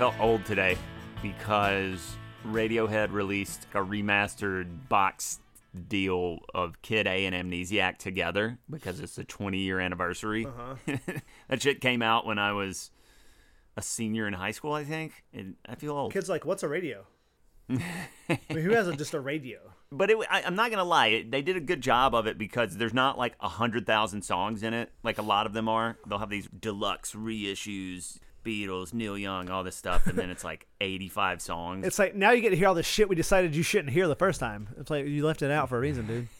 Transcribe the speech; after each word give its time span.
felt 0.00 0.18
old 0.18 0.42
today 0.46 0.78
because 1.22 2.16
Radiohead 2.46 3.12
released 3.12 3.66
a 3.74 3.80
remastered 3.80 4.88
box 4.88 5.40
deal 5.88 6.38
of 6.54 6.80
Kid 6.80 7.06
A 7.06 7.26
and 7.26 7.36
Amnesiac 7.36 7.98
together 7.98 8.58
because 8.70 8.98
it's 9.00 9.16
the 9.16 9.24
20 9.24 9.58
year 9.58 9.78
anniversary. 9.78 10.46
Uh-huh. 10.46 10.96
that 11.48 11.60
shit 11.60 11.82
came 11.82 12.00
out 12.00 12.24
when 12.24 12.38
I 12.38 12.52
was 12.52 12.90
a 13.76 13.82
senior 13.82 14.26
in 14.26 14.32
high 14.32 14.52
school, 14.52 14.72
I 14.72 14.84
think. 14.84 15.22
And 15.34 15.56
I 15.66 15.74
feel 15.74 15.94
old. 15.94 16.14
Kids 16.14 16.30
like, 16.30 16.46
what's 16.46 16.62
a 16.62 16.68
radio? 16.68 17.04
I 17.68 18.38
mean, 18.48 18.64
who 18.64 18.70
has 18.70 18.88
a, 18.88 18.96
just 18.96 19.12
a 19.12 19.20
radio? 19.20 19.58
But 19.92 20.08
it, 20.08 20.16
I, 20.30 20.44
I'm 20.44 20.56
not 20.56 20.70
gonna 20.70 20.82
lie, 20.82 21.08
it, 21.08 21.30
they 21.30 21.42
did 21.42 21.56
a 21.56 21.60
good 21.60 21.82
job 21.82 22.14
of 22.14 22.26
it 22.26 22.38
because 22.38 22.78
there's 22.78 22.94
not 22.94 23.18
like 23.18 23.34
a 23.38 23.48
hundred 23.48 23.84
thousand 23.86 24.22
songs 24.22 24.62
in 24.62 24.72
it, 24.72 24.92
like 25.02 25.18
a 25.18 25.22
lot 25.22 25.44
of 25.44 25.52
them 25.52 25.68
are. 25.68 25.98
They'll 26.06 26.18
have 26.18 26.30
these 26.30 26.48
deluxe 26.48 27.12
reissues, 27.12 28.18
Beatles, 28.44 28.92
Neil 28.94 29.16
Young, 29.18 29.50
all 29.50 29.62
this 29.64 29.76
stuff, 29.76 30.06
and 30.06 30.18
then 30.18 30.30
it's 30.30 30.44
like 30.44 30.66
85 30.80 31.40
songs. 31.42 31.86
It's 31.86 31.98
like 31.98 32.14
now 32.14 32.30
you 32.32 32.40
get 32.40 32.50
to 32.50 32.56
hear 32.56 32.68
all 32.68 32.74
the 32.74 32.82
shit 32.82 33.08
we 33.08 33.16
decided 33.16 33.54
you 33.54 33.62
shouldn't 33.62 33.92
hear 33.92 34.08
the 34.08 34.16
first 34.16 34.40
time. 34.40 34.68
It's 34.78 34.90
like 34.90 35.06
you 35.06 35.24
left 35.24 35.42
it 35.42 35.50
out 35.50 35.68
for 35.68 35.76
a 35.76 35.80
reason, 35.80 36.06
dude. 36.06 36.28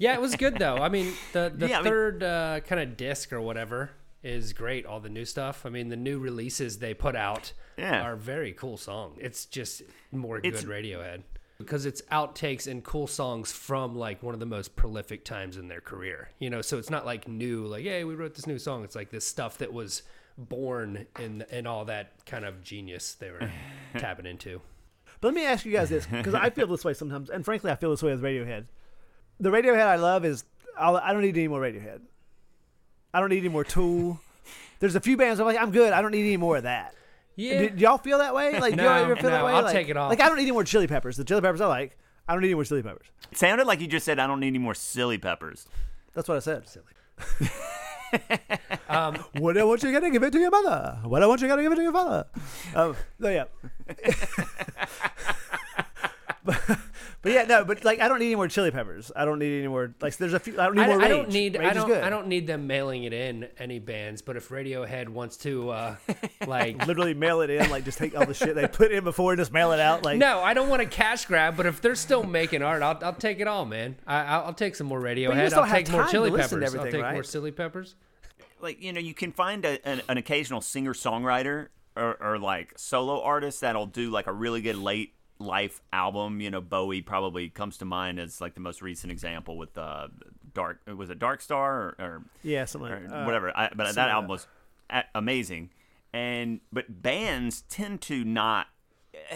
Yeah, 0.00 0.14
it 0.14 0.20
was 0.20 0.34
good 0.34 0.58
though. 0.58 0.78
I 0.78 0.88
mean, 0.88 1.12
the 1.32 1.52
the 1.54 1.68
Yeah, 1.68 1.76
I 1.78 1.82
mean- 1.82 1.88
third 1.92 2.22
uh, 2.24 2.58
kind 2.66 2.80
of 2.80 2.96
disc 2.96 3.32
or 3.32 3.40
whatever 3.40 3.90
is 4.20 4.52
great. 4.52 4.84
All 4.84 4.98
the 4.98 5.08
new 5.08 5.24
stuff. 5.24 5.64
I 5.64 5.68
mean, 5.68 5.90
the 5.90 5.96
new 5.96 6.18
releases 6.18 6.80
they 6.80 6.92
put 6.92 7.14
out 7.14 7.52
Yeah. 7.78 8.02
are 8.02 8.16
very 8.16 8.52
cool 8.52 8.78
songs. 8.78 9.16
It's 9.20 9.44
just 9.46 9.82
more 10.10 10.38
It's- 10.38 10.64
good 10.64 10.68
Radiohead 10.68 11.22
because 11.58 11.86
it's 11.86 12.02
outtakes 12.10 12.66
and 12.66 12.82
cool 12.82 13.06
songs 13.06 13.52
from 13.52 13.94
like 13.94 14.24
one 14.24 14.34
of 14.34 14.40
the 14.40 14.46
most 14.46 14.74
prolific 14.74 15.24
times 15.24 15.56
in 15.56 15.68
their 15.68 15.80
career. 15.80 16.30
You 16.40 16.50
know, 16.50 16.62
so 16.62 16.78
it's 16.78 16.90
not 16.90 17.06
like 17.06 17.28
new, 17.28 17.64
like 17.68 17.84
hey, 17.84 18.02
we 18.02 18.16
wrote 18.16 18.34
this 18.34 18.48
new 18.48 18.58
song. 18.58 18.82
It's 18.82 18.96
like 18.96 19.10
this 19.10 19.24
stuff 19.24 19.58
that 19.58 19.72
was 19.72 20.02
born 20.38 21.06
in 21.18 21.44
in 21.50 21.66
all 21.66 21.84
that 21.86 22.12
kind 22.26 22.44
of 22.44 22.62
genius 22.62 23.14
they 23.14 23.30
were 23.30 23.50
tapping 23.98 24.26
into. 24.26 24.60
But 25.20 25.28
let 25.28 25.34
me 25.34 25.46
ask 25.46 25.64
you 25.64 25.72
guys 25.72 25.88
this, 25.88 26.06
because 26.06 26.34
I 26.34 26.50
feel 26.50 26.66
this 26.66 26.84
way 26.84 26.92
sometimes, 26.92 27.30
and 27.30 27.44
frankly, 27.44 27.70
I 27.70 27.76
feel 27.76 27.90
this 27.90 28.02
way 28.02 28.10
with 28.12 28.22
Radiohead. 28.22 28.66
The 29.40 29.50
Radiohead 29.50 29.86
I 29.86 29.96
love 29.96 30.24
is 30.24 30.44
I'll, 30.78 30.96
I 30.96 31.12
don't 31.12 31.22
need 31.22 31.36
any 31.36 31.48
more 31.48 31.60
Radiohead. 31.60 32.00
I 33.14 33.20
don't 33.20 33.30
need 33.30 33.38
any 33.38 33.48
more 33.48 33.64
Tool. 33.64 34.20
There's 34.78 34.94
a 34.94 35.00
few 35.00 35.16
bands 35.16 35.40
I'm 35.40 35.46
like 35.46 35.58
I'm 35.58 35.70
good. 35.70 35.92
I 35.92 36.02
don't 36.02 36.10
need 36.10 36.26
any 36.26 36.36
more 36.36 36.58
of 36.58 36.64
that. 36.64 36.94
Yeah. 37.34 37.62
Do, 37.62 37.70
do 37.70 37.82
y'all 37.82 37.98
feel 37.98 38.18
that 38.18 38.34
way? 38.34 38.58
Like, 38.58 38.72
do 38.72 38.76
No, 38.76 38.84
y'all 38.84 39.04
ever 39.04 39.16
feel 39.16 39.30
that 39.30 39.44
way? 39.44 39.52
I'll 39.52 39.62
like, 39.62 39.72
take 39.72 39.88
it 39.88 39.96
off. 39.96 40.08
Like, 40.08 40.20
I 40.20 40.28
don't 40.28 40.36
need 40.36 40.44
any 40.44 40.52
more 40.52 40.64
Chili 40.64 40.86
Peppers. 40.86 41.16
The 41.16 41.24
Chili 41.24 41.42
Peppers 41.42 41.60
I 41.60 41.66
like. 41.66 41.98
I 42.28 42.32
don't 42.32 42.40
need 42.40 42.48
any 42.48 42.54
more 42.54 42.64
Chili 42.64 42.82
Peppers. 42.82 43.06
It 43.30 43.38
sounded 43.38 43.66
like 43.66 43.80
you 43.80 43.86
just 43.86 44.04
said, 44.04 44.18
I 44.18 44.26
don't 44.26 44.40
need 44.40 44.48
any 44.48 44.58
more 44.58 44.74
silly 44.74 45.18
peppers. 45.18 45.66
That's 46.14 46.28
what 46.28 46.36
I 46.36 46.40
said. 46.40 46.64
Um, 48.88 49.16
What 49.38 49.58
I 49.58 49.64
want 49.64 49.82
you 49.82 49.92
gotta 49.92 50.10
give 50.10 50.22
it 50.22 50.32
to 50.32 50.38
your 50.38 50.50
mother. 50.50 50.98
What 51.04 51.22
I 51.22 51.26
want 51.26 51.40
you 51.40 51.48
gotta 51.48 51.62
give 51.62 51.72
it 51.72 51.76
to 51.76 51.82
your 51.82 51.92
father. 51.92 52.26
Um, 52.74 52.96
no, 53.18 53.28
yeah. 53.28 53.44
but, 57.26 57.32
but 57.32 57.34
yeah, 57.34 57.44
no, 57.44 57.64
but 57.64 57.84
like 57.84 58.00
I 58.00 58.08
don't 58.08 58.18
need 58.18 58.26
any 58.26 58.36
more 58.36 58.48
chili 58.48 58.70
peppers. 58.70 59.10
I 59.14 59.24
don't 59.24 59.38
need 59.38 59.58
any 59.58 59.68
more 59.68 59.94
like 60.00 60.16
there's 60.16 60.32
a 60.32 60.38
few 60.38 60.60
I 60.60 60.66
don't 60.66 60.76
need 60.76 60.82
I, 60.82 60.86
more 60.86 61.02
I 61.02 61.08
don't 61.08 61.28
need 61.28 61.56
Rage 61.56 61.66
I 61.66 61.70
is 61.70 61.74
don't 61.74 61.88
good. 61.88 62.02
I 62.04 62.10
don't 62.10 62.28
need 62.28 62.46
them 62.46 62.66
mailing 62.66 63.04
it 63.04 63.12
in 63.12 63.48
any 63.58 63.78
bands, 63.78 64.22
but 64.22 64.36
if 64.36 64.48
Radiohead 64.48 65.08
wants 65.08 65.36
to 65.38 65.70
uh 65.70 65.96
like 66.46 66.86
literally 66.86 67.14
mail 67.14 67.40
it 67.40 67.50
in, 67.50 67.68
like 67.70 67.84
just 67.84 67.98
take 67.98 68.16
all 68.16 68.26
the 68.26 68.34
shit 68.34 68.54
they 68.54 68.68
put 68.68 68.92
in 68.92 69.04
before 69.04 69.32
and 69.32 69.40
just 69.40 69.52
mail 69.52 69.72
it 69.72 69.80
out. 69.80 70.04
Like 70.04 70.18
No, 70.18 70.40
I 70.40 70.54
don't 70.54 70.68
want 70.68 70.82
a 70.82 70.86
cash 70.86 71.26
grab, 71.26 71.56
but 71.56 71.66
if 71.66 71.80
they're 71.80 71.94
still 71.94 72.22
making 72.22 72.62
art, 72.62 72.82
I'll, 72.82 72.98
I'll 73.02 73.12
take 73.12 73.40
it 73.40 73.48
all, 73.48 73.64
man. 73.64 73.96
I, 74.06 74.22
I'll, 74.22 74.46
I'll 74.46 74.54
take 74.54 74.76
some 74.76 74.86
more 74.86 75.00
Radiohead. 75.00 75.52
I'll 75.52 75.66
take 75.66 75.90
more 75.90 76.02
time 76.02 76.06
to 76.06 76.12
chili 76.12 76.30
listen 76.30 76.60
peppers. 76.60 76.74
I'll 76.74 76.80
everything, 76.80 77.00
take 77.00 77.10
more 77.10 77.20
right? 77.20 77.26
silly 77.26 77.50
peppers. 77.50 77.96
like 78.60 78.80
you 78.80 78.92
know 78.92 79.00
you 79.00 79.14
can 79.14 79.32
find 79.32 79.64
a, 79.64 79.86
an, 79.86 80.02
an 80.08 80.16
occasional 80.16 80.60
singer 80.60 80.94
songwriter 80.94 81.68
or, 81.96 82.16
or 82.20 82.38
like 82.38 82.74
solo 82.76 83.20
artist 83.22 83.62
that'll 83.62 83.86
do 83.86 84.10
like 84.10 84.26
a 84.26 84.32
really 84.32 84.60
good 84.60 84.76
late 84.76 85.14
life 85.38 85.82
album 85.92 86.40
you 86.40 86.50
know 86.50 86.62
bowie 86.62 87.02
probably 87.02 87.50
comes 87.50 87.76
to 87.76 87.84
mind 87.84 88.18
as 88.18 88.40
like 88.40 88.54
the 88.54 88.60
most 88.60 88.80
recent 88.80 89.12
example 89.12 89.58
with 89.58 89.76
uh 89.76 90.08
dark 90.54 90.80
was 90.96 91.10
it 91.10 91.18
dark 91.18 91.40
star 91.40 91.74
or, 91.74 91.96
or, 91.98 92.22
yeah, 92.42 92.64
something 92.64 92.90
or 92.90 93.00
like 93.00 93.12
uh, 93.12 93.24
whatever. 93.24 93.56
I, 93.56 93.68
but 93.76 93.94
that 93.94 94.08
album 94.08 94.30
was 94.30 94.46
a- 94.90 95.04
amazing. 95.14 95.70
And 96.12 96.60
but 96.72 97.02
bands 97.02 97.62
tend 97.68 98.00
to 98.02 98.24
not 98.24 98.66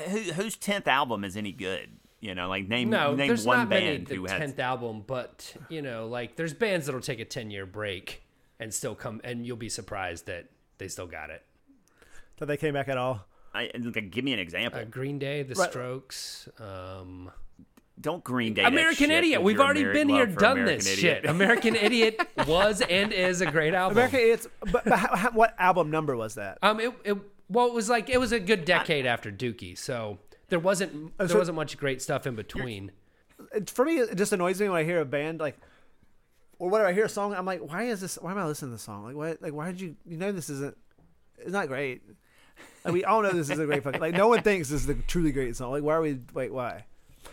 who, 0.09 0.19
whose 0.19 0.57
10th 0.57 0.87
album 0.87 1.23
is 1.25 1.37
any 1.37 1.53
good? 1.53 1.91
You 2.21 2.35
know 2.35 2.49
like 2.49 2.69
name 2.69 2.91
No, 2.91 3.15
name 3.15 3.29
there's 3.29 3.47
one 3.47 3.59
not 3.59 3.69
many 3.69 3.97
band 3.99 4.07
the 4.07 4.15
who 4.17 4.27
has 4.27 4.39
tenth 4.39 4.59
album, 4.59 5.05
but 5.07 5.55
you 5.69 5.81
know, 5.83 6.07
like 6.07 6.37
there's 6.37 6.53
bands 6.55 6.87
that'll 6.87 7.01
take 7.01 7.21
a 7.21 7.25
ten 7.25 7.51
year 7.51 7.65
break 7.67 8.23
and 8.59 8.73
still 8.75 8.95
come, 8.95 9.21
and 9.25 9.47
you'll 9.47 9.57
be 9.57 9.71
surprised 9.71 10.27
that 10.27 10.47
they 10.79 10.89
still 10.89 11.07
got 11.07 11.31
it. 11.31 11.43
that 12.39 12.47
they 12.47 12.59
came 12.59 12.75
back 12.75 12.89
at 12.89 12.99
all. 12.99 13.27
I, 13.53 13.71
like, 13.75 14.11
give 14.11 14.25
me 14.25 14.33
an 14.33 14.39
example 14.39 14.81
Uh, 14.81 14.85
Green 14.85 15.19
Day, 15.19 15.43
The 15.43 15.55
Right. 15.55 15.71
Strokes, 15.71 16.49
um, 16.61 17.31
don't 18.01 18.25
green 18.25 18.55
day 18.55 18.63
that 18.63 18.69
American 18.69 19.09
shit 19.09 19.25
Idiot. 19.25 19.43
We've 19.43 19.61
already 19.61 19.83
Ameri- 19.85 19.93
been 19.93 20.09
here, 20.09 20.25
done 20.27 20.53
American 20.59 20.79
this 20.79 20.99
Idiot. 20.99 21.23
shit. 21.23 21.31
American 21.31 21.75
Idiot 21.87 22.21
was 22.47 22.81
and 22.81 23.13
is 23.13 23.41
a 23.43 23.51
great 23.51 23.75
album. 23.75 23.99
American 23.99 24.21
Idiots. 24.21 24.47
But, 24.61 24.85
but 24.85 24.99
how, 24.99 25.17
how, 25.17 25.31
what 25.33 25.55
album 25.59 25.91
number 25.91 26.17
was 26.17 26.37
that? 26.37 26.59
Um, 26.63 26.81
it, 26.81 26.95
it 27.05 27.17
well, 27.51 27.67
it 27.67 27.75
was 27.75 27.91
like 27.91 28.09
it 28.09 28.19
was 28.19 28.33
a 28.33 28.41
good 28.41 28.65
decade 28.65 29.05
after 29.05 29.31
Dookie, 29.31 29.77
so 29.77 30.19
there 30.49 30.59
wasn't 30.61 31.17
there 31.19 31.29
so- 31.29 31.39
wasn't 31.39 31.57
much 31.57 31.77
great 31.77 32.01
stuff 32.01 32.27
in 32.27 32.35
between. 32.37 32.93
for 33.67 33.85
me, 33.85 33.99
it 33.99 34.15
just 34.17 34.33
annoys 34.33 34.61
me 34.61 34.69
when 34.69 34.79
I 34.79 34.85
hear 34.85 35.01
a 35.01 35.05
band 35.05 35.41
like, 35.41 35.59
or 36.59 36.71
whatever 36.71 36.89
I 36.89 36.93
hear 36.95 37.05
a 37.05 37.09
song, 37.09 37.35
I'm 37.35 37.45
like, 37.45 37.61
why 37.61 37.83
is 37.85 38.01
this? 38.01 38.17
Why 38.23 38.31
am 38.31 38.39
I 38.39 38.47
listening 38.47 38.71
to 38.71 38.75
this 38.77 38.83
song? 38.83 39.05
Like, 39.05 39.17
why? 39.17 39.37
Like, 39.41 39.53
why 39.53 39.67
did 39.73 39.81
you? 39.81 39.97
You 40.07 40.17
know, 40.17 40.33
this 40.33 40.49
isn't. 40.49 40.77
It's 41.39 41.53
not 41.53 41.69
great. 41.69 42.03
Like, 42.85 42.95
we 42.95 43.05
all 43.05 43.23
know 43.23 43.31
this 43.31 43.51
is 43.51 43.59
a 43.59 43.67
great 43.67 43.83
fucking. 43.83 44.01
Like, 44.01 44.15
no 44.15 44.29
one 44.29 44.43
thinks 44.43 44.69
this 44.71 44.83
is 44.85 44.89
a 44.89 44.95
truly 44.95 45.33
great 45.33 45.55
song. 45.57 45.71
Like, 45.73 45.83
why 45.83 45.95
are 45.95 46.01
we? 46.01 46.19
Wait, 46.35 46.53
why? 46.53 46.85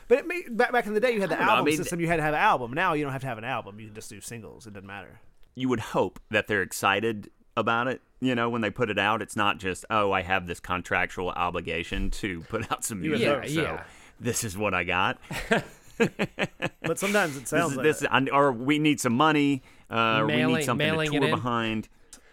But 0.10 0.20
it 0.20 0.28
made, 0.28 0.56
back 0.58 0.72
back 0.72 0.86
in 0.88 0.94
the 0.94 1.00
day, 1.00 1.12
you 1.14 1.22
had 1.22 1.30
the 1.30 1.36
don't 1.36 1.46
know, 1.46 1.52
I 1.52 1.56
album 1.58 1.66
mean, 1.66 1.78
system. 1.78 2.00
You 2.00 2.08
had 2.08 2.18
to 2.18 2.24
have 2.24 2.34
an 2.34 2.40
album. 2.40 2.74
Now 2.74 2.94
you 2.94 3.04
don't 3.04 3.14
have 3.14 3.22
to 3.22 3.28
have 3.28 3.38
an 3.38 3.44
album. 3.46 3.80
You 3.80 3.86
can 3.88 3.96
just 3.96 4.10
do 4.10 4.20
singles. 4.22 4.68
It 4.68 4.74
doesn't 4.74 4.88
matter. 4.88 5.20
you 5.56 5.70
would 5.70 5.80
hope 5.80 6.20
that 6.30 6.48
they're 6.48 6.62
excited 6.62 7.30
about 7.56 7.88
it. 7.88 8.02
You 8.20 8.36
know, 8.36 8.50
when 8.50 8.62
they 8.62 8.70
put 8.70 8.90
it 8.90 8.98
out, 9.00 9.22
it's 9.22 9.36
not 9.36 9.58
just 9.60 9.86
oh, 9.90 10.12
I 10.12 10.22
have 10.24 10.48
this 10.48 10.60
contractual 10.60 11.30
obligation 11.30 12.10
to 12.12 12.42
put 12.42 12.72
out 12.72 12.84
some 12.84 13.02
music. 13.02 13.26
Yeah, 13.26 13.42
so 13.48 13.62
yeah. 13.62 13.84
This 14.20 14.44
is 14.44 14.58
what 14.58 14.74
I 14.74 14.84
got. 14.84 15.20
But 16.82 17.00
sometimes 17.00 17.36
it 17.36 17.42
This 17.42 17.50
sounds 17.50 17.72
is 17.72 17.78
like. 17.78 17.84
this. 17.84 18.04
Or 18.32 18.52
we 18.52 18.80
need 18.80 19.00
some 19.00 19.14
money. 19.14 19.62
Uh, 19.90 20.20
or 20.20 20.28
we 20.28 20.44
need 20.44 20.64
something 20.64 20.94
to 21.00 21.06
tour 21.06 21.30
behind. 21.30 21.90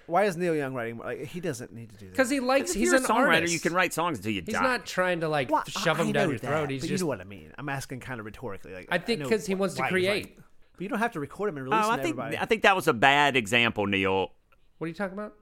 Why 0.06 0.24
is 0.24 0.36
Neil 0.36 0.54
Young 0.54 0.74
writing? 0.74 0.98
Like, 0.98 1.24
he 1.26 1.40
doesn't 1.40 1.72
need 1.72 1.90
to 1.90 1.96
do 1.96 2.06
that. 2.06 2.12
Because 2.12 2.30
he 2.30 2.40
likes 2.40 2.70
If 2.70 2.76
he's 2.76 2.86
you're 2.88 2.96
an 2.96 3.04
a 3.04 3.08
songwriter, 3.08 3.34
artist. 3.34 3.52
you 3.54 3.60
can 3.60 3.72
write 3.72 3.92
songs 3.94 4.18
until 4.18 4.32
you 4.32 4.42
He's 4.44 4.54
die. 4.54 4.62
not 4.62 4.84
trying 4.86 5.20
to 5.20 5.28
like 5.28 5.50
Well, 5.50 5.64
shove 5.66 5.98
I 6.00 6.04
them 6.04 6.12
down 6.12 6.28
your 6.30 6.38
that, 6.38 6.46
throat. 6.46 6.70
He's 6.70 6.82
but 6.82 6.88
just 6.88 7.00
you 7.00 7.04
know 7.06 7.08
what 7.08 7.20
I 7.20 7.24
mean. 7.24 7.52
I'm 7.56 7.68
asking 7.68 8.00
kind 8.00 8.20
of 8.20 8.26
rhetorically. 8.26 8.74
Like, 8.74 8.88
I 8.90 8.98
think 8.98 9.22
because 9.22 9.46
he 9.46 9.54
wants 9.54 9.74
to 9.76 9.82
create. 9.88 10.36
But 10.76 10.82
you 10.82 10.88
don't 10.88 10.98
have 10.98 11.12
to 11.12 11.20
record 11.20 11.48
him 11.50 11.56
and 11.58 11.68
oh, 11.68 11.70
release 11.70 11.86
Oh, 11.86 11.92
him 11.92 11.98
I 11.98 12.02
think 12.02 12.18
everybody. 12.18 12.38
I 12.38 12.44
think 12.46 12.62
that 12.62 12.74
was 12.76 12.88
a 12.88 12.92
bad 12.92 13.36
example, 13.36 13.86
Neil, 13.86 14.32
what 14.78 14.84
are 14.84 14.88
you 14.88 14.94
talking 14.94 15.14
about? 15.14 15.34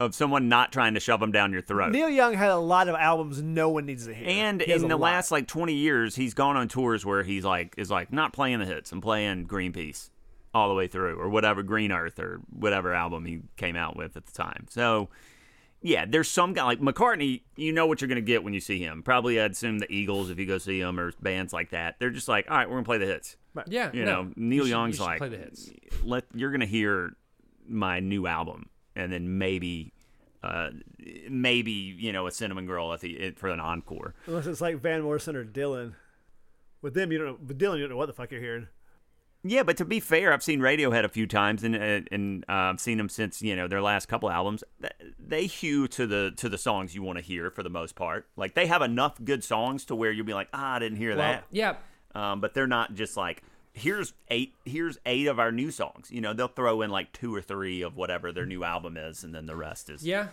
of 0.00 0.12
someone 0.12 0.48
not 0.48 0.72
trying 0.72 0.94
to 0.94 1.00
shove 1.00 1.20
them 1.20 1.30
down 1.30 1.52
your 1.52 1.62
throat. 1.62 1.92
Neil 1.92 2.08
Young 2.10 2.34
had 2.34 2.50
a 2.50 2.56
lot 2.56 2.88
of 2.88 2.96
albums 2.96 3.40
no 3.40 3.68
one 3.70 3.86
needs 3.86 4.06
to 4.06 4.12
hear. 4.12 4.28
And 4.28 4.60
He 4.60 4.72
in 4.72 4.88
the 4.88 4.96
lot. 4.96 5.00
last 5.12 5.30
like 5.30 5.46
20 5.46 5.72
years, 5.72 6.16
he's 6.16 6.34
gone 6.34 6.56
on 6.56 6.66
tours 6.66 7.06
where 7.06 7.22
he's 7.22 7.44
like 7.44 7.74
is 7.78 7.92
like 7.92 8.12
not 8.12 8.32
playing 8.32 8.58
the 8.58 8.64
hits 8.66 8.90
and 8.90 9.00
playing 9.00 9.46
Greenpeace 9.46 10.10
all 10.54 10.68
the 10.68 10.74
way 10.74 10.86
through 10.86 11.18
or 11.18 11.28
whatever 11.28 11.62
Green 11.62 11.90
Earth 11.92 12.18
or 12.18 12.40
whatever 12.50 12.94
album 12.94 13.24
he 13.24 13.40
came 13.56 13.76
out 13.76 13.96
with 13.96 14.16
at 14.16 14.24
the 14.26 14.32
time. 14.32 14.66
So 14.70 15.08
yeah, 15.82 16.06
there's 16.08 16.30
some 16.30 16.52
guy 16.54 16.64
like 16.64 16.80
McCartney. 16.80 17.42
You 17.56 17.72
know 17.72 17.86
what 17.86 18.00
you're 18.00 18.08
gonna 18.08 18.20
get 18.22 18.42
when 18.44 18.54
you 18.54 18.60
see 18.60 18.78
him. 18.78 19.02
Probably 19.02 19.40
I'd 19.40 19.50
assume 19.50 19.78
the 19.80 19.90
Eagles 19.92 20.30
if 20.30 20.38
you 20.38 20.46
go 20.46 20.58
see 20.58 20.80
them 20.80 20.98
or 20.98 21.12
bands 21.20 21.52
like 21.52 21.70
that. 21.70 21.96
They're 21.98 22.10
just 22.10 22.28
like, 22.28 22.50
all 22.50 22.56
right, 22.56 22.68
we're 22.68 22.76
gonna 22.76 22.84
play 22.84 22.98
the 22.98 23.06
hits. 23.06 23.36
Yeah, 23.68 23.90
You 23.92 24.04
no. 24.04 24.22
know, 24.24 24.32
Neil 24.36 24.64
should- 24.64 24.70
Young's 24.70 24.96
should 24.96 25.04
like, 25.04 25.18
play 25.18 25.28
the 25.28 25.36
hits. 25.38 25.70
let 26.02 26.24
you're 26.34 26.50
gonna 26.52 26.66
hear 26.66 27.12
my 27.68 28.00
new 28.00 28.26
album, 28.26 28.68
and 28.96 29.12
then 29.12 29.38
maybe, 29.38 29.92
uh, 30.42 30.70
maybe 31.28 31.70
you 31.70 32.12
know 32.12 32.26
a 32.26 32.30
Cinnamon 32.30 32.66
Girl 32.66 32.92
at 32.92 33.00
the 33.00 33.30
for 33.32 33.48
an 33.50 33.60
encore. 33.60 34.14
Unless 34.26 34.46
it's 34.46 34.60
like 34.60 34.80
Van 34.80 35.02
Morrison 35.02 35.36
or 35.36 35.44
Dylan. 35.44 35.94
With 36.82 36.94
them, 36.94 37.12
you 37.12 37.18
don't 37.18 37.26
know. 37.26 37.38
With 37.46 37.58
Dylan, 37.58 37.76
you 37.76 37.80
don't 37.82 37.90
know 37.90 37.96
what 37.96 38.06
the 38.06 38.12
fuck 38.12 38.30
you're 38.30 38.40
hearing. 38.40 38.68
Yeah, 39.46 39.62
but 39.62 39.76
to 39.76 39.84
be 39.84 40.00
fair, 40.00 40.32
I've 40.32 40.42
seen 40.42 40.60
Radiohead 40.60 41.04
a 41.04 41.08
few 41.08 41.26
times, 41.26 41.62
and 41.62 41.74
and 41.76 42.44
uh, 42.48 42.52
I've 42.72 42.80
seen 42.80 42.96
them 42.96 43.10
since 43.10 43.42
you 43.42 43.54
know 43.54 43.68
their 43.68 43.82
last 43.82 44.06
couple 44.08 44.30
albums. 44.30 44.64
They 45.18 45.46
hew 45.46 45.86
to 45.88 46.06
the 46.06 46.32
to 46.38 46.48
the 46.48 46.56
songs 46.56 46.94
you 46.94 47.02
want 47.02 47.18
to 47.18 47.24
hear 47.24 47.50
for 47.50 47.62
the 47.62 47.68
most 47.70 47.94
part. 47.94 48.26
Like 48.36 48.54
they 48.54 48.66
have 48.66 48.80
enough 48.80 49.22
good 49.22 49.44
songs 49.44 49.84
to 49.86 49.94
where 49.94 50.10
you'll 50.10 50.24
be 50.24 50.32
like, 50.34 50.48
ah, 50.54 50.76
I 50.76 50.78
didn't 50.78 50.96
hear 50.96 51.10
Well, 51.10 51.18
that. 51.18 51.44
yeah, 51.50 51.74
Um, 52.14 52.40
but 52.40 52.54
they're 52.54 52.66
not 52.66 52.94
just 52.94 53.16
like 53.18 53.42
here's 53.74 54.12
eight 54.28 54.54
here's 54.64 54.98
eight 55.04 55.26
of 55.26 55.38
our 55.38 55.52
new 55.52 55.70
songs. 55.70 56.10
You 56.10 56.22
know, 56.22 56.32
they'll 56.32 56.48
throw 56.48 56.80
in 56.80 56.90
like 56.90 57.12
two 57.12 57.34
or 57.34 57.42
three 57.42 57.82
of 57.82 57.96
whatever 57.96 58.32
their 58.32 58.46
new 58.46 58.64
album 58.64 58.96
is, 58.96 59.24
and 59.24 59.34
then 59.34 59.44
the 59.44 59.56
rest 59.56 59.90
is 59.90 60.06
yeah. 60.06 60.28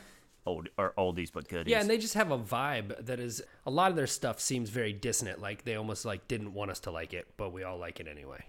old 0.46 0.70
or 0.78 0.94
oldies 0.98 1.32
but 1.34 1.50
goodies. 1.50 1.72
Yeah, 1.72 1.82
and 1.82 1.90
they 1.90 1.98
just 1.98 2.14
have 2.14 2.32
a 2.32 2.40
vibe 2.40 3.06
that 3.06 3.20
is 3.20 3.42
a 3.66 3.72
lot 3.72 3.90
of 3.92 3.98
their 3.98 4.08
stuff 4.08 4.40
seems 4.40 4.70
very 4.70 4.94
dissonant. 4.94 5.42
Like 5.42 5.66
they 5.66 5.76
almost 5.76 6.06
like 6.06 6.30
didn't 6.30 6.54
want 6.54 6.72
us 6.72 6.80
to 6.82 6.92
like 6.92 7.14
it, 7.14 7.28
but 7.36 7.52
we 7.52 7.64
all 7.64 7.78
like 7.78 8.00
it 8.00 8.08
anyway. 8.08 8.46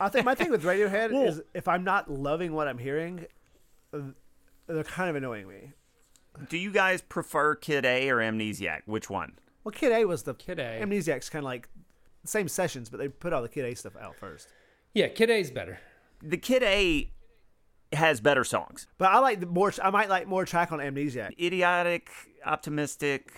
I 0.00 0.08
think 0.08 0.24
my 0.26 0.34
thing 0.34 0.50
with 0.50 0.64
Radiohead 0.64 1.26
is 1.28 1.40
if 1.54 1.68
I'm 1.68 1.84
not 1.84 2.10
loving 2.10 2.52
what 2.52 2.66
I'm 2.68 2.78
hearing, 2.78 3.26
uh, 3.94 3.98
they're 4.66 4.82
kind 4.84 5.10
of 5.10 5.16
annoying 5.16 5.46
me. 5.48 5.72
Do 6.48 6.56
you 6.56 6.70
guys 6.72 7.02
prefer 7.02 7.54
Kid 7.54 7.84
A 7.84 8.08
or 8.08 8.16
Amnesiac? 8.16 8.82
Which 8.86 9.08
one? 9.10 9.34
Well, 9.64 9.72
Kid 9.72 9.92
A 9.92 10.04
was 10.06 10.22
the 10.24 10.34
Kid 10.34 10.58
A. 10.58 10.80
Amnesiac's 10.82 11.28
kind 11.28 11.44
of 11.44 11.46
like 11.46 11.68
same 12.24 12.48
sessions, 12.48 12.88
but 12.88 12.98
they 12.98 13.08
put 13.08 13.32
all 13.32 13.42
the 13.42 13.48
Kid 13.48 13.64
A 13.66 13.74
stuff 13.76 13.92
out 14.00 14.16
first. 14.16 14.48
Yeah, 14.94 15.08
Kid 15.08 15.30
A's 15.30 15.50
better. 15.50 15.78
The 16.22 16.36
Kid 16.38 16.62
A 16.62 17.10
has 17.92 18.20
better 18.20 18.42
songs. 18.44 18.86
But 18.98 19.10
I 19.10 19.18
like 19.18 19.40
the 19.40 19.46
more. 19.46 19.72
I 19.82 19.90
might 19.90 20.08
like 20.08 20.26
more 20.26 20.44
track 20.46 20.72
on 20.72 20.78
Amnesiac. 20.80 21.38
idiotic, 21.38 22.10
optimistic, 22.44 23.32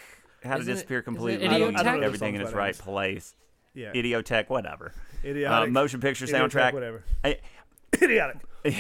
how 0.45 0.55
to 0.55 0.61
Isn't 0.61 0.71
it- 0.71 0.75
disappear 0.77 0.99
isn't 0.99 1.03
it 1.03 1.17
completely, 1.17 1.47
Idioteque? 1.49 1.79
I 1.79 1.83
don't 1.83 2.01
know 2.01 2.07
everything 2.07 2.37
in 2.37 2.41
its 2.41 2.53
right 2.53 2.67
names. 2.75 2.81
place, 2.81 3.35
Yeah, 3.75 3.93
Idioteque, 3.93 4.49
whatever, 4.49 4.93
idiotic, 5.25 5.69
uh, 5.69 5.73
motion 5.73 6.01
picture 6.01 6.27
Idioteque, 6.27 6.51
soundtrack, 6.51 6.73
whatever. 6.73 7.05
I- 7.25 7.39
idiotic. 8.03 8.37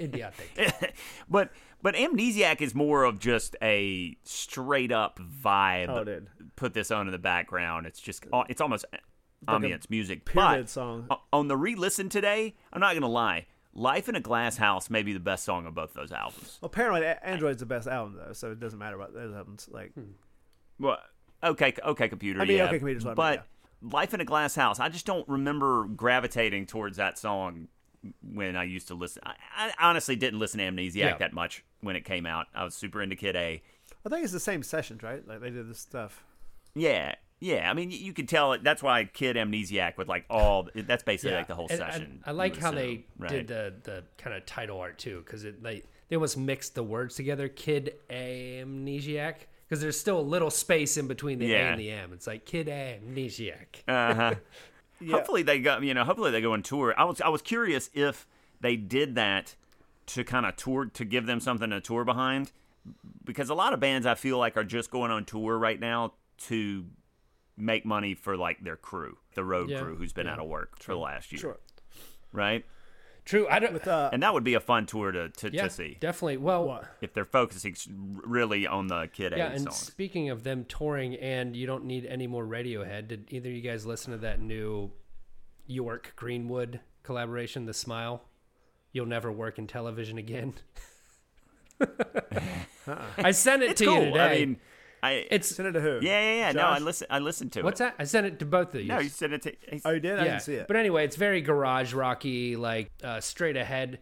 Idiotic. 0.00 0.94
but 1.28 1.50
but 1.82 1.94
Amnesiac 1.94 2.60
is 2.60 2.74
more 2.74 3.04
of 3.04 3.18
just 3.18 3.56
a 3.62 4.16
straight 4.24 4.90
up 4.90 5.20
vibe. 5.20 5.88
Oh, 5.88 6.04
dude. 6.04 6.28
Put 6.56 6.74
this 6.74 6.90
on 6.90 7.06
in 7.06 7.12
the 7.12 7.18
background. 7.18 7.86
It's 7.86 8.00
just 8.00 8.24
it's 8.48 8.60
almost 8.60 8.84
like 8.92 9.02
a 9.46 9.52
ambience 9.52 9.88
music. 9.90 10.24
pyramid 10.24 10.62
but 10.62 10.70
song. 10.70 11.08
on 11.32 11.48
the 11.48 11.56
re-listen 11.56 12.08
today, 12.08 12.54
I'm 12.72 12.80
not 12.80 12.94
gonna 12.94 13.08
lie. 13.08 13.46
Life 13.76 14.08
in 14.08 14.14
a 14.14 14.20
Glass 14.20 14.56
House 14.56 14.88
may 14.88 15.02
be 15.02 15.12
the 15.12 15.20
best 15.20 15.44
song 15.44 15.66
of 15.66 15.74
both 15.74 15.94
those 15.94 16.12
albums. 16.12 16.58
Well, 16.60 16.68
Paranoid 16.68 17.02
Android's 17.22 17.58
the 17.60 17.66
best 17.66 17.88
album 17.88 18.18
though, 18.24 18.32
so 18.32 18.52
it 18.52 18.60
doesn't 18.60 18.78
matter 18.78 18.96
about 18.96 19.14
those 19.14 19.34
albums. 19.34 19.68
Like, 19.70 19.92
Well, 20.78 20.98
okay, 21.42 21.74
okay, 21.84 22.08
computer. 22.08 22.40
I 22.40 22.44
mean, 22.44 22.58
yeah, 22.58 22.66
OK 22.66 22.78
Computer's 22.78 23.04
what 23.04 23.12
I 23.12 23.14
but 23.14 23.36
mean, 23.38 23.44
Life 23.92 24.14
in 24.14 24.20
a 24.20 24.24
Glass 24.24 24.54
House. 24.54 24.80
I 24.80 24.88
just 24.88 25.06
don't 25.06 25.28
remember 25.28 25.84
gravitating 25.84 26.66
towards 26.66 26.96
that 26.96 27.18
song 27.18 27.68
when 28.22 28.56
I 28.56 28.64
used 28.64 28.88
to 28.88 28.94
listen. 28.94 29.22
I, 29.24 29.34
I 29.56 29.88
honestly 29.88 30.16
didn't 30.16 30.38
listen 30.38 30.58
to 30.58 30.64
Amnesiac 30.70 30.94
Yeah. 30.94 31.16
that 31.18 31.32
much 31.32 31.64
when 31.80 31.96
it 31.96 32.04
came 32.04 32.26
out. 32.26 32.46
I 32.54 32.64
was 32.64 32.74
super 32.74 33.02
into 33.02 33.16
Kid 33.16 33.36
A. 33.36 33.62
I 34.04 34.08
think 34.08 34.24
it's 34.24 34.32
the 34.32 34.40
same 34.40 34.62
sessions, 34.62 35.02
right? 35.02 35.26
Like 35.26 35.40
they 35.40 35.50
did 35.50 35.68
this 35.70 35.78
stuff. 35.80 36.22
Yeah, 36.74 37.14
yeah. 37.40 37.70
I 37.70 37.74
mean, 37.74 37.90
you 37.90 38.12
could 38.12 38.28
tell 38.28 38.52
it. 38.52 38.62
That's 38.64 38.82
why 38.82 39.04
Kid 39.04 39.36
Amnesiac 39.36 39.96
with 39.96 40.08
like 40.08 40.24
all. 40.28 40.68
That's 40.74 41.02
basically 41.02 41.36
like 41.36 41.46
the 41.46 41.54
whole 41.54 41.68
And 41.70 41.82
I- 41.82 41.90
session. 41.90 42.22
I, 42.26 42.32
like 42.32 42.56
how 42.58 42.70
So, 42.70 42.76
they 42.76 43.04
right. 43.18 43.30
did 43.30 43.48
the 43.48 43.74
the 43.84 44.04
kind 44.18 44.34
of 44.36 44.44
title 44.46 44.78
art 44.80 44.98
too, 44.98 45.22
because 45.24 45.44
it 45.44 45.62
they 45.62 45.82
they 46.08 46.16
almost 46.16 46.36
mixed 46.36 46.74
the 46.74 46.82
words 46.82 47.14
together. 47.14 47.48
Kid 47.48 47.94
amnesiac, 48.10 49.34
because 49.68 49.80
there's 49.80 49.98
still 49.98 50.18
a 50.18 50.22
little 50.22 50.50
space 50.50 50.96
in 50.96 51.06
between 51.06 51.38
the 51.38 51.52
A 51.52 51.58
and 51.58 51.80
the 51.80 51.90
M. 51.90 52.12
It's 52.12 52.26
like 52.26 52.44
kid 52.44 52.66
amnesiac. 52.68 53.82
Uh-huh. 53.88 54.34
Hopefully 55.10 55.42
they 55.42 55.58
go. 55.58 55.78
You 55.80 55.92
know, 55.94 56.04
hopefully 56.04 56.30
they 56.30 56.40
go 56.40 56.52
on 56.52 56.62
tour. 56.62 56.94
I 56.96 57.04
was 57.04 57.20
I 57.20 57.28
was 57.28 57.42
curious 57.42 57.90
if 57.94 58.26
they 58.60 58.76
did 58.76 59.16
that 59.16 59.54
to 60.06 60.24
kind 60.24 60.46
of 60.46 60.56
tour 60.56 60.86
to 60.86 61.04
give 61.04 61.26
them 61.26 61.40
something 61.40 61.68
to 61.70 61.80
tour 61.80 62.04
behind, 62.04 62.52
because 63.24 63.50
a 63.50 63.54
lot 63.54 63.72
of 63.72 63.80
bands 63.80 64.06
I 64.06 64.14
feel 64.14 64.38
like 64.38 64.56
are 64.56 64.64
just 64.64 64.90
going 64.90 65.10
on 65.10 65.24
tour 65.24 65.58
right 65.58 65.78
now 65.78 66.12
to 66.46 66.86
make 67.56 67.84
money 67.84 68.14
for 68.14 68.36
like 68.36 68.62
their 68.64 68.76
crew, 68.76 69.18
the 69.34 69.44
road 69.44 69.68
Yeah. 69.70 69.80
crew 69.80 69.96
who's 69.96 70.12
been 70.12 70.26
out 70.28 70.38
of 70.38 70.46
work 70.46 70.78
for 70.78 70.92
the 70.92 70.98
last 70.98 71.32
year, 71.32 71.40
Sure. 71.40 71.58
right? 72.32 72.64
True. 73.24 73.46
I 73.48 73.58
don't. 73.58 73.72
With 73.72 73.88
uh, 73.88 74.10
And 74.12 74.22
that 74.22 74.34
would 74.34 74.44
be 74.44 74.54
a 74.54 74.60
fun 74.60 74.84
tour 74.86 75.10
to 75.12 75.28
to, 75.30 75.50
yeah, 75.52 75.64
to 75.64 75.70
see 75.70 75.96
definitely. 75.98 76.36
Well, 76.36 76.64
what? 76.66 76.84
if 77.00 77.12
they're 77.14 77.24
focusing 77.24 77.74
really 78.24 78.66
on 78.66 78.88
the 78.88 79.08
Kid 79.12 79.32
yeah. 79.36 79.48
A 79.48 79.50
And 79.54 79.62
songs. 79.64 79.76
speaking 79.76 80.28
of 80.30 80.42
them 80.44 80.64
touring, 80.66 81.14
and 81.16 81.56
you 81.56 81.66
don't 81.66 81.84
need 81.86 82.04
any 82.06 82.26
more 82.26 82.44
Radiohead. 82.44 83.08
Did 83.08 83.26
either 83.30 83.48
of 83.48 83.54
you 83.54 83.62
guys 83.62 83.86
listen 83.86 84.12
to 84.12 84.18
that 84.18 84.40
new 84.40 84.92
Yorke 85.66 86.12
Greenwood 86.16 86.80
collaboration, 87.02 87.64
The 87.66 87.74
Smile? 87.74 88.22
You'll 88.92 89.06
never 89.06 89.32
work 89.32 89.58
in 89.58 89.66
television 89.66 90.18
again. 90.18 90.54
I 93.18 93.30
sent 93.32 93.62
it 93.62 93.70
It's 93.70 93.78
to 93.80 93.86
cool. 93.86 93.98
you 94.00 94.04
today. 94.06 94.20
I 94.20 94.34
mean, 94.46 94.56
I 95.04 95.26
it's 95.30 95.48
Send 95.54 95.68
it 95.68 95.72
to 95.72 95.80
who? 95.80 95.98
yeah, 96.02 96.20
yeah, 96.20 96.34
yeah. 96.46 96.52
No, 96.52 96.62
I 96.66 96.78
listen. 96.78 97.06
I 97.10 97.18
listened 97.18 97.52
to 97.52 97.62
what's 97.62 97.80
it. 97.80 97.84
What's 97.84 97.96
that? 97.98 98.02
I 98.02 98.04
sent 98.04 98.26
it 98.26 98.38
to 98.38 98.46
both 98.46 98.74
of 98.74 98.80
you. 98.80 98.88
No, 98.88 98.98
you 99.00 99.08
sent 99.08 99.32
it 99.32 99.42
to. 99.42 99.52
he's- 99.68 99.82
Oh, 99.84 99.90
you 99.90 100.00
did? 100.00 100.18
I 100.18 100.24
didn't 100.24 100.40
see 100.40 100.54
it. 100.54 100.66
But 100.68 100.76
anyway, 100.76 101.04
it's 101.04 101.16
very 101.16 101.40
garage 101.42 101.92
rocky, 101.92 102.56
like 102.56 102.90
uh, 103.02 103.20
straight 103.20 103.56
ahead. 103.56 103.98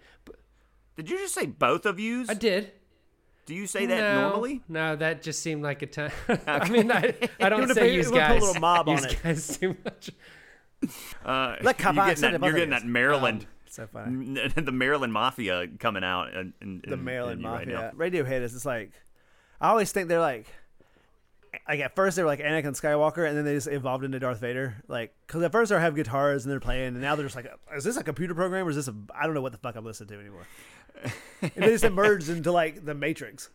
Did 0.96 1.10
you 1.10 1.18
just 1.18 1.34
say 1.34 1.46
both 1.46 1.86
of 1.86 1.98
yous? 1.98 2.28
I 2.28 2.34
did. 2.34 2.72
Do 3.46 3.54
you 3.54 3.66
say 3.66 3.86
that 3.86 3.98
no, 4.14 4.28
normally? 4.30 4.62
No, 4.68 4.94
that 4.94 5.22
just 5.22 5.42
seemed 5.42 5.62
like 5.64 5.82
a 5.82 5.86
time. 5.86 6.12
I 6.46 6.68
mean, 6.68 6.92
I, 6.92 7.14
I 7.40 7.48
don't 7.48 7.60
wanna 7.60 7.74
say 7.74 7.80
put- 7.80 7.90
you 7.92 8.02
you 8.02 8.10
wanna 8.12 8.26
put 8.34 8.36
a 8.42 8.46
little 8.46 8.60
mob 8.60 8.88
on 8.88 8.98
yous 9.02 9.12
it. 9.12 9.22
guys 9.22 9.58
too 9.58 9.76
much. 9.84 10.10
Uh, 11.24 11.56
Let 11.62 11.78
you're 11.80 11.92
getting 11.94 12.22
that, 12.32 12.40
you're 12.42 12.52
getting 12.52 12.70
that 12.70 12.84
Maryland, 12.84 13.46
so 13.68 13.86
funny. 13.86 14.48
the 14.56 14.72
Maryland 14.72 15.12
Mafia 15.12 15.68
coming 15.78 16.02
out. 16.02 16.34
In, 16.34 16.52
in, 16.60 16.82
The 16.86 16.96
Maryland 16.96 17.40
in 17.40 17.46
you 17.46 17.52
right 17.52 17.68
Mafia. 17.68 17.92
now. 17.96 18.04
Radiohead 18.04 18.42
is 18.42 18.52
just 18.52 18.66
like, 18.66 18.90
I 19.60 19.68
always 19.68 19.92
think 19.92 20.08
they're 20.08 20.18
like, 20.18 20.46
like 21.68 21.80
at 21.80 21.94
first 21.94 22.16
they 22.16 22.22
were 22.22 22.28
like 22.28 22.40
Anakin 22.40 22.78
Skywalker, 22.78 23.26
and 23.28 23.36
then 23.36 23.44
they 23.44 23.54
just 23.54 23.68
evolved 23.68 24.04
into 24.04 24.18
Darth 24.18 24.40
Vader. 24.40 24.76
Like, 24.88 25.14
because 25.26 25.42
at 25.42 25.52
first 25.52 25.70
they 25.70 25.78
have 25.80 25.94
guitars 25.94 26.44
and 26.44 26.52
they're 26.52 26.60
playing, 26.60 26.88
and 26.88 27.00
now 27.00 27.14
they're 27.16 27.26
just 27.26 27.36
like, 27.36 27.46
uh, 27.46 27.76
is 27.76 27.84
this 27.84 27.96
a 27.96 28.02
computer 28.04 28.34
program 28.34 28.66
or 28.66 28.70
is 28.70 28.76
this 28.76 28.88
a? 28.88 28.94
I 29.14 29.24
don't 29.26 29.34
know 29.34 29.42
what 29.42 29.52
the 29.52 29.58
fuck 29.58 29.76
I'm 29.76 29.84
listening 29.84 30.08
to 30.10 30.20
anymore. 30.20 30.46
and 31.42 31.52
they 31.56 31.68
just 31.68 31.84
emerged 31.84 32.28
into 32.28 32.52
like 32.52 32.84
the 32.84 32.94
Matrix. 32.94 33.50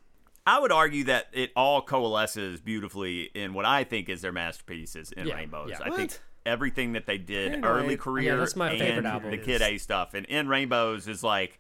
I 0.46 0.60
would 0.60 0.72
argue 0.72 1.04
that 1.06 1.28
it 1.34 1.52
all 1.58 1.82
coalesces 1.82 2.62
beautifully 2.62 3.24
in 3.34 3.54
what 3.54 3.66
I 3.66 3.84
think 3.84 4.08
is 4.08 4.22
their 4.22 4.32
masterpieces 4.32 5.12
in 5.12 5.28
Yeah, 5.28 5.36
Rainbows. 5.36 5.72
yeah. 5.72 5.80
I 5.84 5.94
think 5.94 6.18
everything 6.46 6.94
that 6.94 7.06
they 7.06 7.18
did 7.18 7.62
Paranoid. 7.62 7.84
early 7.84 7.94
Yeah, 7.96 7.98
career 8.00 8.38
that's 8.38 8.56
my 8.56 8.70
and 8.72 8.80
favorite 8.80 9.06
album. 9.06 9.32
the 9.32 9.38
Kid 9.38 9.62
A 9.62 9.78
stuff 9.78 10.14
and 10.14 10.26
in 10.28 10.48
Rainbows 10.48 11.10
is 11.10 11.22
like, 11.22 11.60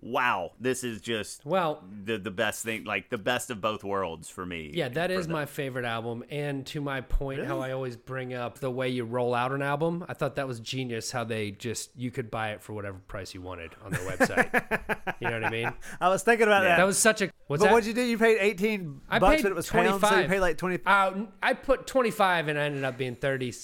wow, 0.00 0.52
this 0.60 0.84
is 0.84 1.00
just 1.00 1.44
Well, 1.44 1.82
the 2.04 2.18
the 2.18 2.30
best 2.30 2.64
thing, 2.64 2.84
like 2.84 3.10
the 3.10 3.18
best 3.18 3.50
of 3.50 3.60
both 3.60 3.84
worlds 3.84 4.28
for 4.28 4.44
me. 4.46 4.70
yeah, 4.74 4.88
that 4.88 5.10
is 5.10 5.28
my 5.28 5.46
favorite 5.46 5.84
album. 5.84 6.24
And 6.30 6.66
to 6.66 6.80
my 6.80 7.00
point, 7.00 7.44
how 7.44 7.60
I 7.60 7.72
always 7.72 7.96
bring 7.96 8.34
up 8.34 8.58
the 8.58 8.70
way 8.70 8.88
you 8.88 9.04
roll 9.04 9.34
out 9.34 9.52
an 9.52 9.62
album, 9.62 10.04
I 10.08 10.14
thought 10.14 10.36
that 10.36 10.46
was 10.46 10.60
genius. 10.60 11.10
How 11.10 11.24
they 11.24 11.50
just 11.50 11.90
you 11.96 12.10
could 12.10 12.30
buy 12.30 12.50
it 12.50 12.62
for 12.62 12.72
whatever 12.72 12.98
price 13.08 13.34
you 13.34 13.42
wanted 13.42 13.72
on 13.84 13.92
their 13.92 14.00
website. 14.00 15.16
you 15.20 15.28
know 15.28 15.34
what 15.34 15.44
I 15.44 15.50
mean? 15.50 15.72
I 16.00 16.08
was 16.08 16.22
thinking 16.22 16.46
about 16.46 16.62
that. 16.62 16.76
That 16.76 16.86
was 16.86 16.98
such 16.98 17.22
a. 17.22 17.30
What's 17.46 17.62
but 17.62 17.66
that? 17.68 17.72
what'd 17.72 17.86
you 17.86 17.94
do? 17.94 18.02
You 18.02 18.18
paid 18.18 18.36
18 18.40 19.00
I 19.08 19.18
bucks, 19.18 19.36
paid 19.36 19.42
but 19.42 19.52
it 19.52 19.54
was 19.54 19.70
pounds, 19.70 20.06
so 20.06 20.18
you 20.18 20.28
paid 20.28 20.40
like 20.40 20.58
20. 20.58 20.80
Uh, 20.84 21.12
I 21.42 21.54
put 21.54 21.86
25 21.86 22.48
and 22.48 22.58
I 22.58 22.64
ended 22.64 22.84
up 22.84 22.98
being 22.98 23.16
thirty 23.16 23.54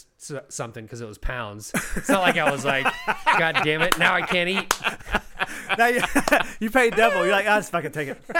something 0.48 0.84
because 0.84 1.00
it 1.02 1.06
was 1.06 1.18
pounds. 1.18 1.70
It's 1.96 2.08
not 2.08 2.22
like 2.22 2.38
I 2.38 2.50
was 2.50 2.64
like, 2.64 2.86
God 3.38 3.58
damn 3.62 3.82
it, 3.82 3.98
now 3.98 4.14
I 4.14 4.22
can't 4.22 4.48
eat. 4.48 4.74
Now 5.78 5.86
you, 5.86 6.02
you 6.60 6.70
paid 6.70 6.94
double. 6.96 7.24
You're 7.24 7.32
like, 7.32 7.46
ah, 7.48 7.54
I 7.54 7.58
just 7.58 7.70
fucking 7.72 7.92
take 7.92 8.08
it. 8.08 8.22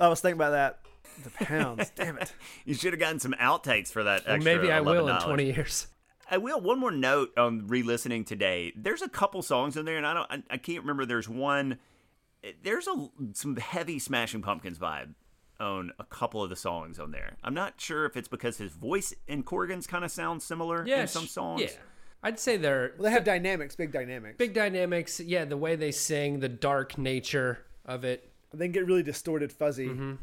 I 0.00 0.08
was 0.08 0.20
thinking 0.20 0.38
about 0.38 0.50
that. 0.50 0.78
The 1.22 1.44
pounds. 1.44 1.90
Damn 1.94 2.18
it. 2.18 2.32
You 2.64 2.74
should 2.74 2.92
have 2.92 3.00
gotten 3.00 3.18
some 3.20 3.34
outtakes 3.40 3.88
for 3.88 4.04
that. 4.04 4.26
Or 4.26 4.32
extra 4.34 4.56
maybe 4.56 4.72
I 4.72 4.80
will 4.80 5.08
in 5.08 5.14
$11. 5.14 5.24
20 5.24 5.44
years. 5.44 5.86
I 6.30 6.38
will. 6.38 6.60
One 6.60 6.78
more 6.78 6.92
note 6.92 7.30
on 7.36 7.66
re-listening 7.66 8.24
today. 8.24 8.72
There's 8.76 9.02
a 9.02 9.08
couple 9.08 9.42
songs 9.42 9.76
in 9.76 9.84
there, 9.84 9.96
and 9.96 10.06
I 10.06 10.14
don't. 10.14 10.26
I, 10.30 10.42
I 10.54 10.56
can't 10.58 10.80
remember. 10.80 11.04
There's 11.04 11.28
one. 11.28 11.78
There's 12.62 12.86
a 12.86 13.10
some 13.34 13.56
heavy 13.56 13.98
Smashing 13.98 14.40
Pumpkins 14.40 14.78
vibe 14.78 15.14
on 15.58 15.92
a 15.98 16.04
couple 16.04 16.42
of 16.42 16.48
the 16.48 16.56
songs 16.56 16.98
on 16.98 17.10
there. 17.10 17.36
I'm 17.44 17.52
not 17.52 17.78
sure 17.80 18.06
if 18.06 18.16
it's 18.16 18.28
because 18.28 18.56
his 18.56 18.72
voice 18.72 19.12
and 19.28 19.44
Corgan's 19.44 19.86
kind 19.86 20.04
of 20.04 20.10
sound 20.10 20.40
similar 20.42 20.86
Yeah, 20.86 21.02
in 21.02 21.08
some 21.08 21.26
songs. 21.26 21.62
Yeah. 21.62 21.70
I'd 22.22 22.38
say 22.38 22.56
they're 22.56 22.92
Well, 22.96 23.04
they 23.04 23.10
have 23.10 23.24
dynamics, 23.24 23.76
big 23.76 23.92
dynamics. 23.92 24.36
big 24.36 24.52
dynamics. 24.54 25.20
Yeah, 25.20 25.44
the 25.46 25.56
way 25.56 25.76
they 25.76 25.90
sing, 25.92 26.40
the 26.40 26.48
dark 26.48 26.98
nature 26.98 27.64
of 27.86 28.04
it. 28.04 28.30
They 28.52 28.66
can 28.66 28.72
get 28.72 28.86
really 28.86 29.02
distorted, 29.02 29.52
fuzzy 29.52 29.88
Mm-hmm. 29.88 30.14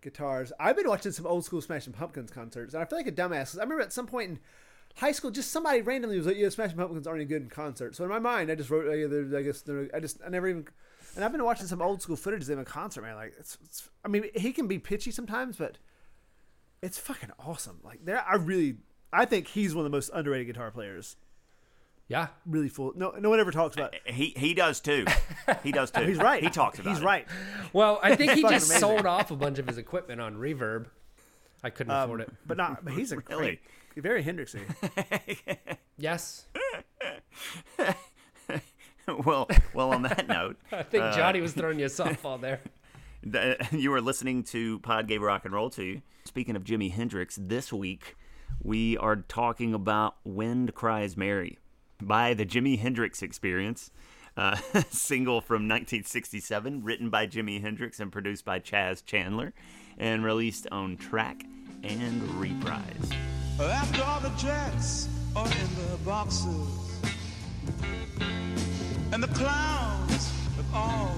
guitars. 0.00 0.52
I've 0.58 0.76
been 0.76 0.88
watching 0.88 1.12
some 1.12 1.26
old 1.26 1.44
school 1.44 1.60
Smashing 1.60 1.92
Pumpkins 1.92 2.30
concerts, 2.30 2.74
and 2.74 2.82
I 2.82 2.86
feel 2.86 2.98
like 2.98 3.06
a 3.06 3.12
dumbass. 3.12 3.52
'cause 3.52 3.58
I 3.58 3.62
remember 3.62 3.82
at 3.82 3.92
some 3.92 4.06
point 4.06 4.30
in 4.30 4.38
high 4.96 5.12
school, 5.12 5.30
just 5.30 5.50
somebody 5.50 5.82
randomly 5.82 6.16
was 6.16 6.26
like, 6.26 6.36
"Yeah, 6.36 6.48
Smashing 6.48 6.76
Pumpkins 6.76 7.06
aren't 7.06 7.20
any 7.20 7.28
good 7.28 7.42
in 7.42 7.48
concert." 7.50 7.94
So 7.94 8.04
in 8.04 8.10
my 8.10 8.18
mind, 8.18 8.50
I 8.50 8.54
just 8.54 8.70
wrote, 8.70 8.88
"I 8.88 9.42
guess 9.42 9.60
they're." 9.62 9.88
I 9.94 10.00
just, 10.00 10.18
I 10.24 10.28
never 10.28 10.48
even. 10.48 10.66
And 11.14 11.24
I've 11.24 11.32
been 11.32 11.44
watching 11.44 11.66
some 11.66 11.80
old 11.80 12.02
school 12.02 12.16
footage 12.16 12.42
of 12.42 12.46
them 12.46 12.58
in 12.58 12.64
concert, 12.64 13.02
man. 13.02 13.14
Like, 13.16 13.34
it's, 13.38 13.56
it's 13.64 13.88
I 14.04 14.08
mean, 14.08 14.28
he 14.34 14.52
can 14.52 14.66
be 14.66 14.78
pitchy 14.78 15.10
sometimes, 15.10 15.56
but 15.56 15.78
it's 16.82 16.98
fucking 16.98 17.30
awesome. 17.38 17.80
Like, 17.82 18.04
there, 18.04 18.22
I 18.22 18.34
really, 18.36 18.76
I 19.12 19.24
think 19.24 19.48
he's 19.48 19.74
one 19.74 19.84
of 19.86 19.90
the 19.90 19.96
most 19.96 20.10
underrated 20.12 20.46
guitar 20.48 20.70
players 20.70 21.16
Yeah. 22.08 22.28
really 22.44 22.68
full. 22.68 22.92
No, 22.96 23.10
no 23.18 23.30
one 23.30 23.40
ever 23.40 23.50
talks 23.52 23.76
about. 23.76 23.94
Eh, 24.06 24.12
he 24.12 24.34
he 24.36 24.52
does 24.54 24.80
too. 24.80 25.04
He 25.62 25.72
does 25.72 25.90
too. 25.90 26.02
He's 26.06 26.18
right. 26.18 26.42
He 26.42 26.50
talks 26.50 26.78
about 26.78 26.90
He's 26.90 27.00
it. 27.02 27.04
right. 27.04 27.26
Well, 27.72 27.98
I 28.02 28.14
think 28.16 28.32
he 28.32 28.42
just 28.42 28.68
amazing. 28.70 28.78
sold 28.80 29.06
off 29.06 29.30
a 29.30 29.36
bunch 29.36 29.58
of 29.58 29.66
his 29.66 29.78
equipment 29.78 30.20
on 30.20 30.36
Reverb. 30.36 30.86
I 31.64 31.70
couldn't 31.70 31.92
um, 31.92 32.02
afford 32.04 32.20
it. 32.22 32.32
But 32.46 32.56
not. 32.58 32.84
But 32.84 32.94
he's 32.94 33.12
a 33.12 33.16
Really? 33.30 33.60
great, 33.94 34.02
very 34.04 34.22
Hendrixy. 34.24 34.60
Yes. 35.98 36.44
well, 39.24 39.48
well. 39.72 39.92
On 39.92 40.02
that 40.02 40.28
note, 40.28 40.56
I 40.72 40.82
think 40.82 41.04
uh, 41.04 41.16
Johnny 41.16 41.40
was 41.40 41.52
throwing 41.52 41.78
you 41.78 41.86
a 41.86 41.88
softball 41.88 42.40
there. 42.40 42.60
th- 43.30 43.58
you 43.72 43.92
are 43.94 44.00
listening 44.00 44.42
to 44.44 44.78
Pod 44.80 45.06
Gave 45.08 45.22
Rock 45.22 45.44
and 45.44 45.54
Roll 45.54 45.70
to 45.70 45.82
you. 45.84 46.02
Speaking 46.24 46.56
of 46.56 46.64
Jimi 46.64 46.92
Hendrix, 46.92 47.38
this 47.40 47.72
week 47.72 48.16
we 48.62 48.96
are 48.98 49.16
talking 49.16 49.74
about 49.74 50.16
"Wind 50.24 50.74
Cries 50.74 51.16
Mary" 51.16 51.58
by 52.00 52.34
the 52.34 52.46
Jimi 52.46 52.78
Hendrix 52.78 53.22
Experience. 53.22 53.90
Uh, 54.36 54.56
single 54.90 55.40
from 55.40 55.62
1967, 55.62 56.84
written 56.84 57.08
by 57.08 57.26
Jimi 57.26 57.60
Hendrix 57.60 58.00
and 58.00 58.12
produced 58.12 58.44
by 58.44 58.58
Chas 58.58 59.00
Chandler, 59.00 59.54
and 59.96 60.24
released 60.24 60.66
on 60.70 60.96
track 60.98 61.42
and 61.82 62.22
reprise. 62.34 63.10
After 63.58 64.02
all 64.02 64.20
the 64.20 64.28
jets 64.36 65.08
are 65.34 65.46
in 65.46 65.90
the 65.90 65.96
boxes, 66.04 67.02
and 69.12 69.22
the 69.22 69.28
clowns 69.28 70.30
have 70.56 70.74
all 70.74 71.16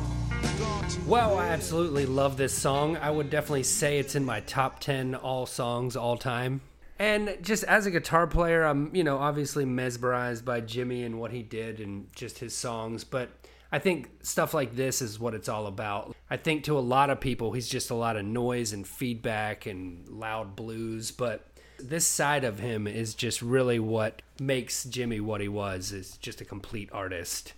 gone 0.58 0.88
to 0.88 1.00
Well, 1.06 1.38
I 1.38 1.48
absolutely 1.48 2.06
love 2.06 2.36
this 2.36 2.56
song. 2.56 2.96
I 2.96 3.10
would 3.10 3.30
definitely 3.30 3.62
say 3.62 3.98
it's 3.98 4.14
in 4.14 4.24
my 4.24 4.40
top 4.40 4.80
10 4.80 5.14
all 5.14 5.46
songs 5.46 5.96
all 5.96 6.16
time. 6.16 6.60
And 6.98 7.36
just 7.42 7.62
as 7.64 7.86
a 7.86 7.90
guitar 7.90 8.26
player, 8.26 8.64
I'm, 8.64 8.94
you 8.94 9.04
know, 9.04 9.18
obviously 9.18 9.64
mesmerized 9.64 10.44
by 10.44 10.60
Jimi 10.60 11.06
and 11.06 11.20
what 11.20 11.30
he 11.30 11.42
did 11.42 11.80
and 11.80 12.12
just 12.14 12.38
his 12.38 12.54
songs, 12.54 13.04
but 13.04 13.30
I 13.70 13.78
think 13.78 14.10
stuff 14.22 14.54
like 14.54 14.74
this 14.74 15.00
is 15.00 15.20
what 15.20 15.34
it's 15.34 15.48
all 15.48 15.66
about. 15.66 16.16
I 16.30 16.36
think 16.36 16.64
to 16.64 16.78
a 16.78 16.80
lot 16.80 17.10
of 17.10 17.20
people, 17.20 17.52
he's 17.52 17.68
just 17.68 17.90
a 17.90 17.94
lot 17.94 18.16
of 18.16 18.24
noise 18.24 18.72
and 18.72 18.86
feedback 18.86 19.66
and 19.66 20.08
loud 20.08 20.56
blues, 20.56 21.10
but 21.10 21.46
this 21.78 22.06
side 22.06 22.44
of 22.44 22.58
him 22.58 22.88
is 22.88 23.14
just 23.14 23.42
really 23.42 23.78
what 23.78 24.22
makes 24.40 24.84
Jimi 24.84 25.20
what 25.20 25.40
he 25.40 25.48
was, 25.48 25.92
is 25.92 26.16
just 26.16 26.40
a 26.40 26.44
complete 26.44 26.88
artist 26.92 27.52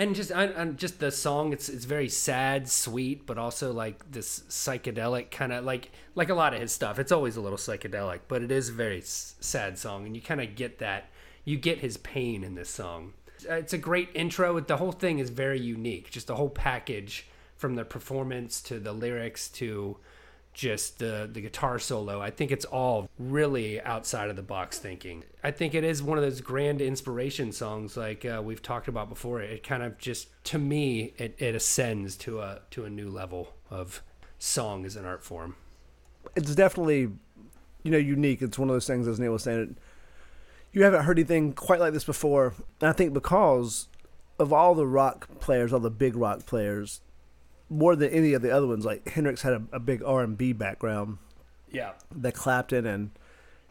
and 0.00 0.14
just 0.14 0.30
and, 0.30 0.50
and 0.52 0.78
just 0.78 0.98
the 0.98 1.10
song 1.10 1.52
it's 1.52 1.68
it's 1.68 1.84
very 1.84 2.08
sad 2.08 2.66
sweet 2.68 3.26
but 3.26 3.36
also 3.36 3.70
like 3.70 4.10
this 4.10 4.40
psychedelic 4.48 5.30
kind 5.30 5.52
of 5.52 5.62
like 5.62 5.90
like 6.14 6.30
a 6.30 6.34
lot 6.34 6.54
of 6.54 6.60
his 6.60 6.72
stuff. 6.72 6.98
It's 6.98 7.12
always 7.12 7.36
a 7.36 7.40
little 7.42 7.58
psychedelic 7.58 8.20
but 8.26 8.42
it 8.42 8.50
is 8.50 8.70
a 8.70 8.72
very 8.72 9.00
s- 9.00 9.34
sad 9.40 9.78
song 9.78 10.06
and 10.06 10.16
you 10.16 10.22
kind 10.22 10.40
of 10.40 10.56
get 10.56 10.78
that 10.78 11.10
you 11.44 11.58
get 11.58 11.78
his 11.78 11.98
pain 11.98 12.42
in 12.42 12.54
this 12.54 12.70
song. 12.70 13.12
Uh, 13.48 13.54
it's 13.54 13.74
a 13.74 13.78
great 13.78 14.08
intro. 14.14 14.58
The 14.58 14.78
whole 14.78 14.92
thing 14.92 15.18
is 15.18 15.28
very 15.28 15.60
unique 15.60 16.10
just 16.10 16.28
the 16.28 16.36
whole 16.36 16.48
package 16.48 17.26
from 17.56 17.74
the 17.74 17.84
performance 17.84 18.62
to 18.62 18.80
the 18.80 18.94
lyrics 18.94 19.50
to 19.50 19.98
just 20.60 20.98
the 20.98 21.26
the 21.32 21.40
guitar 21.40 21.78
solo. 21.78 22.20
I 22.20 22.30
think 22.30 22.50
it's 22.50 22.66
all 22.66 23.08
really 23.18 23.80
outside 23.80 24.28
of 24.28 24.36
the 24.36 24.42
box 24.42 24.78
thinking. 24.78 25.24
I 25.42 25.52
think 25.52 25.74
it 25.74 25.84
is 25.84 26.02
one 26.02 26.18
of 26.18 26.22
those 26.22 26.42
grand 26.42 26.82
inspiration 26.82 27.50
songs 27.50 27.96
like 27.96 28.26
uh, 28.26 28.42
we've 28.44 28.60
talked 28.60 28.86
about 28.86 29.08
before. 29.08 29.40
It 29.40 29.62
kind 29.62 29.82
of 29.82 29.96
just 29.96 30.28
to 30.44 30.58
me 30.58 31.14
it, 31.16 31.34
it 31.38 31.54
ascends 31.54 32.14
to 32.18 32.40
a 32.40 32.60
to 32.72 32.84
a 32.84 32.90
new 32.90 33.08
level 33.08 33.54
of 33.70 34.02
song 34.38 34.84
as 34.84 34.96
an 34.96 35.06
art 35.06 35.24
form. 35.24 35.56
it's 36.36 36.54
definitely, 36.54 37.08
you 37.82 37.90
know, 37.90 37.96
unique. 37.96 38.42
It's 38.42 38.58
one 38.58 38.68
of 38.68 38.74
those 38.74 38.86
things, 38.86 39.08
as 39.08 39.18
Neil 39.18 39.32
was 39.32 39.44
saying. 39.44 39.76
You 40.72 40.84
haven't 40.84 41.04
heard 41.04 41.18
anything 41.18 41.54
quite 41.54 41.80
like 41.80 41.94
this 41.94 42.04
before. 42.04 42.54
And 42.82 42.90
I 42.90 42.92
think 42.92 43.14
because 43.14 43.88
of 44.38 44.52
all 44.52 44.74
the 44.74 44.86
rock 44.86 45.26
players, 45.40 45.72
all 45.72 45.80
the 45.80 45.90
big 45.90 46.16
rock 46.16 46.44
players, 46.44 47.00
more 47.70 47.96
than 47.96 48.10
any 48.10 48.34
of 48.34 48.42
the 48.42 48.50
other 48.50 48.66
ones, 48.66 48.84
like 48.84 49.08
Hendrix 49.08 49.42
had 49.42 49.54
a, 49.54 49.62
a 49.72 49.80
big 49.80 50.02
R 50.02 50.22
and 50.22 50.36
B 50.36 50.52
background 50.52 51.18
Yeah. 51.70 51.92
that 52.14 52.34
Clapton 52.34 52.84
and 52.84 53.10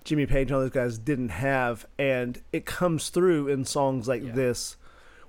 Jimmy 0.05 0.25
Page 0.25 0.47
and 0.47 0.55
all 0.55 0.61
those 0.61 0.71
guys 0.71 0.97
didn't 0.97 1.29
have, 1.29 1.85
and 1.99 2.41
it 2.53 2.65
comes 2.65 3.09
through 3.09 3.49
in 3.49 3.65
songs 3.65 4.07
like 4.07 4.23
Yeah. 4.23 4.31
this, 4.31 4.77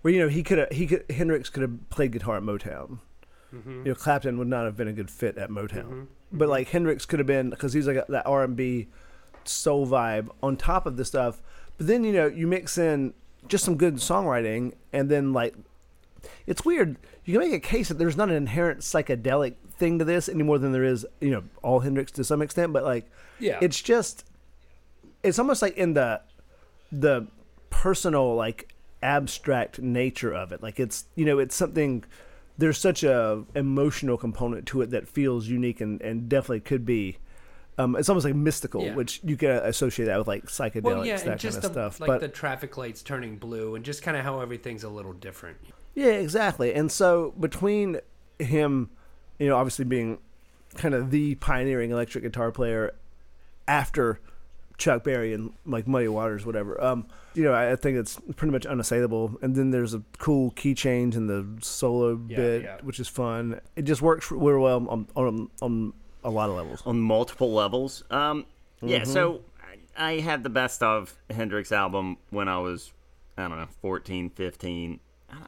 where 0.00 0.14
you 0.14 0.20
know 0.20 0.28
he 0.28 0.42
could 0.42 0.58
have 0.58 0.70
he 0.70 0.86
could 0.86 1.04
Hendrix 1.10 1.50
could 1.50 1.62
have 1.62 1.90
played 1.90 2.12
guitar 2.12 2.36
at 2.36 2.42
Motown. 2.42 3.00
Mm-hmm. 3.52 3.78
You 3.84 3.92
know, 3.92 3.94
Clapton 3.96 4.38
would 4.38 4.46
not 4.46 4.64
have 4.64 4.76
been 4.76 4.86
a 4.88 4.92
good 4.92 5.10
fit 5.10 5.36
at 5.36 5.50
Motown, 5.50 5.84
mm-hmm. 5.84 6.04
but 6.32 6.48
like 6.48 6.68
Hendrix 6.68 7.04
could 7.04 7.18
have 7.18 7.26
been 7.26 7.50
because 7.50 7.72
he's 7.72 7.88
like 7.88 7.96
a, 7.96 8.06
that 8.08 8.24
R 8.26 8.44
and 8.44 8.54
B 8.56 8.86
soul 9.44 9.86
vibe 9.86 10.28
on 10.42 10.56
top 10.56 10.86
of 10.86 10.96
the 10.96 11.04
stuff. 11.04 11.42
But 11.76 11.88
then 11.88 12.04
you 12.04 12.12
know 12.12 12.28
you 12.28 12.46
mix 12.46 12.78
in 12.78 13.12
just 13.48 13.64
some 13.64 13.76
good 13.76 13.96
songwriting, 13.96 14.74
and 14.92 15.10
then 15.10 15.32
like 15.32 15.56
it's 16.46 16.64
weird. 16.64 16.96
You 17.24 17.38
can 17.38 17.48
make 17.48 17.56
a 17.56 17.66
case 17.66 17.88
that 17.88 17.98
there's 17.98 18.16
not 18.16 18.28
an 18.28 18.34
inherent 18.36 18.80
psychedelic 18.80 19.54
thing 19.72 19.98
to 19.98 20.04
this 20.04 20.28
any 20.28 20.42
more 20.42 20.58
than 20.58 20.72
there 20.72 20.84
is, 20.84 21.06
you 21.20 21.30
know, 21.30 21.44
all 21.62 21.80
Hendrix 21.80 22.12
to 22.12 22.24
some 22.24 22.42
extent. 22.42 22.72
But 22.72 22.84
like, 22.84 23.10
Yeah. 23.38 23.58
it's 23.60 23.80
just, 23.80 24.24
it's 25.22 25.38
almost 25.38 25.62
like 25.62 25.76
in 25.76 25.94
the, 25.94 26.20
the 26.92 27.26
personal 27.70 28.34
like 28.34 28.74
abstract 29.02 29.78
nature 29.80 30.32
of 30.32 30.52
it. 30.52 30.62
Like 30.62 30.78
it's, 30.80 31.04
you 31.14 31.24
know, 31.24 31.38
it's 31.38 31.54
something. 31.54 32.04
There's 32.58 32.76
such 32.78 33.02
a 33.04 33.44
emotional 33.54 34.18
component 34.18 34.66
to 34.66 34.82
it 34.82 34.90
that 34.90 35.08
feels 35.08 35.46
unique 35.48 35.80
and, 35.80 36.00
and 36.02 36.28
definitely 36.28 36.60
could 36.60 36.84
be. 36.84 37.16
Um, 37.78 37.96
it's 37.96 38.10
almost 38.10 38.26
like 38.26 38.34
mystical, 38.34 38.84
Yeah. 38.84 38.94
which 38.94 39.20
you 39.24 39.38
can 39.38 39.50
associate 39.52 40.04
that 40.06 40.18
with 40.18 40.28
like 40.28 40.44
psychedelics, 40.46 40.82
Well, 40.82 41.06
yeah, 41.06 41.16
that 41.16 41.24
kind 41.40 41.44
of 41.44 41.62
the, 41.62 41.68
stuff. 41.70 42.00
like 42.00 42.08
but 42.08 42.20
the 42.20 42.28
traffic 42.28 42.76
lights 42.76 43.02
turning 43.02 43.36
blue, 43.36 43.74
and 43.74 43.82
just 43.82 44.02
kind 44.02 44.14
of 44.18 44.22
how 44.24 44.40
everything's 44.40 44.84
a 44.84 44.90
little 44.90 45.14
different. 45.14 45.56
Yeah, 45.94 46.12
exactly. 46.12 46.72
And 46.74 46.90
so 46.90 47.34
between 47.38 47.98
him, 48.38 48.90
you 49.38 49.48
know, 49.48 49.56
obviously 49.56 49.84
being 49.84 50.18
kind 50.76 50.94
of 50.94 51.10
the 51.10 51.34
pioneering 51.36 51.90
electric 51.90 52.22
guitar 52.24 52.52
player 52.52 52.94
after 53.66 54.20
Chuck 54.78 55.04
Berry 55.04 55.34
and 55.34 55.52
like 55.66 55.86
Muddy 55.86 56.08
Waters, 56.08 56.46
whatever. 56.46 56.82
Um, 56.82 57.06
you 57.34 57.42
know, 57.44 57.52
I, 57.52 57.72
I 57.72 57.76
think 57.76 57.98
it's 57.98 58.18
pretty 58.36 58.52
much 58.52 58.66
unassailable. 58.66 59.36
And 59.42 59.54
then 59.54 59.70
there's 59.70 59.94
a 59.94 60.02
cool 60.18 60.52
key 60.52 60.74
change 60.74 61.16
in 61.16 61.26
the 61.26 61.46
solo 61.60 62.20
Yeah, 62.28 62.36
bit, 62.36 62.62
yeah. 62.62 62.76
which 62.82 62.98
is 63.00 63.08
fun. 63.08 63.60
It 63.76 63.82
just 63.82 64.00
works 64.02 64.30
really 64.30 64.58
well 64.58 64.86
on 64.88 65.06
on, 65.16 65.50
on 65.60 65.92
a 66.24 66.30
lot 66.30 66.48
of 66.50 66.56
levels. 66.56 66.82
on 66.86 67.00
multiple 67.00 67.52
levels. 67.52 68.04
Um, 68.10 68.46
yeah, 68.82 69.00
Mm-hmm. 69.00 69.12
so 69.12 69.40
I, 69.96 70.08
I 70.08 70.20
had 70.20 70.42
the 70.44 70.50
best 70.50 70.82
of 70.82 71.14
Hendrix 71.28 71.72
album 71.72 72.16
when 72.30 72.48
I 72.48 72.58
was, 72.58 72.92
I 73.36 73.42
don't 73.48 73.58
know, 73.58 73.68
14, 73.82 74.30
15. 74.30 75.00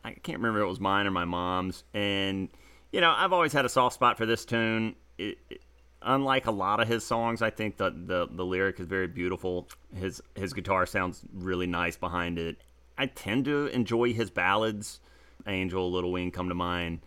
I- 0.05 0.13
can't 0.23 0.39
remember 0.39 0.61
if 0.61 0.65
it 0.65 0.69
was 0.69 0.81
mine 0.81 1.07
or 1.07 1.11
my 1.11 1.25
mom's. 1.25 1.85
And, 1.95 2.49
you 2.93 3.01
know, 3.01 3.13
I've 3.17 3.33
always 3.33 3.53
had 3.53 3.65
a 3.65 3.69
soft 3.69 3.95
spot 3.95 4.17
for 4.17 4.27
this 4.27 4.45
tune. 4.45 4.97
It, 5.19 5.39
it- 5.51 5.63
unlike 6.03 6.47
a 6.47 6.51
lot 6.51 6.81
of 6.81 6.89
his 6.89 7.05
songs, 7.05 7.43
I 7.43 7.51
think 7.51 7.77
the, 7.77 7.91
the, 7.91 8.29
the 8.31 8.45
lyric 8.45 8.81
is 8.81 8.87
very 8.87 9.07
beautiful. 9.07 9.69
His, 9.95 10.21
his 10.35 10.53
guitar 10.53 10.85
sounds 10.87 11.23
really 11.33 11.67
nice 11.67 11.97
behind 11.97 12.39
it. 12.39 12.57
I 12.99 13.07
tend 13.07 13.45
to 13.47 13.67
enjoy 13.69 14.13
his 14.13 14.31
ballads. 14.31 15.01
Angel, 15.47 15.91
Little 15.91 16.13
Wing 16.13 16.31
come 16.31 16.49
to 16.49 16.55
mind 16.55 17.01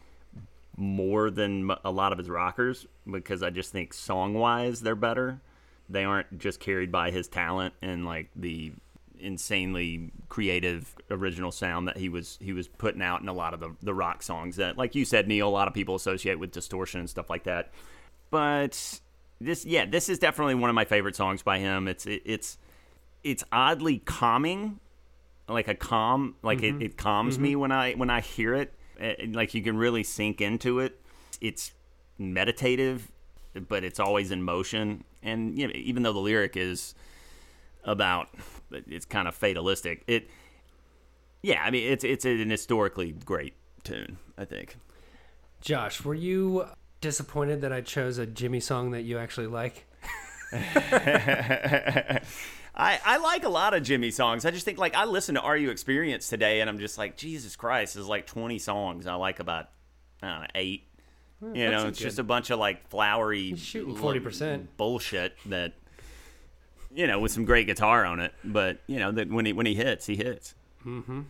more 0.77 1.29
than 1.29 1.71
a 1.85 1.91
lot 1.91 2.11
of 2.11 2.17
his 2.17 2.29
rockers 2.29 2.85
because 3.09 3.41
I 3.41 3.49
just 3.49 3.71
think 3.71 3.93
song 3.93 4.33
wise 4.33 4.81
they're 4.81 4.95
better. 4.95 5.39
They 5.89 6.03
aren't 6.03 6.37
just 6.39 6.59
carried 6.59 6.91
by 6.91 7.11
his 7.11 7.27
talent 7.27 7.75
and 7.81 8.05
like 8.05 8.29
the 8.35 8.73
insanely 9.19 10.11
creative 10.29 10.95
original 11.09 11.51
sound 11.51 11.87
that 11.87 11.97
he 11.97 12.09
was 12.09 12.37
he 12.41 12.53
was 12.53 12.67
putting 12.67 13.01
out 13.01 13.21
in 13.21 13.27
a 13.27 13.33
lot 13.33 13.53
of 13.53 13.59
the 13.59 13.75
the 13.81 13.93
rock 13.93 14.21
songs 14.23 14.55
that 14.57 14.77
like 14.77 14.95
you 14.95 15.05
said 15.05 15.27
Neil 15.27 15.47
a 15.47 15.49
lot 15.49 15.67
of 15.67 15.73
people 15.73 15.95
associate 15.95 16.39
with 16.39 16.51
distortion 16.51 16.99
and 16.99 17.09
stuff 17.09 17.29
like 17.29 17.43
that. 17.43 17.71
But 18.31 18.99
this 19.39 19.65
yeah, 19.65 19.85
this 19.85 20.09
is 20.09 20.19
definitely 20.19 20.55
one 20.55 20.69
of 20.69 20.75
my 20.75 20.85
favorite 20.85 21.15
songs 21.15 21.41
by 21.41 21.59
him. 21.59 21.87
It's 21.87 22.05
it, 22.05 22.21
it's 22.25 22.57
it's 23.23 23.43
oddly 23.51 23.99
calming 23.99 24.79
like 25.47 25.67
a 25.67 25.75
calm 25.75 26.35
like 26.41 26.63
it, 26.63 26.73
mm-hmm. 26.73 26.81
it 26.81 26.97
calms 26.97 27.37
me 27.37 27.51
mm-hmm. 27.51 27.59
when 27.59 27.71
i 27.71 27.93
when 27.93 28.09
i 28.09 28.21
hear 28.21 28.53
it. 28.53 28.73
Like 29.33 29.53
you 29.53 29.61
can 29.61 29.77
really 29.77 30.03
sink 30.03 30.41
into 30.41 30.79
it. 30.79 30.99
It's 31.41 31.73
meditative 32.17 33.11
but 33.61 33.83
it's 33.83 33.99
always 33.99 34.31
in 34.31 34.43
motion. 34.43 35.03
And 35.23 35.57
you 35.57 35.67
know, 35.67 35.73
even 35.75 36.03
though 36.03 36.13
the 36.13 36.19
lyric 36.19 36.57
is 36.57 36.95
about 37.83 38.29
it's 38.71 39.05
kind 39.05 39.27
of 39.27 39.35
fatalistic 39.35 40.03
it 40.07 40.29
yeah 41.41 41.63
i 41.63 41.71
mean 41.71 41.91
it's 41.91 42.03
it's 42.03 42.25
an 42.25 42.49
historically 42.49 43.11
great 43.11 43.53
tune 43.83 44.17
i 44.37 44.45
think 44.45 44.77
Josh, 45.65 46.03
were 46.03 46.13
you 46.13 46.65
disappointed 47.01 47.61
that 47.61 47.73
I 47.73 47.81
chose 47.81 48.19
a 48.19 48.27
Jimi 48.27 48.61
song 48.61 48.91
that 48.91 49.01
you 49.01 49.17
actually 49.17 49.47
like? 49.47 49.87
I, 50.53 52.21
I 52.75 53.17
like 53.17 53.43
a 53.45 53.49
lot 53.49 53.73
of 53.73 53.81
Jimi 53.81 54.13
songs. 54.13 54.45
I 54.45 54.51
just 54.51 54.63
think 54.63 54.77
like 54.77 54.95
I 54.95 55.05
listened 55.05 55.37
to 55.37 55.41
Are 55.41 55.57
You 55.57 55.71
Experienced 55.71 56.29
today, 56.29 56.61
and 56.61 56.69
I'm 56.69 56.77
just 56.77 56.99
like 56.99 57.17
Jesus 57.17 57.55
Christ. 57.55 57.95
There's 57.95 58.07
like 58.07 58.27
20 58.27 58.59
songs. 58.59 59.07
I 59.07 59.15
like 59.15 59.39
about 59.39 59.69
I 60.21 60.27
don't 60.27 60.41
know 60.41 60.47
eight. 60.53 60.87
You 61.41 61.71
know, 61.71 61.87
it's 61.87 61.97
good. 61.97 62.05
just 62.05 62.19
a 62.19 62.23
bunch 62.23 62.51
of 62.51 62.59
like 62.59 62.87
flowery 62.89 63.55
shooting 63.55 63.95
40%. 63.95 64.67
bullshit 64.77 65.35
that 65.47 65.73
you 66.95 67.05
know 67.07 67.19
with 67.19 67.31
some 67.31 67.45
great 67.45 67.67
guitar 67.67 68.05
on 68.05 68.19
it. 68.19 68.33
But 68.43 68.79
you 68.87 68.97
know 68.99 69.11
that 69.11 69.29
when 69.29 69.45
he 69.45 69.53
when 69.53 69.65
he 69.65 69.75
hits, 69.75 70.05
he 70.05 70.15
hits. 70.15 70.55
and 70.85 71.25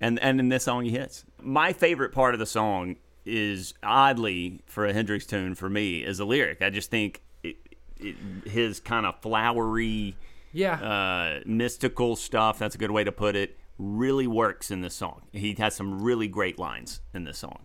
and 0.00 0.40
in 0.40 0.48
this 0.48 0.64
song 0.64 0.84
he 0.84 0.90
hits. 0.90 1.24
My 1.42 1.72
favorite 1.72 2.12
part 2.12 2.34
of 2.34 2.40
the 2.40 2.46
song 2.46 2.96
is 3.24 3.74
oddly 3.82 4.60
for 4.66 4.86
a 4.86 4.92
Hendrix 4.92 5.26
tune 5.26 5.54
for 5.54 5.68
me 5.68 5.98
is 6.04 6.18
the 6.18 6.24
lyric. 6.26 6.62
I 6.62 6.70
just 6.70 6.90
think 6.90 7.22
it, 7.42 7.56
it, 7.98 8.16
his 8.46 8.80
kind 8.80 9.04
of 9.04 9.20
flowery, 9.20 10.16
Yeah. 10.52 10.74
uh, 10.74 11.40
mystical 11.44 12.16
stuff. 12.16 12.58
That's 12.58 12.74
a 12.74 12.78
good 12.78 12.90
way 12.90 13.04
to 13.04 13.12
put 13.12 13.36
it. 13.36 13.58
Really 13.78 14.26
works 14.26 14.70
in 14.70 14.80
this 14.80 14.94
song. 14.94 15.22
He 15.32 15.54
has 15.58 15.74
some 15.76 16.00
really 16.02 16.26
great 16.28 16.58
lines 16.58 17.00
in 17.12 17.24
this 17.24 17.38
song. 17.38 17.58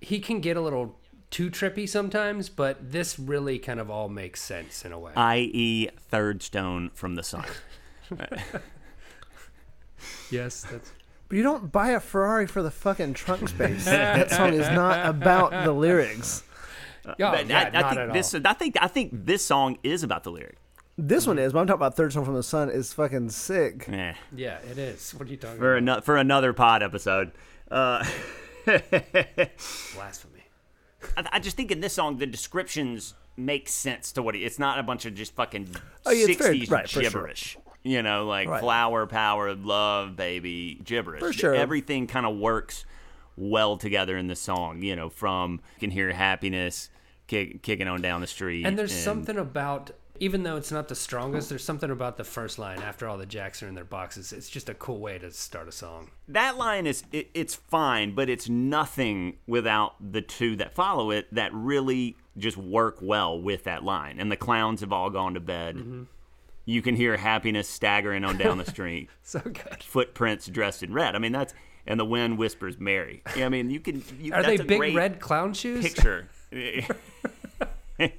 he 0.00 0.20
can 0.20 0.40
get 0.40 0.56
a 0.56 0.60
little 0.60 0.96
too 1.30 1.50
trippy 1.50 1.88
sometimes, 1.88 2.48
but 2.48 2.92
this 2.92 3.18
really 3.18 3.58
kind 3.58 3.78
of 3.80 3.90
all 3.90 4.08
makes 4.08 4.42
sense 4.42 4.84
in 4.84 4.92
a 4.92 4.98
way. 4.98 5.12
I.e., 5.16 5.88
third 6.08 6.42
stone 6.42 6.90
from 6.94 7.14
the 7.14 7.22
sun. 7.22 7.44
yes, 10.30 10.62
that's 10.70 10.92
But 11.28 11.36
you 11.36 11.42
don't 11.42 11.70
buy 11.70 11.90
a 11.90 12.00
Ferrari 12.00 12.46
for 12.46 12.62
the 12.62 12.70
fucking 12.70 13.14
trunk 13.14 13.48
space. 13.48 13.84
that 13.86 14.30
song 14.30 14.54
is 14.54 14.68
not 14.70 15.06
about 15.06 15.64
the 15.64 15.72
lyrics. 15.72 16.42
yeah, 17.18 17.40
yeah, 17.42 17.58
I, 17.58 17.66
I 17.66 17.70
not 17.70 17.88
think 17.90 18.00
at 18.00 18.12
this. 18.12 18.34
all. 18.34 18.40
I 18.44 18.52
think. 18.54 18.76
I 18.80 18.88
think 18.88 19.10
this 19.26 19.44
song 19.44 19.78
is 19.82 20.02
about 20.02 20.24
the 20.24 20.30
lyric. 20.30 20.56
This 20.98 21.26
one 21.26 21.38
is, 21.38 21.52
but 21.54 21.60
I'm 21.60 21.66
talking 21.66 21.78
about 21.78 21.96
Third 21.96 22.12
Song 22.12 22.26
from 22.26 22.34
the 22.34 22.42
Sun 22.42 22.68
is 22.70 22.92
fucking 22.92 23.30
sick. 23.30 23.88
Eh. 23.88 24.12
Yeah, 24.36 24.58
it 24.70 24.76
is. 24.76 25.12
What 25.12 25.28
are 25.28 25.30
you 25.30 25.38
talking 25.38 25.56
For 25.58 25.72
about? 25.72 25.78
another 25.82 26.00
for 26.02 26.16
another 26.18 26.52
pod 26.52 26.82
episode. 26.82 27.32
Uh, 27.70 28.04
Blasphemy. 28.66 30.39
I, 31.16 31.24
I 31.32 31.38
just 31.38 31.56
think 31.56 31.70
in 31.70 31.80
this 31.80 31.92
song 31.94 32.18
the 32.18 32.26
descriptions 32.26 33.14
make 33.36 33.68
sense 33.68 34.12
to 34.12 34.22
what 34.22 34.34
he, 34.34 34.44
it's 34.44 34.58
not 34.58 34.78
a 34.78 34.82
bunch 34.82 35.06
of 35.06 35.14
just 35.14 35.34
fucking 35.34 35.68
Oh, 36.06 36.10
yeah, 36.10 36.26
it's 36.28 36.36
very- 36.38 36.60
60s 36.60 36.70
right, 36.70 36.84
for 36.84 36.88
sure. 36.88 37.02
gibberish. 37.02 37.56
You 37.82 38.02
know, 38.02 38.26
like 38.26 38.48
Right. 38.48 38.60
flower, 38.60 39.06
power, 39.06 39.54
love, 39.54 40.14
baby, 40.16 40.78
gibberish. 40.84 41.20
For 41.20 41.32
sure. 41.32 41.54
Everything 41.54 42.06
kind 42.06 42.26
of 42.26 42.36
works 42.36 42.84
well 43.36 43.78
together 43.78 44.18
in 44.18 44.26
the 44.26 44.36
song. 44.36 44.82
You 44.82 44.96
know, 44.96 45.08
from 45.08 45.60
you 45.76 45.80
can 45.80 45.90
hear 45.90 46.12
happiness 46.12 46.90
kick, 47.26 47.62
kicking 47.62 47.88
on 47.88 48.02
down 48.02 48.20
the 48.20 48.26
street. 48.26 48.66
And 48.66 48.78
there's 48.78 48.92
something 48.94 49.38
about, 49.38 49.92
even 50.20 50.42
though 50.42 50.56
it's 50.56 50.70
not 50.70 50.88
the 50.88 50.94
strongest, 50.94 51.48
there's 51.48 51.64
something 51.64 51.90
about 51.90 52.18
the 52.18 52.24
first 52.24 52.58
line 52.58 52.80
after 52.82 53.08
all 53.08 53.16
the 53.16 53.26
jacks 53.26 53.62
are 53.62 53.68
in 53.68 53.74
their 53.74 53.84
boxes. 53.84 54.32
It's 54.32 54.50
just 54.50 54.68
a 54.68 54.74
cool 54.74 55.00
way 55.00 55.18
to 55.18 55.30
start 55.32 55.66
a 55.66 55.72
song. 55.72 56.10
that 56.28 56.58
line 56.58 56.86
is 56.86 57.02
it, 57.10 57.30
it's 57.32 57.54
fine, 57.54 58.14
but 58.14 58.28
it's 58.28 58.48
nothing 58.48 59.38
without 59.46 59.94
the 60.12 60.20
two 60.20 60.56
that 60.56 60.74
follow 60.74 61.10
it 61.10 61.26
that 61.34 61.52
really 61.54 62.16
just 62.36 62.58
work 62.58 62.98
well 63.00 63.40
with 63.40 63.64
that 63.64 63.82
line. 63.82 64.20
And 64.20 64.30
the 64.30 64.36
clowns 64.36 64.80
have 64.82 64.92
all 64.92 65.08
gone 65.08 65.34
to 65.34 65.40
bed. 65.40 65.76
Mm-hmm. 65.76 66.02
You 66.66 66.82
can 66.82 66.94
hear 66.94 67.16
happiness 67.16 67.66
staggering 67.68 68.22
on 68.22 68.36
down 68.36 68.58
the 68.58 68.66
street. 68.66 69.08
So 69.22 69.40
good. 69.40 69.82
Footprints 69.82 70.46
dressed 70.48 70.82
in 70.82 70.92
red. 70.92 71.16
I 71.16 71.18
mean 71.18 71.32
that's 71.32 71.54
and 71.86 71.98
the 71.98 72.04
wind 72.04 72.36
whispers 72.36 72.78
Mary. 72.78 73.22
Yeah, 73.36 73.46
I 73.46 73.48
mean 73.48 73.70
you 73.70 73.80
can. 73.80 74.04
You, 74.20 74.34
Are 74.34 74.42
they 74.42 74.58
big 74.58 74.94
red 74.94 75.18
clown 75.18 75.54
shoes? 75.54 75.82
picture? 75.82 76.28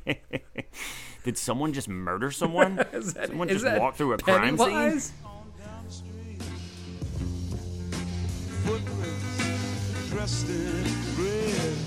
Did 1.24 1.38
someone 1.38 1.74
just 1.74 1.88
murder 1.88 2.32
someone? 2.42 2.80
Is 2.94 3.13
that- 3.13 3.28
someone 3.30 3.48
just 3.48 3.63
that 3.63 3.80
walk 3.80 3.96
through 3.96 4.13
a 4.13 4.18
crime 4.18 4.58
scene? 4.58 4.68
Pennywise? 4.70 5.12
on 5.25 5.51
down 5.60 5.84
the 5.86 5.92
street. 5.94 6.42
Footprints 8.66 10.10
dressed 10.10 10.50
in 10.50 10.84
red. 11.18 11.78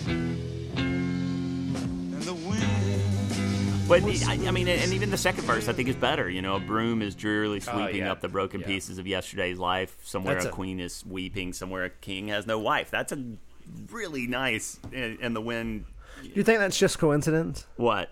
And 2.15 2.23
the 2.23 2.35
wind 2.35 3.89
But 3.89 4.03
I, 4.29 4.47
I 4.49 4.51
mean, 4.51 4.69
and 4.69 4.93
even 4.93 5.11
the 5.11 5.19
second 5.19 5.45
verse, 5.45 5.69
I 5.69 5.73
think 5.73 5.89
is 5.89 5.97
better. 5.97 6.29
You 6.31 6.43
know, 6.43 6.57
a 6.57 6.61
broom 6.61 7.03
is 7.03 7.15
drearily 7.15 7.59
oh, 7.59 7.61
sweeping 7.73 8.03
Oh, 8.03 8.07
yeah. 8.07 8.13
up 8.13 8.21
the 8.21 8.29
broken 8.29 8.61
Yeah. 8.61 8.67
pieces 8.69 8.99
of 8.99 9.07
yesterday's 9.07 9.59
life. 9.59 9.97
Somewhere 10.05 10.39
a, 10.39 10.47
a- 10.47 10.51
queen 10.51 10.81
is 10.81 11.05
weeping. 11.07 11.53
Somewhere 11.53 11.85
a 11.85 11.91
king 11.91 12.29
has 12.29 12.47
no 12.47 12.59
wife. 12.59 12.91
That's 12.91 13.13
a 13.13 13.23
really 13.91 14.27
nice. 14.27 14.79
And, 14.93 15.19
and 15.21 15.35
the 15.37 15.41
wind, 15.41 15.85
Do 16.23 16.31
you 16.35 16.45
think 16.45 16.61
that's 16.61 16.79
just 16.79 16.99
coincidence? 16.99 17.67
what? 17.77 18.11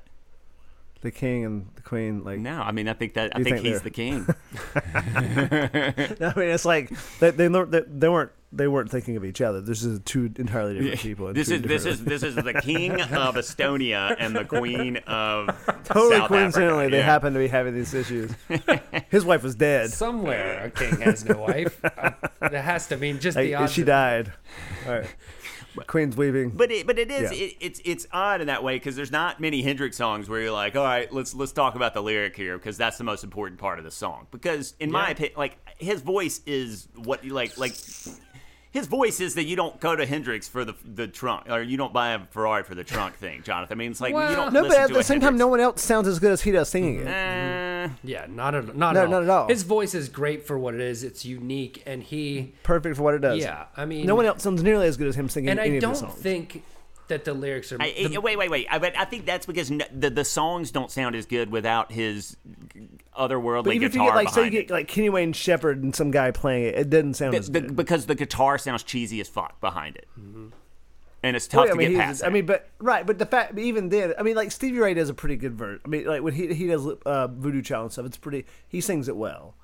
The 1.03 1.11
king 1.11 1.45
and 1.45 1.67
the 1.75 1.83
queen, 1.83 2.23
like. 2.25 2.39
No, 2.39 2.61
I 2.63 2.71
mean, 2.73 2.89
I 2.89 2.93
think 2.95 3.15
that 3.15 3.33
I 3.35 3.43
think, 3.43 3.57
think 3.57 3.67
he's 3.67 3.83
they're- 3.83 3.85
the 3.85 3.91
king. 3.91 4.27
I 5.05 6.33
mean, 6.37 6.49
it's 6.49 6.65
like 6.65 6.91
they 7.19 7.31
they, 7.31 7.49
learned, 7.49 7.73
they 7.73 7.83
they 7.87 8.09
weren't 8.09 8.31
they 8.53 8.69
weren't 8.69 8.91
thinking 8.91 9.17
of 9.17 9.25
each 9.25 9.41
other. 9.41 9.61
This 9.61 9.83
is 9.83 10.01
two 10.05 10.31
entirely 10.37 10.75
different 10.79 11.01
people. 11.01 11.33
this 11.33 11.49
is 11.51 11.63
this 11.63 11.85
is 11.87 12.05
this 12.05 12.23
is 12.23 12.35
the 12.37 12.53
king 12.55 13.01
of 13.01 13.35
Estonia 13.35 14.15
and 14.19 14.37
the 14.37 14.45
queen 14.45 14.99
of 15.07 15.49
totally 15.85 16.17
South 16.19 16.29
coincidentally 16.29 16.85
Africa. 16.85 16.91
they 16.93 16.99
Yeah. 16.99 17.05
happen 17.05 17.33
to 17.33 17.39
be 17.39 17.49
having 17.49 17.75
these 17.75 17.95
issues. 17.95 18.31
His 19.11 19.25
wife 19.25 19.43
was 19.43 19.55
dead. 19.55 19.91
Somewhere 19.91 20.65
a 20.67 20.71
king 20.71 21.01
has 21.01 21.25
no 21.25 21.39
wife. 21.39 21.83
Uh, 21.85 22.11
that 22.41 22.53
has 22.65 22.87
to 22.89 22.97
mean 22.97 23.19
just 23.21 23.37
Like, 23.37 23.47
the 23.47 23.55
odds. 23.57 23.73
she 23.73 23.81
of- 23.83 23.87
died. 23.89 24.33
All 24.87 24.93
right. 24.93 25.07
Queen's 25.87 26.17
Weaving. 26.17 26.51
But 26.51 26.71
it, 26.71 26.87
but 26.87 26.99
it 26.99 27.11
is 27.11 27.33
Yeah. 27.33 27.47
it, 27.47 27.57
it's 27.61 27.81
it's 27.85 28.07
odd 28.13 28.41
in 28.41 28.47
that 28.49 28.63
way 28.63 28.77
because 28.77 28.97
there's 28.97 29.11
not 29.13 29.41
many 29.41 29.63
Hendrix 29.63 29.97
songs 29.97 30.29
where 30.29 30.41
you're 30.41 30.53
like, 30.53 30.77
all 30.77 30.85
right, 30.85 31.13
let's 31.13 31.35
let's 31.35 31.53
talk 31.53 31.75
about 31.75 31.95
the 31.95 32.03
lyric 32.03 32.37
here 32.37 32.59
because 32.59 32.77
that's 32.77 32.99
the 32.99 33.05
most 33.05 33.25
important 33.25 33.59
part 33.61 33.79
of 33.79 33.85
the 33.85 33.91
song. 33.91 34.27
Because 34.31 34.75
in 34.81 34.91
my 34.91 35.11
opinion, 35.11 35.35
like 35.37 35.57
his 35.79 36.03
voice 36.03 36.41
is 36.47 36.89
what 36.97 37.25
you 37.25 37.33
like 37.33 37.57
like. 37.59 37.75
His 38.73 38.87
voice 38.87 39.21
is 39.21 39.35
that 39.35 39.45
you 39.45 39.55
don't 39.55 39.79
go 39.81 39.95
to 39.95 40.07
Hendrix 40.07 40.49
for 40.49 40.65
the 40.65 40.75
the 40.85 41.07
trunk, 41.07 41.49
or 41.51 41.61
you 41.61 41.77
don't 41.77 41.93
buy 41.93 42.13
a 42.15 42.21
Ferrari 42.31 42.63
for 42.65 42.75
the 42.75 42.83
trunk 42.85 43.15
thing, 43.17 43.43
Jonathan. 43.43 43.77
I 43.77 43.79
mean, 43.79 43.91
it's 43.91 44.01
like 44.01 44.15
you 44.15 44.35
don't. 44.37 44.53
no, 44.53 44.63
but 44.67 44.79
at 44.79 44.87
to 44.89 44.95
the 44.95 45.01
a 45.01 45.05
same 45.05 45.21
time, 45.21 45.37
no 45.37 45.47
one 45.47 45.61
else 45.61 45.83
sounds 45.83 46.09
as 46.09 46.19
good 46.19 46.33
as 46.33 46.41
he 46.41 46.53
does 46.53 46.71
singing 46.71 47.01
it. 47.01 47.07
Eh, 47.07 47.89
Yeah, 48.03 48.27
not 48.31 48.55
at 48.55 48.75
not, 48.75 48.95
No, 48.95 49.01
at 49.01 49.05
all. 49.05 49.11
not 49.11 49.23
at 49.25 49.29
all. 49.29 49.49
His 49.49 49.63
voice 49.63 49.95
is 49.95 50.09
great 50.09 50.47
for 50.47 50.59
what 50.59 50.75
it 50.75 50.81
is. 50.81 51.05
It's 51.05 51.25
unique, 51.25 51.83
and 51.85 52.03
he. 52.03 52.55
Perfect 52.63 52.97
for 52.97 53.03
what 53.03 53.13
it 53.15 53.21
does. 53.21 53.39
Yeah, 53.41 53.67
I 53.77 53.85
mean, 53.85 54.07
No 54.07 54.15
one 54.15 54.25
else 54.25 54.43
sounds 54.43 54.63
nearly 54.63 54.87
as 54.87 54.97
good 54.97 55.09
as 55.09 55.17
him 55.17 55.29
singing 55.29 55.51
And 55.51 55.61
any 55.61 55.73
I 55.73 55.75
of 55.75 55.81
don't 55.83 55.91
his 55.91 56.01
songs. 56.01 56.15
think 56.15 56.63
that 57.13 57.25
the 57.25 57.35
lyrics 57.35 57.71
are. 57.73 57.77
I, 57.81 58.09
the- 58.11 58.19
wait, 58.21 58.37
wait, 58.37 58.51
wait. 58.51 58.67
I, 58.71 58.79
but 58.79 58.97
I 58.99 59.05
think 59.05 59.25
that's 59.27 59.47
because 59.47 59.71
n- 59.71 59.83
the 59.93 60.11
the 60.11 60.25
songs 60.25 60.71
don't 60.73 60.91
sound 60.91 61.15
as 61.15 61.27
good 61.27 61.51
without 61.51 61.93
his 61.93 62.37
otherworldly 63.17 63.65
but 63.65 63.75
even 63.75 63.87
if 63.87 63.95
you 63.95 64.01
get 64.05 64.15
like 64.15 64.31
say 64.31 64.45
you 64.45 64.51
get 64.51 64.71
like 64.71 64.89
Kenny 64.89 65.11
Wayne 65.11 65.33
Shepherd 65.35 65.83
and 65.83 65.95
some 65.95 66.11
guy 66.11 66.31
playing 66.31 66.65
it, 66.65 66.75
it 66.77 66.91
doesn't 66.91 67.15
sound 67.15 67.35
as 67.35 67.51
The- 67.51 67.61
because 67.63 68.07
the 68.07 68.15
guitar 68.15 68.57
sounds 68.59 68.83
cheesy 68.83 69.21
as 69.21 69.29
fuck 69.29 69.61
behind 69.61 69.97
it, 69.97 70.07
and 71.23 71.37
it's 71.37 71.53
Well, 71.53 71.67
tough 71.67 71.75
I 71.75 71.77
mean, 71.77 71.89
to 71.89 71.93
get 71.95 71.99
he's- 72.05 72.21
past. 72.21 72.25
I 72.25 72.31
mean, 72.31 72.47
but 72.47 72.69
right, 72.79 73.07
but 73.07 73.19
the 73.19 73.27
fact, 73.27 73.59
even 73.59 73.91
then, 73.91 74.15
I 74.19 74.23
mean, 74.23 74.35
like 74.35 74.51
Stevie 74.51 74.79
Ray 74.79 74.95
does 74.95 75.09
a 75.11 75.15
pretty 75.15 75.37
good 75.37 75.53
verse. 75.55 75.81
I 75.85 75.89
mean, 75.89 76.07
like 76.07 76.23
when 76.23 76.33
he 76.35 76.53
he 76.55 76.67
does 76.67 76.87
uh, 77.07 77.27
Voodoo 77.29 77.63
Child 77.63 77.83
and 77.85 77.93
stuff, 77.93 78.07
it's 78.07 78.17
pretty. 78.17 78.45
He 78.67 78.81
sings 78.81 79.09
it 79.09 79.17
well. 79.17 79.55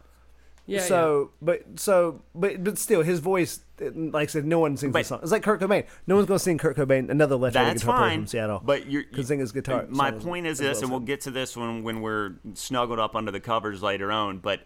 Yeah, 0.68 0.82
so, 0.82 1.30
but 1.40 1.62
so, 1.76 2.22
but 2.34 2.62
but 2.62 2.78
still, 2.78 3.02
his 3.02 3.20
voice, 3.20 3.60
like 3.80 4.28
I 4.28 4.30
said, 4.30 4.44
no 4.44 4.58
one 4.60 4.76
sings 4.76 4.92
But- 4.92 5.00
the 5.00 5.04
song. 5.04 5.20
It's 5.22 5.32
like 5.32 5.42
Kurt 5.42 5.60
Cobain. 5.60 5.86
No 6.06 6.16
one's 6.16 6.28
going 6.28 6.38
to 6.38 6.44
sing 6.44 6.58
Kurt 6.58 6.76
Cobain, 6.76 7.08
another 7.10 7.36
left-handed 7.36 7.74
that's 7.74 7.82
guitar 7.82 7.98
player 7.98 8.14
from 8.14 8.26
Seattle. 8.26 8.62
But 8.64 8.90
you're 8.90 9.04
could 9.04 9.26
sing 9.26 9.40
his 9.40 9.52
guitar. 9.52 9.86
My 9.88 10.10
point 10.10 10.46
is 10.46 10.60
as 10.60 10.66
this, 10.66 10.76
well 10.76 10.82
and 10.84 10.90
we'll 10.90 11.00
get 11.00 11.22
to 11.22 11.30
this 11.30 11.56
when 11.56 11.82
when 11.82 12.00
we're 12.02 12.34
snuggled 12.54 12.98
up 12.98 13.16
under 13.16 13.30
the 13.32 13.40
covers 13.40 13.82
later 13.82 14.12
on. 14.12 14.38
But 14.38 14.60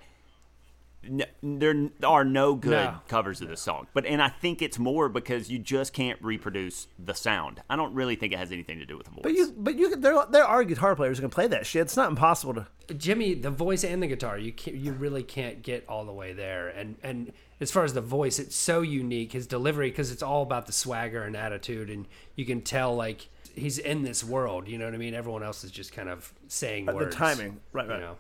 n- 1.04 1.24
there 1.42 1.90
are 2.04 2.24
no 2.24 2.54
good 2.54 2.70
No. 2.72 2.96
covers 3.08 3.40
of 3.40 3.48
this 3.48 3.60
song. 3.60 3.86
But 3.94 4.06
and 4.06 4.22
I 4.22 4.28
think 4.28 4.62
it's 4.62 4.78
more 4.78 5.08
because 5.08 5.50
you 5.50 5.58
just 5.58 5.92
can't 5.92 6.18
reproduce 6.22 6.86
the 6.98 7.14
sound. 7.14 7.62
I 7.68 7.76
don't 7.76 7.94
really 7.94 8.16
think 8.16 8.32
it 8.32 8.38
has 8.38 8.52
anything 8.52 8.78
to 8.78 8.86
do 8.86 8.96
with 8.96 9.06
the 9.06 9.12
voice. 9.12 9.22
But 9.22 9.32
you, 9.34 9.54
but 9.56 9.74
you, 9.76 9.96
there, 9.96 10.24
there 10.30 10.44
are 10.44 10.64
guitar 10.64 10.94
players 10.96 11.18
who 11.18 11.22
can 11.22 11.30
play 11.30 11.46
that 11.48 11.66
shit. 11.66 11.82
It's 11.82 11.96
not 11.96 12.08
impossible 12.10 12.54
to. 12.54 12.66
Jimmy, 12.96 13.34
the 13.34 13.50
voice 13.50 13.84
and 13.84 14.02
the 14.02 14.06
guitar, 14.06 14.38
you 14.38 14.52
can't, 14.52 14.76
you 14.76 14.92
really 14.92 15.22
can't 15.22 15.62
get 15.62 15.84
all 15.88 16.04
the 16.04 16.12
way 16.12 16.32
there. 16.32 16.68
And 16.68 16.96
and 17.02 17.32
as 17.60 17.70
far 17.70 17.84
as 17.84 17.94
the 17.94 18.00
voice, 18.00 18.38
it's 18.38 18.56
so 18.56 18.82
unique. 18.82 19.32
His 19.32 19.46
delivery, 19.46 19.90
because 19.90 20.10
it's 20.10 20.22
all 20.22 20.42
about 20.42 20.66
the 20.66 20.72
swagger 20.72 21.22
and 21.22 21.36
attitude, 21.36 21.90
and 21.90 22.06
you 22.36 22.44
can 22.44 22.60
tell 22.60 22.94
like 22.94 23.28
he's 23.54 23.78
in 23.78 24.02
this 24.02 24.24
world. 24.24 24.66
You 24.68 24.78
know 24.78 24.84
what 24.86 24.94
I 24.94 24.98
mean? 24.98 25.14
Everyone 25.14 25.42
else 25.42 25.62
is 25.64 25.70
just 25.70 25.92
kind 25.92 26.08
of 26.08 26.32
saying 26.48 26.88
Uh, 26.88 26.92
the 26.94 27.06
timing. 27.10 27.60
Right, 27.72 27.86
You 27.88 27.98
know? 27.98 28.16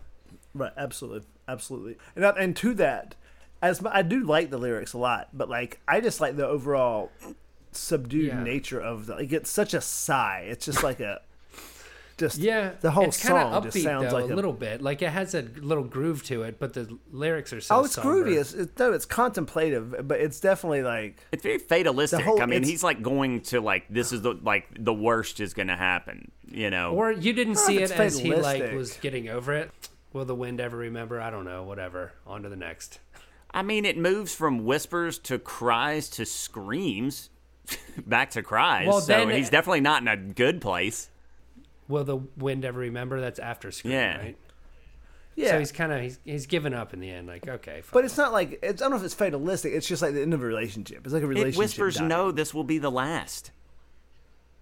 Right, 0.54 0.72
absolutely, 0.76 1.26
absolutely. 1.48 1.96
And 2.16 2.24
and 2.24 2.56
to 2.56 2.74
that, 2.74 3.14
as 3.60 3.80
my, 3.82 3.94
I 3.94 4.02
do 4.02 4.24
like 4.24 4.50
the 4.50 4.58
lyrics 4.58 4.92
a 4.92 4.98
lot, 4.98 5.28
but 5.32 5.48
like 5.48 5.80
I 5.86 6.00
just 6.00 6.20
like 6.20 6.36
the 6.36 6.46
overall 6.46 7.10
subdued 7.72 8.28
Yeah. 8.28 8.42
nature 8.42 8.80
of 8.80 9.06
the. 9.06 9.14
Like 9.16 9.32
it's 9.32 9.50
such 9.50 9.74
a 9.74 9.80
sigh. 9.80 10.46
It's 10.48 10.64
just 10.66 10.82
like 10.82 11.00
a. 11.00 11.20
Just 12.18 12.38
Yeah, 12.38 12.72
the 12.82 12.90
whole 12.90 13.06
it's 13.06 13.20
song 13.20 13.52
upbeat 13.52 13.72
just 13.72 13.82
sounds 13.82 14.10
though, 14.12 14.18
like 14.20 14.30
a 14.30 14.34
little 14.34 14.52
bit. 14.52 14.82
Like 14.82 15.00
it 15.00 15.08
has 15.08 15.34
a 15.34 15.42
little 15.42 15.82
groove 15.82 16.22
to 16.24 16.42
it, 16.42 16.58
but 16.60 16.74
the 16.74 16.98
lyrics 17.10 17.52
are 17.54 17.60
so. 17.60 17.76
Oh, 17.76 17.84
it's 17.84 17.94
somber. 17.94 18.22
groovy. 18.24 18.38
It's, 18.38 18.52
it's 18.52 18.78
no, 18.78 18.92
it's 18.92 19.06
contemplative, 19.06 20.06
but 20.06 20.20
it's 20.20 20.38
definitely 20.38 20.82
like 20.82 21.16
It's 21.32 21.42
very 21.42 21.58
fatalistic. 21.58 22.20
Whole- 22.20 22.40
I 22.42 22.46
mean, 22.46 22.64
he's 22.64 22.84
like 22.84 23.02
going 23.02 23.40
to 23.44 23.60
like 23.62 23.86
this 23.88 24.12
is 24.12 24.20
the 24.22 24.34
like 24.42 24.66
the 24.78 24.92
worst 24.92 25.40
is 25.40 25.54
going 25.54 25.68
to 25.68 25.76
happen. 25.76 26.30
You 26.46 26.68
know, 26.68 26.92
Or 26.92 27.10
you 27.10 27.32
didn't 27.32 27.56
oh, 27.56 27.66
see 27.66 27.76
it 27.78 27.84
it's 27.84 27.92
as 27.92 28.18
he 28.18 28.34
like 28.36 28.72
was 28.74 28.92
getting 28.98 29.30
over 29.30 29.54
it. 29.54 29.70
Will 30.12 30.24
the 30.24 30.34
wind 30.34 30.60
ever 30.60 30.76
remember? 30.76 31.20
I 31.20 31.30
don't 31.30 31.44
know. 31.44 31.62
Whatever. 31.62 32.12
On 32.26 32.42
to 32.42 32.48
the 32.48 32.56
next. 32.56 32.98
I 33.54 33.62
mean, 33.62 33.84
it 33.84 33.96
moves 33.98 34.34
from 34.34 34.64
whispers 34.64 35.18
to 35.20 35.38
cries 35.38 36.08
to 36.10 36.24
screams, 36.24 37.30
back 38.06 38.30
to 38.30 38.42
cries. 38.42 38.86
Well, 38.88 39.00
so 39.00 39.06
then- 39.26 39.30
he's 39.30 39.50
definitely 39.50 39.80
not 39.80 40.02
in 40.02 40.08
a 40.08 40.16
good 40.16 40.60
place. 40.60 41.08
Will 41.88 42.04
the 42.04 42.16
wind 42.36 42.64
ever 42.64 42.80
remember? 42.80 43.20
That's 43.20 43.38
after 43.38 43.70
scream, 43.70 43.92
Yeah. 43.94 44.16
right? 44.18 44.38
Yeah. 45.34 45.50
So 45.52 45.58
he's 45.58 45.72
kind 45.72 45.92
of 45.92 46.00
he's 46.02 46.18
he's 46.24 46.46
given 46.46 46.74
up 46.74 46.92
in 46.94 47.00
the 47.00 47.10
end. 47.10 47.26
Like 47.26 47.48
okay, 47.48 47.80
fine. 47.80 47.90
But 47.92 48.04
it's 48.04 48.16
not 48.18 48.32
like 48.32 48.58
it's, 48.62 48.80
I 48.82 48.84
don't 48.84 48.92
know 48.92 48.96
if 48.98 49.02
it's 49.04 49.14
fatalistic. 49.14 49.72
It's 49.72 49.86
just 49.88 50.02
like 50.02 50.12
the 50.14 50.20
end 50.22 50.34
of 50.34 50.42
a 50.42 50.46
relationship. 50.46 51.00
It's 51.04 51.12
like 51.14 51.22
a 51.22 51.26
relationship. 51.26 51.54
It 51.54 51.58
whispers, 51.58 51.96
dying. 51.96 52.08
"No, 52.08 52.30
this 52.32 52.52
will 52.52 52.64
be 52.64 52.76
the 52.78 52.90
last." 52.90 53.50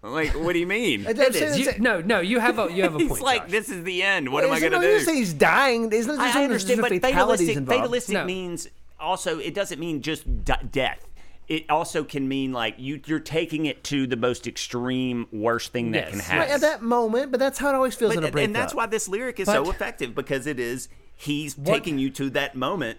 Like, 0.02 0.30
what 0.30 0.54
do 0.54 0.58
you 0.58 0.66
mean? 0.66 1.04
It 1.08 1.18
It 1.18 1.34
is. 1.34 1.42
is. 1.42 1.58
You- 1.58 1.72
no, 1.78 2.00
no, 2.00 2.20
you 2.20 2.40
have 2.40 2.58
a 2.58 2.72
you 2.72 2.82
have 2.82 2.94
a 2.94 2.98
He's 3.00 3.08
point. 3.08 3.22
like, 3.22 3.42
Josh. 3.42 3.50
"This 3.50 3.68
is 3.68 3.84
the 3.84 4.02
end. 4.02 4.32
What 4.32 4.44
am 4.44 4.52
I 4.52 4.60
going 4.60 4.72
to 4.72 4.78
no, 4.78 4.82
do?" 4.82 4.88
you 4.94 5.00
say 5.00 5.16
he's 5.16 5.34
dying. 5.34 5.90
It's 5.92 6.06
not 6.06 6.16
just 6.18 6.36
I, 6.36 6.44
I 6.44 6.46
there's 6.48 6.64
understand, 6.64 6.80
but 7.02 7.12
fatalistic, 7.12 7.56
involved. 7.56 7.80
fatalistic 7.82 8.14
No. 8.14 8.24
means 8.24 8.68
also 8.98 9.38
it 9.38 9.54
doesn't 9.54 9.78
mean 9.78 10.00
just 10.02 10.44
d- 10.44 10.52
death. 10.70 11.06
It 11.48 11.68
also 11.68 12.04
can 12.04 12.28
mean 12.28 12.52
like 12.52 12.76
you 12.78 13.00
you're 13.06 13.18
taking 13.18 13.66
it 13.66 13.82
to 13.84 14.06
the 14.06 14.16
most 14.16 14.46
extreme 14.46 15.26
worst 15.32 15.72
thing 15.72 15.90
that 15.90 16.08
can 16.10 16.20
happen. 16.20 16.38
Right, 16.38 16.50
at 16.50 16.60
that 16.62 16.80
moment, 16.80 17.30
but 17.30 17.40
that's 17.40 17.58
how 17.58 17.68
it 17.70 17.74
always 17.74 17.94
feels 17.94 18.12
in 18.12 18.18
a 18.18 18.22
But, 18.22 18.32
breakup. 18.32 18.46
and 18.46 18.54
that's 18.56 18.72
why 18.74 18.86
this 18.86 19.08
lyric 19.08 19.38
is 19.40 19.46
so 19.48 19.68
effective 19.68 20.14
because 20.14 20.46
it 20.46 20.58
is 20.60 20.88
he's 21.16 21.58
What- 21.58 21.74
taking 21.74 21.98
you 21.98 22.08
to 22.10 22.30
that 22.30 22.54
moment 22.54 22.98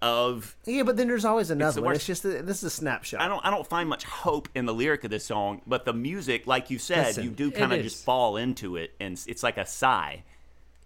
of 0.00 0.56
Yeah, 0.64 0.84
but 0.84 0.96
then 0.96 1.08
there's 1.08 1.24
always 1.24 1.50
another 1.50 1.80
the 1.80 1.82
one. 1.86 1.94
It's 1.94 2.06
just 2.06 2.24
a, 2.24 2.42
this 2.42 2.58
is 2.58 2.64
a 2.64 2.70
snapshot. 2.70 3.20
I 3.20 3.28
don't 3.28 3.44
I 3.44 3.50
don't 3.50 3.66
find 3.66 3.88
much 3.88 4.04
hope 4.04 4.48
in 4.54 4.64
the 4.66 4.74
lyric 4.74 5.04
of 5.04 5.10
this 5.10 5.24
song, 5.26 5.60
but 5.66 5.84
the 5.84 5.92
music, 5.92 6.46
like 6.46 6.70
you 6.70 6.78
said, 6.78 7.06
Listen, 7.08 7.24
you 7.24 7.30
do 7.30 7.50
kind 7.50 7.72
of 7.72 7.82
just 7.82 8.04
fall 8.04 8.36
into 8.36 8.76
it, 8.76 8.92
and 9.00 9.12
it's- 9.14 9.26
it's 9.26 9.42
like 9.42 9.58
a 9.58 9.66
sigh. 9.66 10.22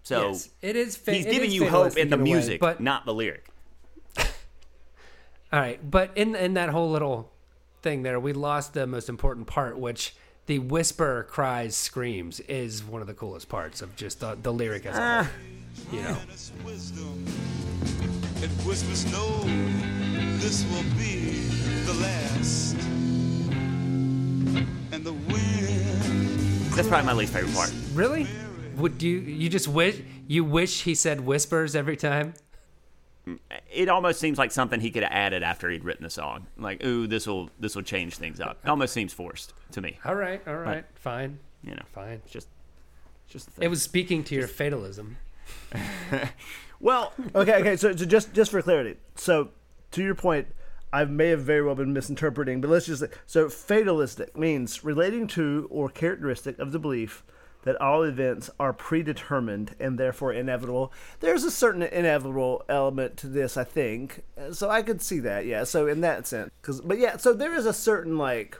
So 0.03 0.29
yes, 0.29 0.49
it 0.61 0.75
is. 0.75 0.97
Fa- 0.97 1.13
he's 1.13 1.25
giving 1.25 1.51
you 1.51 1.69
hope 1.69 1.95
in 1.95 2.09
the 2.09 2.17
music, 2.17 2.59
but 2.59 2.79
not 2.81 3.05
the 3.05 3.13
lyric. 3.13 3.45
All 4.17 5.59
right, 5.59 5.79
but 5.89 6.11
in 6.15 6.35
in 6.35 6.55
that 6.55 6.69
whole 6.69 6.89
little 6.91 7.31
thing 7.81 8.03
there, 8.03 8.19
we 8.19 8.33
lost 8.33 8.73
the 8.73 8.87
most 8.87 9.07
important 9.09 9.45
part, 9.47 9.77
which 9.77 10.15
the 10.45 10.59
whisper, 10.59 11.25
cries, 11.29 11.75
screams 11.75 12.39
is 12.41 12.83
one 12.83 13.01
of 13.01 13.07
the 13.07 13.13
coolest 13.13 13.47
parts 13.49 13.81
of 13.81 13.95
just 13.95 14.19
the, 14.19 14.37
the 14.41 14.51
lyric 14.51 14.85
as 14.85 14.97
a 14.97 15.23
whole. 15.23 15.33
You 15.91 16.01
know, 16.03 16.17
It 18.41 18.49
whispers, 18.65 19.05
no, 19.11 19.39
this 20.39 20.65
will 20.65 20.83
be 20.97 21.47
the 21.85 21.93
last. 22.01 22.75
And 24.91 25.03
the 25.03 25.13
wind 25.13 26.73
That's 26.73 26.87
probably 26.87 27.05
my 27.07 27.13
least 27.13 27.33
favorite 27.33 27.53
part. 27.55 27.71
really? 27.93 28.27
Would 28.75 29.01
you 29.03 29.17
you 29.19 29.49
just 29.49 29.67
wish 29.67 30.01
you 30.27 30.43
wish 30.43 30.81
he 30.83 30.95
said 30.95 31.21
whispers 31.21 31.75
every 31.75 31.95
time? 31.95 32.33
It 33.71 33.87
almost 33.87 34.19
seems 34.19 34.37
like 34.37 34.51
something 34.51 34.81
he 34.81 34.91
could 34.91 35.03
have 35.03 35.11
added 35.11 35.43
after 35.43 35.69
he'd 35.69 35.83
written 35.83 36.03
the 36.03 36.09
song. 36.09 36.47
Like, 36.57 36.83
ooh, 36.83 37.07
this 37.07 37.25
will 37.25 37.49
this 37.59 37.75
will 37.75 37.83
change 37.83 38.17
things 38.17 38.39
up. 38.39 38.59
It 38.63 38.69
almost 38.69 38.93
seems 38.93 39.13
forced 39.13 39.53
to 39.71 39.81
me. 39.81 39.99
All 40.03 40.15
right, 40.15 40.41
all 40.47 40.57
right, 40.57 40.85
fine, 40.95 41.39
You 41.63 41.71
know, 41.75 41.83
fine. 41.93 42.21
just 42.29 42.47
just. 43.27 43.47
a 43.47 43.51
thing. 43.51 43.63
It 43.63 43.69
was 43.69 43.81
speaking 43.81 44.23
to 44.25 44.35
your 44.35 44.47
fatalism. 44.47 45.17
well, 46.79 47.13
okay, 47.33 47.55
okay. 47.55 47.75
So, 47.77 47.95
so 47.95 48.05
just 48.05 48.33
just 48.33 48.51
for 48.51 48.61
clarity, 48.61 48.97
so 49.15 49.49
to 49.91 50.03
your 50.03 50.15
point, 50.15 50.47
I 50.91 51.05
may 51.05 51.29
have 51.29 51.41
very 51.41 51.63
well 51.63 51.75
been 51.75 51.93
misinterpreting, 51.93 52.61
but 52.61 52.69
let's 52.69 52.85
just 52.85 53.03
so 53.25 53.47
fatalistic 53.49 54.37
means 54.37 54.83
relating 54.83 55.27
to 55.27 55.67
or 55.71 55.89
characteristic 55.89 56.59
of 56.59 56.71
the 56.71 56.79
belief 56.79 57.23
that 57.63 57.79
all 57.81 58.03
events 58.03 58.49
are 58.59 58.73
predetermined 58.73 59.75
and 59.79 59.97
therefore 59.97 60.33
inevitable. 60.33 60.91
There's 61.19 61.43
a 61.43 61.51
certain 61.51 61.83
inevitable 61.83 62.63
element 62.69 63.17
to 63.17 63.27
this, 63.27 63.57
I 63.57 63.63
think. 63.63 64.23
So 64.51 64.69
I 64.69 64.81
could 64.81 65.01
see 65.01 65.19
that, 65.19 65.45
yeah. 65.45 65.63
So 65.63 65.87
in 65.87 66.01
that 66.01 66.27
sense, 66.27 66.51
because 66.61 66.81
but 66.81 66.99
yeah, 66.99 67.17
so 67.17 67.33
there 67.33 67.53
is 67.53 67.65
a 67.65 67.73
certain 67.73 68.17
like 68.17 68.57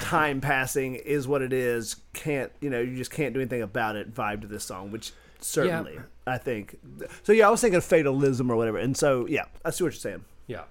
time 0.00 0.40
passing 0.40 0.96
is 0.96 1.28
what 1.28 1.42
it 1.42 1.52
is. 1.52 1.96
Can't 2.12 2.52
you 2.60 2.70
know? 2.70 2.80
You 2.80 2.96
just 2.96 3.10
can't 3.10 3.34
do 3.34 3.40
anything 3.40 3.62
about 3.62 3.96
it. 3.96 4.14
Vibe 4.14 4.40
to 4.42 4.46
this 4.46 4.64
song, 4.64 4.90
which 4.90 5.12
certainly 5.40 5.98
I 6.26 6.38
think. 6.38 6.78
So 7.22 7.32
yeah, 7.32 7.48
I 7.48 7.50
was 7.50 7.60
thinking 7.60 7.78
of 7.78 7.84
fatalism 7.84 8.50
or 8.50 8.56
whatever, 8.56 8.78
and 8.78 8.96
so 8.96 9.26
yeah, 9.26 9.44
I 9.64 9.70
see 9.70 9.84
what 9.84 9.92
you're 9.92 10.00
saying. 10.00 10.24
Yeah. 10.46 10.62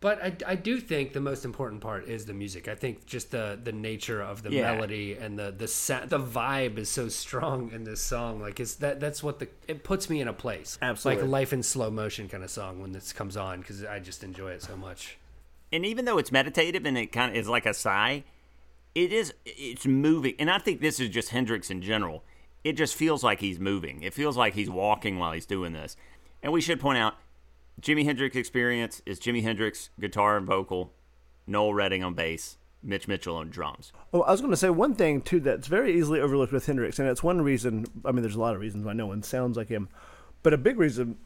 But 0.00 0.22
I, 0.22 0.36
I 0.52 0.54
do 0.56 0.78
think 0.78 1.14
the 1.14 1.20
most 1.20 1.44
important 1.44 1.80
part 1.80 2.06
is 2.06 2.26
the 2.26 2.34
music. 2.34 2.68
I 2.68 2.74
think 2.74 3.06
just 3.06 3.30
the, 3.30 3.58
the 3.62 3.72
nature 3.72 4.20
of 4.20 4.42
the 4.42 4.50
Yeah. 4.52 4.72
melody 4.74 5.14
and 5.14 5.38
the 5.38 5.50
the 5.56 5.66
sa- 5.66 6.04
the 6.04 6.18
vibe 6.20 6.76
is 6.76 6.90
so 6.90 7.08
strong 7.08 7.72
in 7.72 7.84
this 7.84 8.00
song. 8.02 8.40
Like 8.40 8.60
it's 8.60 8.74
that 8.76 9.00
that's 9.00 9.22
what 9.22 9.38
the 9.38 9.48
it 9.66 9.84
puts 9.84 10.10
me 10.10 10.20
in 10.20 10.28
a 10.28 10.32
place. 10.34 10.78
Absolutely. 10.82 11.22
like 11.22 11.30
life 11.30 11.52
in 11.54 11.62
slow 11.62 11.90
motion 11.90 12.28
kind 12.28 12.44
of 12.44 12.50
song 12.50 12.80
when 12.82 12.92
this 12.92 13.12
comes 13.14 13.36
on 13.38 13.60
because 13.60 13.84
I 13.84 13.98
just 13.98 14.22
enjoy 14.22 14.50
it 14.50 14.62
so 14.62 14.76
much. 14.76 15.16
and 15.72 15.84
even 15.86 16.04
though 16.04 16.18
it's 16.18 16.30
meditative 16.30 16.84
and 16.84 16.96
it 16.98 17.06
kind 17.10 17.30
of 17.30 17.36
is 17.36 17.48
like 17.48 17.64
a 17.66 17.72
sigh, 17.74 18.24
it 18.94 19.12
is 19.14 19.32
it's 19.46 19.86
moving. 19.86 20.34
And 20.38 20.50
I 20.50 20.58
think 20.58 20.80
this 20.82 21.00
is 21.00 21.08
just 21.08 21.30
Hendrix 21.30 21.70
in 21.70 21.80
general. 21.80 22.22
It 22.64 22.72
just 22.74 22.94
feels 22.96 23.24
like 23.24 23.40
he's 23.40 23.58
moving. 23.58 24.02
It 24.02 24.12
feels 24.12 24.36
like 24.36 24.52
he's 24.54 24.68
walking 24.68 25.18
while 25.18 25.32
he's 25.32 25.46
doing 25.46 25.72
this. 25.72 25.96
And 26.42 26.52
we 26.52 26.60
should 26.60 26.80
point 26.80 26.98
out, 26.98 27.14
Jimi 27.80 28.04
Hendrix 28.04 28.36
Experience 28.36 29.02
is 29.06 29.20
Jimi 29.20 29.42
Hendrix 29.42 29.90
guitar 30.00 30.36
and 30.36 30.46
vocal, 30.46 30.92
Noel 31.46 31.74
Redding 31.74 32.02
on 32.02 32.14
bass, 32.14 32.56
Mitch 32.82 33.06
Mitchell 33.06 33.36
on 33.36 33.50
drums. 33.50 33.92
Oh, 34.12 34.22
I 34.22 34.30
was 34.32 34.40
going 34.40 34.50
to 34.52 34.56
say 34.56 34.70
one 34.70 34.94
thing 34.94 35.20
too 35.20 35.40
that's 35.40 35.66
very 35.68 35.96
easily 35.96 36.20
overlooked 36.20 36.52
with 36.52 36.66
Hendrix, 36.66 36.98
and 36.98 37.08
it's 37.08 37.22
one 37.22 37.42
reason. 37.42 37.86
I 38.04 38.12
mean, 38.12 38.22
there's 38.22 38.36
a 38.36 38.40
lot 38.40 38.54
of 38.54 38.60
reasons 38.60 38.84
why 38.84 38.92
no 38.94 39.06
one 39.06 39.22
sounds 39.22 39.56
like 39.56 39.68
him, 39.68 39.88
but 40.42 40.54
a 40.54 40.58
big 40.58 40.78
reason 40.78 41.18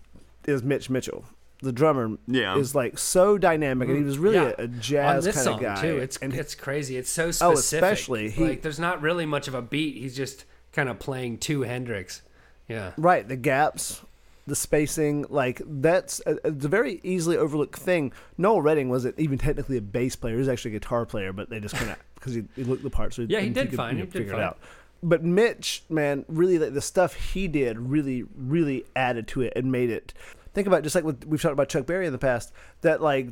is 0.46 0.62
Mitch 0.62 0.90
Mitchell, 0.90 1.24
the 1.62 1.72
drummer. 1.72 2.16
Yeah. 2.26 2.56
is 2.56 2.74
like 2.74 2.98
so 2.98 3.38
dynamic, 3.38 3.88
and 3.88 3.98
he 3.98 4.02
was 4.04 4.18
really 4.18 4.36
Yeah. 4.36 4.52
a, 4.58 4.64
a 4.64 4.66
jazz 4.68 5.18
on 5.18 5.24
this 5.24 5.34
kind 5.36 5.44
song 5.44 5.54
of 5.56 5.60
guy. 5.60 5.80
too, 5.82 5.96
it's 5.98 6.16
and 6.16 6.34
it's 6.34 6.54
crazy. 6.56 6.96
It's 6.96 7.10
so 7.10 7.26
oh, 7.26 7.30
specific. 7.30 7.52
Oh, 7.84 7.86
especially 7.92 8.30
he- 8.30 8.44
like 8.44 8.62
there's 8.62 8.80
not 8.80 9.00
really 9.02 9.26
much 9.26 9.46
of 9.46 9.54
a 9.54 9.62
beat. 9.62 9.96
He's 9.98 10.16
just 10.16 10.44
kind 10.72 10.88
of 10.88 10.98
playing 10.98 11.38
two 11.38 11.62
Hendrix. 11.62 12.22
Yeah. 12.68 12.92
Right, 12.96 13.26
the 13.26 13.36
gaps, 13.36 14.00
the 14.46 14.56
spacing, 14.56 15.26
like 15.28 15.60
that's 15.64 16.20
a, 16.26 16.36
it's 16.46 16.64
a 16.64 16.68
very 16.68 17.00
easily 17.02 17.36
overlooked 17.36 17.78
thing. 17.78 18.12
Noel 18.38 18.62
Redding 18.62 18.88
wasn't 18.88 19.18
even 19.18 19.38
technically 19.38 19.76
a 19.76 19.82
bass 19.82 20.16
player; 20.16 20.34
he 20.34 20.38
was 20.38 20.48
actually 20.48 20.72
a 20.72 20.78
guitar 20.78 21.06
player, 21.06 21.32
but 21.32 21.50
they 21.50 21.60
just 21.60 21.76
couldn't 21.76 21.98
because 22.14 22.34
he, 22.34 22.44
he 22.56 22.64
looked 22.64 22.82
the 22.82 22.90
part. 22.90 23.14
So 23.14 23.22
Yeah, 23.28 23.40
he 23.40 23.48
did 23.50 23.70
could, 23.70 23.76
fine, 23.76 23.96
you 23.96 24.04
know, 24.04 24.06
he 24.06 24.10
did 24.10 24.18
figure 24.18 24.32
fine. 24.32 24.40
it 24.40 24.44
out. 24.44 24.58
But 25.02 25.24
Mitch, 25.24 25.82
man, 25.88 26.24
really, 26.28 26.58
like, 26.58 26.74
the 26.74 26.82
stuff 26.82 27.14
he 27.14 27.48
did 27.48 27.78
really, 27.78 28.24
really 28.36 28.84
added 28.94 29.26
to 29.28 29.40
it 29.40 29.54
and 29.56 29.72
made 29.72 29.88
it. 29.88 30.12
Think 30.52 30.66
about 30.66 30.80
it, 30.80 30.82
just 30.82 30.94
like 30.94 31.04
what 31.04 31.24
we've 31.24 31.40
talked 31.40 31.52
about 31.52 31.68
Chuck 31.68 31.86
Berry 31.86 32.06
in 32.06 32.12
the 32.12 32.18
past. 32.18 32.52
That 32.82 33.00
like 33.00 33.28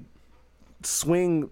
swing 0.82 1.50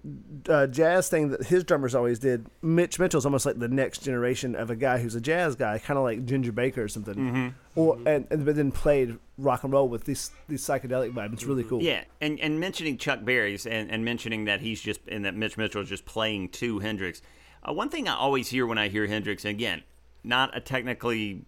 uh, 0.48 0.66
jazz 0.68 1.08
thing 1.08 1.30
that 1.30 1.44
his 1.44 1.64
drummers 1.64 1.94
always 1.94 2.18
did. 2.18 2.46
Mitch 2.62 2.98
Mitchell's 2.98 3.24
almost 3.24 3.44
like 3.44 3.58
the 3.58 3.68
next 3.68 4.02
generation 4.02 4.54
of 4.54 4.70
a 4.70 4.76
guy 4.76 4.98
who's 4.98 5.14
a 5.14 5.20
jazz 5.20 5.56
guy, 5.56 5.78
kind 5.78 5.98
of 5.98 6.04
like 6.04 6.24
Ginger 6.24 6.52
Baker 6.52 6.84
or 6.84 6.88
something. 6.88 7.14
Mm-hmm. 7.14 7.48
Or 7.74 7.98
and, 8.06 8.26
and 8.30 8.44
but 8.44 8.56
then 8.56 8.70
played 8.70 9.18
rock 9.36 9.64
and 9.64 9.72
roll 9.72 9.88
with 9.88 10.04
these 10.04 10.30
these 10.48 10.62
psychedelic 10.62 11.12
vibes. 11.12 11.32
It's 11.32 11.44
really 11.44 11.64
cool. 11.64 11.82
Yeah, 11.82 12.04
and, 12.20 12.38
and 12.40 12.60
mentioning 12.60 12.98
Chuck 12.98 13.24
Berry's 13.24 13.66
and, 13.66 13.90
and 13.90 14.04
mentioning 14.04 14.44
that 14.46 14.60
he's 14.60 14.80
just 14.80 15.00
and 15.08 15.24
that 15.24 15.34
Mitch 15.34 15.56
Mitchell 15.56 15.82
is 15.82 15.88
just 15.88 16.04
playing 16.04 16.50
to 16.50 16.78
Hendrix. 16.78 17.20
Uh, 17.62 17.72
one 17.72 17.88
thing 17.88 18.08
I 18.08 18.14
always 18.14 18.48
hear 18.48 18.66
when 18.66 18.78
I 18.78 18.88
hear 18.88 19.06
Hendrix, 19.06 19.44
and 19.44 19.50
again, 19.50 19.82
not 20.22 20.56
a 20.56 20.60
technically 20.60 21.44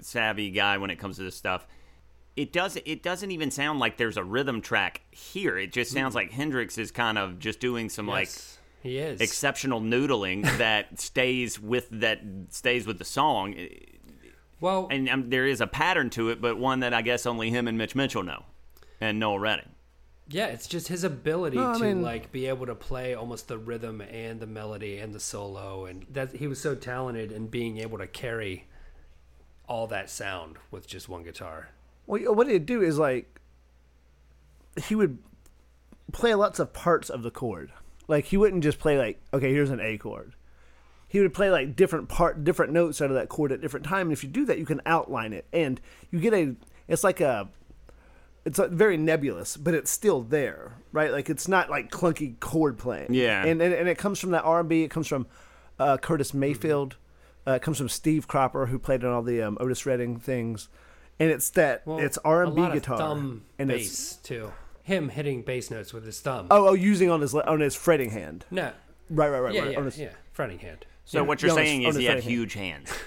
savvy 0.00 0.50
guy 0.50 0.78
when 0.78 0.90
it 0.90 0.96
comes 0.96 1.16
to 1.16 1.22
this 1.22 1.36
stuff. 1.36 1.66
It 2.36 2.52
does. 2.52 2.78
It 2.86 3.02
doesn't 3.02 3.30
even 3.30 3.50
sound 3.50 3.78
like 3.78 3.96
there's 3.98 4.16
a 4.16 4.24
rhythm 4.24 4.62
track 4.62 5.02
here. 5.10 5.58
It 5.58 5.72
just 5.72 5.90
sounds 5.92 6.14
like 6.14 6.30
Hendrix 6.32 6.78
is 6.78 6.90
kind 6.90 7.18
of 7.18 7.38
just 7.38 7.60
doing 7.60 7.88
some 7.90 8.08
Yes, 8.08 8.58
he 8.82 8.96
is. 8.98 9.20
exceptional 9.20 9.80
noodling 9.80 10.42
that 10.58 10.98
stays 10.98 11.60
with 11.60 11.88
that 11.90 12.20
stays 12.48 12.86
with 12.86 12.98
the 12.98 13.04
song. 13.04 13.54
well, 14.60 14.88
And 14.90 15.08
um, 15.10 15.28
there 15.30 15.46
is 15.46 15.60
a 15.60 15.66
pattern 15.66 16.08
to 16.10 16.30
it, 16.30 16.40
but 16.40 16.56
one 16.58 16.80
that 16.80 16.94
I 16.94 17.02
guess 17.02 17.26
only 17.26 17.50
him 17.50 17.68
and 17.68 17.76
Mitch 17.76 17.94
Mitchell 17.94 18.22
know, 18.22 18.44
and 19.00 19.18
Noel 19.18 19.38
Redding. 19.38 19.68
Yeah, 20.28 20.46
it's 20.46 20.66
just 20.68 20.88
his 20.88 21.04
ability 21.04 21.58
No, 21.58 21.74
to 21.74 21.84
mean- 21.84 22.00
like 22.00 22.32
be 22.32 22.46
able 22.46 22.64
to 22.64 22.74
play 22.74 23.12
almost 23.14 23.48
the 23.48 23.58
rhythm 23.58 24.00
and 24.00 24.40
the 24.40 24.46
melody 24.46 24.96
and 24.98 25.12
the 25.12 25.20
solo, 25.20 25.84
and 25.84 26.06
that 26.10 26.36
he 26.36 26.46
was 26.46 26.58
so 26.60 26.74
talented 26.74 27.30
in 27.30 27.48
being 27.48 27.76
able 27.78 27.98
to 27.98 28.06
carry 28.06 28.66
all 29.68 29.86
that 29.88 30.08
sound 30.08 30.56
with 30.70 30.86
just 30.86 31.08
one 31.10 31.22
guitar. 31.24 31.68
Well, 32.06 32.34
what 32.34 32.48
he'd 32.48 32.66
do 32.66 32.82
is 32.82 32.98
like 32.98 33.40
he 34.76 34.94
would 34.94 35.18
play 36.12 36.34
lots 36.34 36.58
of 36.58 36.72
parts 36.72 37.10
of 37.10 37.22
the 37.22 37.30
chord. 37.30 37.72
Like 38.08 38.26
he 38.26 38.36
wouldn't 38.36 38.62
just 38.62 38.78
play 38.78 38.98
like, 38.98 39.20
okay, 39.32 39.52
here's 39.52 39.70
an 39.70 39.80
A 39.80 39.98
chord. 39.98 40.34
He 41.08 41.20
would 41.20 41.34
play 41.34 41.50
like 41.50 41.76
different 41.76 42.08
part, 42.08 42.42
different 42.42 42.72
notes 42.72 43.02
out 43.02 43.10
of 43.10 43.16
that 43.16 43.28
chord 43.28 43.52
at 43.52 43.60
different 43.60 43.84
time. 43.84 44.06
And 44.06 44.12
if 44.12 44.24
you 44.24 44.30
do 44.30 44.44
that, 44.46 44.58
you 44.58 44.64
can 44.64 44.80
outline 44.86 45.32
it, 45.32 45.46
and 45.52 45.80
you 46.10 46.20
get 46.20 46.32
a. 46.32 46.54
It's 46.88 47.04
like 47.04 47.20
a. 47.20 47.48
It's 48.44 48.58
like 48.58 48.70
very 48.70 48.96
nebulous, 48.96 49.56
but 49.56 49.72
it's 49.74 49.90
still 49.90 50.22
there, 50.22 50.72
right? 50.90 51.12
Like 51.12 51.30
it's 51.30 51.46
not 51.46 51.70
like 51.70 51.90
clunky 51.90 52.40
chord 52.40 52.78
playing. 52.78 53.12
Yeah. 53.12 53.44
and 53.44 53.60
and, 53.60 53.74
and 53.74 53.88
it 53.88 53.98
comes 53.98 54.18
from 54.18 54.30
that 54.30 54.44
R 54.44 54.60
and 54.60 54.68
B. 54.68 54.84
It 54.84 54.90
comes 54.90 55.06
from 55.06 55.26
uh, 55.78 55.98
Curtis 55.98 56.32
Mayfield. 56.32 56.96
Uh, 57.46 57.52
it 57.52 57.62
comes 57.62 57.78
from 57.78 57.88
Steve 57.88 58.26
Cropper, 58.26 58.66
who 58.66 58.78
played 58.78 59.04
on 59.04 59.12
all 59.12 59.22
the 59.22 59.42
um, 59.42 59.58
Otis 59.60 59.84
Redding 59.84 60.18
things, 60.18 60.68
and 61.22 61.30
it's 61.30 61.50
that 61.50 61.86
Well, 61.86 61.98
it's 61.98 62.18
R 62.18 62.42
and 62.44 62.54
B 62.54 62.62
guitar 62.72 62.98
thumb 62.98 63.44
and 63.58 63.70
it's 63.70 63.88
bass 63.88 64.16
too. 64.22 64.52
Him 64.82 65.08
hitting 65.10 65.42
bass 65.42 65.70
notes 65.70 65.92
with 65.92 66.04
his 66.04 66.18
thumb. 66.20 66.48
oh 66.50 66.68
oh 66.68 66.72
using 66.74 67.08
on 67.10 67.20
his 67.20 67.34
on 67.34 67.60
his 67.60 67.74
fretting 67.76 68.10
hand. 68.10 68.44
no, 68.50 68.72
Right, 69.10 69.28
right, 69.28 69.38
right, 69.40 69.54
yeah, 69.54 69.60
right. 69.62 69.72
yeah, 69.72 69.78
on 69.78 69.84
his, 69.84 69.98
yeah, 69.98 70.10
fretting 70.32 70.58
hand. 70.58 70.86
So 71.04 71.18
Yeah, 71.18 71.26
what 71.26 71.42
you're 71.42 71.52
yeah, 71.52 71.60
his- 71.60 71.68
saying 71.68 71.84
on 71.84 71.90
is 71.90 71.94
his 71.96 72.00
he 72.00 72.06
had 72.06 72.14
right 72.14 72.22
hand. 72.24 72.32
huge 72.32 72.54
hands. 72.54 72.92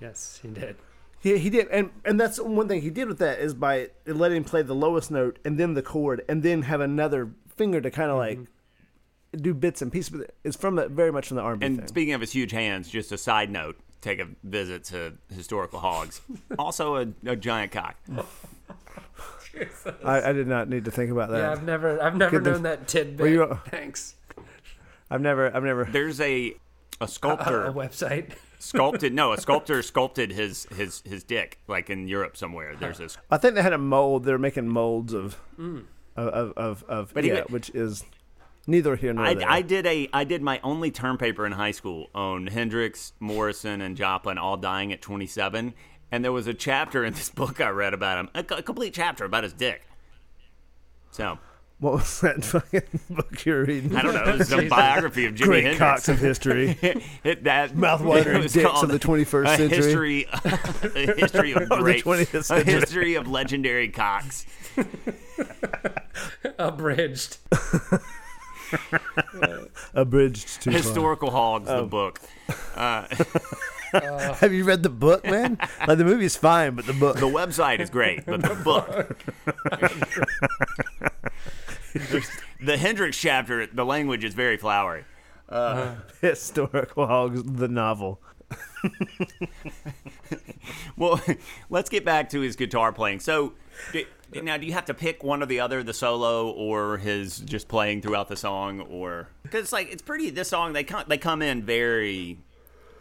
Yes, 0.00 0.40
he 0.42 0.48
did. 0.48 0.74
He, 1.20 1.38
he 1.38 1.48
did, 1.48 1.68
and 1.68 1.90
and 2.04 2.18
that's 2.18 2.40
one 2.40 2.66
thing 2.66 2.82
he 2.82 2.90
did 2.90 3.06
with 3.06 3.18
that 3.18 3.38
is 3.38 3.54
by 3.54 3.90
letting 4.04 4.38
him 4.38 4.44
play 4.44 4.62
the 4.62 4.74
lowest 4.74 5.12
note 5.12 5.38
and 5.44 5.56
then 5.60 5.74
the 5.74 5.82
chord 5.82 6.24
and 6.28 6.42
then 6.42 6.62
have 6.62 6.80
another 6.80 7.30
finger 7.56 7.80
to 7.80 7.88
kind 7.88 8.10
of 8.10 8.16
like 8.18 8.38
mm-hmm. 8.38 9.38
do 9.42 9.54
bits 9.54 9.80
and 9.80 9.92
pieces. 9.92 10.10
With 10.10 10.22
it. 10.22 10.34
It's 10.42 10.56
from 10.56 10.74
the, 10.74 10.88
very 10.88 11.12
much 11.12 11.28
from 11.28 11.36
the 11.36 11.42
R&B 11.44 11.64
And 11.64 11.78
thing. 11.78 11.86
speaking 11.86 12.14
of 12.14 12.20
his 12.20 12.32
huge 12.32 12.50
hands, 12.50 12.88
just 12.88 13.12
a 13.12 13.16
side 13.18 13.48
note: 13.48 13.78
take 14.02 14.18
a 14.20 14.28
visit 14.44 14.84
to 14.84 15.14
historical 15.34 15.78
hogs. 15.78 16.20
also, 16.58 16.96
a, 16.96 17.06
a 17.24 17.34
giant 17.36 17.72
cock. 17.72 17.96
I, 20.04 20.30
I 20.30 20.32
did 20.32 20.46
not 20.46 20.68
need 20.68 20.84
to 20.86 20.90
think 20.90 21.10
about 21.10 21.30
that. 21.30 21.38
Yeah, 21.38 21.52
I've 21.52 21.62
never, 21.64 22.02
I've 22.02 22.16
never 22.16 22.38
Get 22.38 22.44
the- 22.44 22.50
known 22.52 22.62
that 22.62 22.88
tidbit. 22.88 23.30
You- 23.30 23.58
Thanks. 23.68 24.16
I've 25.10 25.20
never, 25.20 25.54
I've 25.54 25.64
never. 25.64 25.84
There's 25.84 26.20
a 26.20 26.54
a 27.00 27.08
sculptor 27.08 27.64
A 27.66 27.72
website. 27.72 28.32
sculpted. 28.58 29.12
No, 29.12 29.32
a 29.32 29.38
sculptor 29.40 29.82
sculpted 29.82 30.32
his 30.32 30.66
his 30.74 31.02
his 31.04 31.22
dick 31.22 31.58
like 31.68 31.90
in 31.90 32.08
Europe 32.08 32.36
somewhere. 32.36 32.74
There's 32.76 32.96
this. 32.98 33.18
I 33.30 33.36
think 33.36 33.54
they 33.54 33.62
had 33.62 33.74
a 33.74 33.78
mold. 33.78 34.24
They're 34.24 34.38
making 34.38 34.68
molds 34.68 35.12
of, 35.12 35.36
of, 35.58 35.84
of, 36.16 36.52
of, 36.56 36.84
of 36.88 37.14
But 37.14 37.24
yeah, 37.24 37.40
wa- 37.40 37.46
which 37.50 37.68
is 37.74 38.04
neither 38.66 38.96
here 38.96 39.12
nor 39.12 39.24
I, 39.24 39.34
there. 39.34 39.50
I 39.50 39.62
did 39.62 39.86
a 39.86 40.08
I 40.12 40.24
did 40.24 40.42
my 40.42 40.60
only 40.62 40.90
term 40.90 41.18
paper 41.18 41.46
in 41.46 41.52
high 41.52 41.70
school 41.70 42.08
on 42.14 42.46
Hendrix, 42.46 43.12
Morrison, 43.20 43.80
and 43.80 43.96
Joplin 43.96 44.38
all 44.38 44.56
dying 44.56 44.92
at 44.92 45.02
27, 45.02 45.74
and 46.10 46.24
there 46.24 46.32
was 46.32 46.46
a 46.46 46.54
chapter 46.54 47.04
in 47.04 47.14
this 47.14 47.30
book 47.34 47.60
I 47.60 47.70
read 47.70 47.94
about 47.94 48.18
him, 48.18 48.28
a, 48.34 48.40
a 48.56 48.62
complete 48.62 48.94
chapter 48.94 49.24
about 49.24 49.44
his 49.44 49.52
dick. 49.52 49.82
So 51.10 51.38
what 51.82 51.94
was 51.94 52.20
that 52.20 52.44
fucking 52.44 52.82
book 53.10 53.44
you're 53.44 53.64
reading? 53.64 53.96
I 53.96 54.02
don't 54.02 54.14
know. 54.14 54.22
It 54.32 54.38
was 54.38 54.52
a 54.52 54.62
biography 54.68 55.26
of 55.26 55.34
Jimi 55.34 55.44
Great 55.46 55.64
Hendrix. 55.64 55.78
cocks 55.80 56.08
of 56.08 56.20
history. 56.20 56.78
it, 57.24 57.42
that 57.42 57.74
Mouth-watering 57.74 58.42
dicks 58.42 58.82
of 58.82 58.88
the 58.88 59.00
21st 59.00 59.46
a 59.46 59.56
century. 59.56 60.22
History, 60.22 60.26
a 60.94 61.16
history 61.16 61.52
of 61.52 61.68
the 61.68 61.76
great, 61.78 62.04
20th 62.04 62.34
a 62.34 62.42
century. 62.44 62.72
history 62.72 63.14
of 63.16 63.26
legendary 63.26 63.88
cocks. 63.88 64.46
Abridged. 66.56 67.38
Abridged 69.94 70.62
to 70.62 70.70
Historical 70.70 71.30
hogs, 71.30 71.68
Oh. 71.68 71.82
the 71.82 71.86
book. 71.86 72.20
Uh, 72.74 73.06
Have 74.36 74.52
you 74.54 74.64
read 74.64 74.82
the 74.82 74.88
book, 74.88 75.24
man? 75.24 75.58
like 75.86 75.98
the 75.98 76.04
movie's 76.04 76.34
fine, 76.36 76.74
but 76.74 76.86
the 76.86 76.94
book. 76.94 77.16
The 77.16 77.28
website 77.28 77.80
is 77.80 77.90
great, 77.90 78.24
but 78.24 78.40
the 78.40 78.54
book. 78.54 79.16
the 82.62 82.76
Hendrix 82.78 83.18
chapter, 83.18 83.66
the 83.66 83.84
language 83.84 84.24
is 84.24 84.32
very 84.34 84.56
flowery. 84.56 85.04
Uh, 85.48 85.96
Historical 86.22 87.06
Hogs, 87.06 87.42
the 87.44 87.68
novel. 87.68 88.20
Well, 90.96 91.20
let's 91.68 91.90
get 91.90 92.04
back 92.04 92.30
to 92.30 92.40
his 92.40 92.56
guitar 92.56 92.92
playing. 92.92 93.20
So, 93.20 93.52
now 94.34 94.56
do 94.56 94.66
you 94.66 94.72
have 94.72 94.86
to 94.86 94.94
pick 94.94 95.22
one 95.22 95.42
or 95.42 95.46
the 95.46 95.60
other, 95.60 95.82
the 95.82 95.94
solo 95.94 96.50
or 96.50 96.98
his 96.98 97.38
just 97.38 97.68
playing 97.68 98.02
throughout 98.02 98.28
the 98.28 98.36
song, 98.36 98.80
or 98.80 99.28
because 99.42 99.62
it's 99.64 99.72
like 99.72 99.92
it's 99.92 100.02
pretty. 100.02 100.30
This 100.30 100.48
song 100.48 100.72
they 100.72 100.84
come 100.84 101.04
they 101.08 101.18
come 101.18 101.42
in 101.42 101.62
very 101.62 102.38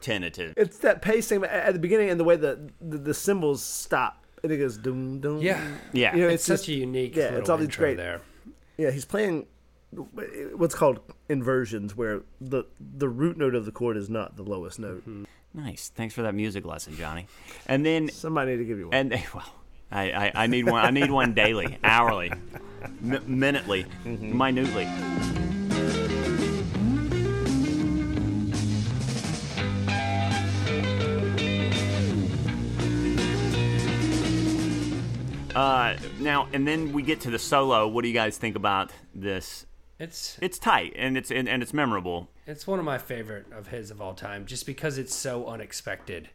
tentative. 0.02 0.54
It's 0.58 0.80
that 0.80 1.02
pacing 1.02 1.44
at 1.44 1.50
at 1.52 1.74
the 1.74 1.80
beginning 1.80 2.10
and 2.10 2.20
the 2.20 2.24
way 2.24 2.36
the 2.36 2.70
the, 2.82 2.98
the 2.98 3.14
cymbals 3.14 3.64
stop 3.64 4.26
and 4.44 4.52
it 4.52 4.58
goes 4.58 4.78
doom 4.78 5.20
doom. 5.20 5.42
Yeah. 5.42 5.66
Yeah, 5.94 6.16
You 6.16 6.22
know, 6.22 6.28
It's, 6.30 6.50
it's 6.50 6.62
such 6.62 6.70
a 6.70 6.74
unique 6.74 7.16
yeah, 7.16 7.36
it's 7.36 7.50
all 7.50 7.58
these 7.58 7.76
great- 7.76 7.98
there. 7.98 8.22
Yeah, 8.78 8.90
he's 8.92 9.06
playing 9.06 9.46
what's 10.56 10.74
called 10.74 11.00
inversions, 11.30 11.96
where 11.96 12.22
the 12.40 12.64
the 12.80 13.10
root 13.10 13.38
note 13.38 13.56
of 13.56 13.66
the 13.66 13.72
chord 13.72 13.98
is 13.98 14.10
not 14.10 14.38
the 14.38 14.44
lowest 14.44 14.80
note. 14.80 15.02
Mm-hmm. 15.02 15.26
nice. 15.54 15.92
Thanks 15.94 16.14
for 16.16 16.22
that 16.24 16.34
music 16.34 16.66
lesson, 16.66 16.96
Johnny. 16.96 17.28
And 17.68 17.86
then 17.86 18.10
Somebody 18.10 18.52
need 18.52 18.58
to 18.60 18.66
give 18.66 18.80
you 18.80 18.86
one. 18.88 18.96
And 18.96 19.12
they, 19.12 19.24
well, 19.34 19.54
I, 19.92 20.04
I, 20.12 20.32
I 20.44 20.48
need 20.48 20.70
one. 20.70 20.86
I 20.86 20.90
need 20.92 21.12
one 21.12 21.34
daily, 21.34 21.78
hourly, 21.84 22.32
m- 23.04 23.24
minutely, 23.28 23.86
minutely. 24.06 24.88
Uh, 35.54 35.98
now 36.20 36.48
and 36.54 36.66
then 36.66 36.94
we 36.94 37.02
get 37.04 37.20
to 37.22 37.30
the 37.30 37.38
solo. 37.40 37.86
What 37.88 38.04
do 38.04 38.08
you 38.08 38.14
guys 38.14 38.38
think 38.38 38.56
about 38.56 38.92
this? 39.14 39.66
It's 40.00 40.38
It's 40.42 40.58
tight 40.58 40.94
and 40.96 41.18
it's 41.18 41.30
and, 41.30 41.50
and 41.50 41.62
it's 41.62 41.74
memorable. 41.74 42.30
it's 42.48 42.66
one 42.66 42.80
of 42.80 42.86
my 42.86 42.98
favorite 42.98 43.48
of 43.52 43.68
his 43.68 43.92
of 43.92 44.02
all 44.02 44.14
time, 44.14 44.46
just 44.46 44.66
because 44.66 44.98
it's 44.98 45.14
so 45.14 45.48
unexpected. 45.48 46.30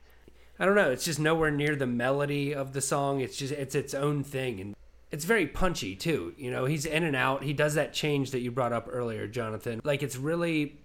I 0.58 0.64
don't 0.64 0.74
know. 0.74 0.90
It's 0.90 1.04
just 1.04 1.18
nowhere 1.20 1.50
near 1.50 1.76
the 1.76 1.86
melody 1.86 2.54
of 2.54 2.72
the 2.72 2.80
song. 2.80 3.20
It's 3.20 3.36
just 3.36 3.52
it's 3.52 3.74
its 3.74 3.94
own 3.94 4.24
thing, 4.24 4.60
and 4.60 4.74
it's 5.10 5.24
very 5.24 5.46
punchy 5.46 5.94
too. 5.94 6.34
You 6.38 6.50
know, 6.50 6.64
he's 6.64 6.86
in 6.86 7.04
and 7.04 7.14
out. 7.16 7.42
He 7.44 7.52
does 7.52 7.74
that 7.74 7.92
change 7.92 8.30
that 8.30 8.40
you 8.40 8.50
brought 8.50 8.72
up 8.72 8.88
earlier, 8.90 9.26
Jonathan. 9.26 9.80
Like 9.84 10.02
it's 10.02 10.16
really 10.16 10.78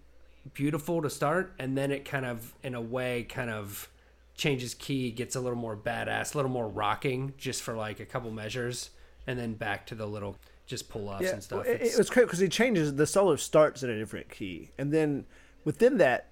beautiful 0.54 1.02
to 1.04 1.10
start, 1.10 1.54
and 1.60 1.78
then 1.78 1.92
it 1.92 2.04
kind 2.04 2.26
of, 2.26 2.54
in 2.64 2.74
a 2.76 2.82
way, 2.82 3.24
kind 3.24 3.50
of 3.50 3.88
changes 4.36 4.74
key, 4.74 5.12
gets 5.12 5.36
a 5.36 5.40
little 5.40 5.58
more 5.58 5.78
badass, 5.78 6.34
a 6.34 6.38
little 6.38 6.52
more 6.52 6.68
rocking, 6.68 7.34
just 7.38 7.62
for 7.62 7.76
like 7.76 8.00
a 8.00 8.06
couple 8.06 8.32
measures, 8.32 8.90
and 9.28 9.38
then 9.40 9.54
back 9.54 9.86
to 9.86 9.96
the 9.96 10.06
little 10.08 10.36
just 10.66 10.90
pull 10.90 11.10
offs 11.10 11.24
Yeah, 11.24 11.34
and 11.34 11.44
stuff. 11.44 11.60
well, 11.60 11.68
it, 11.68 11.76
It's- 11.76 11.94
it 11.94 11.98
was 11.98 12.10
great 12.10 12.24
because 12.26 12.40
he 12.40 12.48
changes 12.50 12.96
the 12.96 13.06
solo 13.06 13.36
starts 13.36 13.84
in 13.84 13.90
a 13.90 13.98
different 14.00 14.30
key, 14.30 14.72
and 14.78 14.92
then 14.92 15.26
within 15.64 15.98
that, 16.00 16.30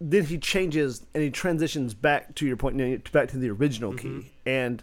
then 0.00 0.24
he 0.24 0.38
changes 0.38 1.04
and 1.14 1.22
he 1.22 1.30
transitions 1.30 1.94
back 1.94 2.34
to 2.36 2.46
your 2.46 2.56
point, 2.56 3.12
back 3.12 3.28
to 3.30 3.38
the 3.38 3.50
original 3.50 3.92
Mm-hmm. 3.92 4.20
key, 4.20 4.30
and 4.46 4.82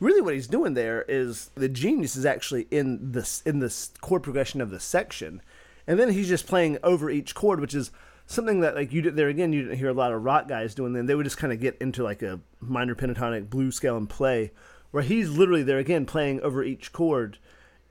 really 0.00 0.20
what 0.20 0.34
he's 0.34 0.46
doing 0.48 0.74
there 0.74 1.04
is 1.08 1.50
the 1.54 1.68
genius 1.68 2.16
is 2.16 2.26
actually 2.26 2.66
in 2.70 3.12
this 3.12 3.42
in 3.46 3.60
this 3.60 3.90
chord 4.00 4.22
progression 4.22 4.60
of 4.60 4.70
the 4.70 4.80
section, 4.80 5.40
and 5.86 5.98
then 5.98 6.10
he's 6.10 6.28
just 6.28 6.46
playing 6.46 6.78
over 6.82 7.08
each 7.10 7.34
chord, 7.34 7.60
which 7.60 7.74
is 7.74 7.90
something 8.26 8.60
that 8.60 8.74
like 8.74 8.92
you 8.92 9.02
did 9.02 9.16
there 9.16 9.28
again 9.28 9.52
you 9.52 9.62
didn't 9.62 9.78
hear 9.78 9.88
a 9.88 9.92
lot 9.94 10.12
of 10.12 10.22
rock 10.22 10.48
guys 10.48 10.74
doing 10.74 10.92
then 10.92 11.06
they 11.06 11.14
would 11.14 11.24
just 11.24 11.36
kind 11.38 11.52
of 11.52 11.60
get 11.60 11.76
into 11.80 12.02
like 12.04 12.22
a 12.22 12.40
minor 12.60 12.94
pentatonic 12.94 13.50
blues 13.50 13.74
scale 13.74 13.96
and 13.96 14.08
play 14.08 14.50
where 14.92 15.02
he's 15.02 15.28
literally 15.30 15.62
there 15.64 15.78
again 15.78 16.06
playing 16.06 16.40
over 16.40 16.62
each 16.62 16.92
chord 16.92 17.36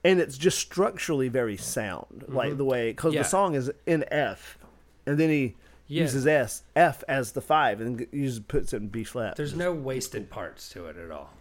and 0.06 0.20
it's 0.22 0.38
just 0.38 0.58
structurally 0.58 1.28
very 1.28 1.58
sound 1.58 2.24
like 2.30 2.58
the 2.58 2.64
way 2.66 2.92
because 2.92 3.10
Mm-hmm. 3.10 3.18
Yeah. 3.18 3.24
the 3.24 3.30
song 3.30 3.56
is 3.56 3.72
in 3.86 4.06
f 4.10 4.58
and 5.06 5.20
then 5.20 5.30
he 5.30 5.56
Yeah. 5.92 6.04
uses 6.04 6.26
s 6.26 6.64
f 6.76 7.04
as 7.08 7.34
the 7.34 7.42
five 7.42 7.82
and 7.82 8.08
uses 8.12 8.40
puts 8.40 8.72
it 8.74 8.78
in 8.78 8.88
b 8.88 9.04
flat 9.04 9.36
There's 9.36 9.56
no 9.56 9.74
wasted 9.74 10.30
parts 10.30 10.70
to 10.70 10.86
it 10.86 10.96
at 10.98 11.12
all. 11.12 11.32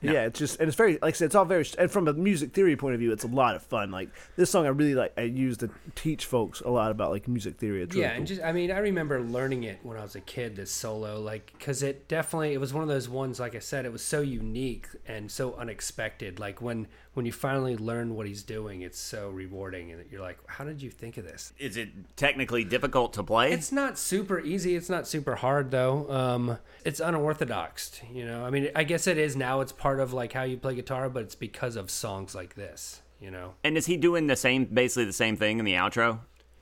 yeah, 0.00 0.24
it's 0.26 0.38
just 0.38 0.58
and 0.58 0.68
it's 0.68 0.76
very 0.76 0.94
like 1.00 1.14
I 1.14 1.16
said, 1.18 1.26
it's 1.26 1.34
all 1.34 1.44
very 1.44 1.66
and 1.78 1.90
from 1.90 2.08
a 2.08 2.12
music 2.14 2.52
theory 2.52 2.76
point 2.76 2.94
of 2.94 3.00
view, 3.00 3.12
it's 3.12 3.24
a 3.24 3.28
lot 3.28 3.56
of 3.56 3.62
fun. 3.62 3.90
Like 3.90 4.08
this 4.36 4.50
song, 4.50 4.66
I 4.66 4.70
really 4.70 4.94
like. 4.94 5.12
I 5.16 5.22
use 5.22 5.56
to 5.58 5.70
teach 5.94 6.26
folks 6.26 6.60
a 6.60 6.68
lot 6.70 6.90
about 6.90 7.10
like 7.10 7.28
music 7.28 7.58
theory. 7.58 7.82
It's 7.82 7.94
really 7.94 8.02
yeah, 8.04 8.10
cool. 8.12 8.18
and 8.18 8.26
just 8.26 8.42
I 8.42 8.52
mean, 8.52 8.70
I 8.70 8.78
remember 8.78 9.20
learning 9.22 9.64
it 9.64 9.78
when 9.82 9.96
I 9.96 10.02
was 10.02 10.14
a 10.16 10.20
kid. 10.20 10.56
This 10.56 10.70
solo, 10.70 11.20
like, 11.20 11.52
because 11.58 11.82
it 11.82 12.08
definitely 12.08 12.52
it 12.54 12.60
was 12.60 12.72
one 12.74 12.82
of 12.82 12.88
those 12.88 13.08
ones. 13.08 13.38
Like 13.38 13.54
I 13.54 13.60
said, 13.60 13.84
it 13.86 13.92
was 13.92 14.02
so 14.04 14.20
unique 14.20 14.88
and 15.06 15.30
so 15.30 15.54
unexpected. 15.54 16.38
Like 16.38 16.60
when 16.60 16.86
when 17.14 17.24
you 17.26 17.32
finally 17.32 17.76
learn 17.76 18.14
what 18.14 18.26
he's 18.26 18.42
doing, 18.42 18.82
it's 18.82 18.98
so 18.98 19.30
rewarding, 19.30 19.90
and 19.92 20.04
you're 20.10 20.20
like, 20.20 20.38
how 20.46 20.64
did 20.64 20.82
you 20.82 20.90
think 20.90 21.16
of 21.16 21.24
this? 21.24 21.52
Is 21.58 21.76
it 21.76 21.88
technically 22.16 22.64
difficult 22.64 23.12
to 23.14 23.22
play? 23.22 23.52
It's 23.52 23.72
not 23.72 23.98
super 23.98 24.40
easy. 24.40 24.76
It's 24.76 24.90
not 24.90 25.06
super 25.08 25.36
hard 25.36 25.70
though. 25.70 26.10
Um, 26.10 26.58
it's 26.84 27.00
unorthodox. 27.00 28.00
You 28.12 28.26
know, 28.26 28.44
I 28.44 28.50
mean, 28.50 28.68
I 28.76 28.84
guess 28.84 29.06
it 29.06 29.18
is 29.18 29.36
now. 29.36 29.60
It's 29.60 29.72
part 29.72 30.00
of 30.00 30.12
like 30.12 30.32
how 30.32 30.42
you 30.42 30.56
play 30.56 30.74
guitar, 30.74 31.08
but 31.08 31.22
it's 31.22 31.34
because 31.34 31.76
of 31.76 31.90
songs 31.90 32.34
like 32.34 32.54
this. 32.54 33.00
You 33.20 33.30
know. 33.30 33.54
and 33.64 33.78
is 33.78 33.86
he 33.86 33.96
doing 33.96 34.26
the 34.26 34.36
same, 34.36 34.66
basically 34.66 35.06
the 35.06 35.12
same 35.14 35.36
thing 35.36 35.58
in 35.58 35.64
the 35.64 35.72
outro? 35.74 36.18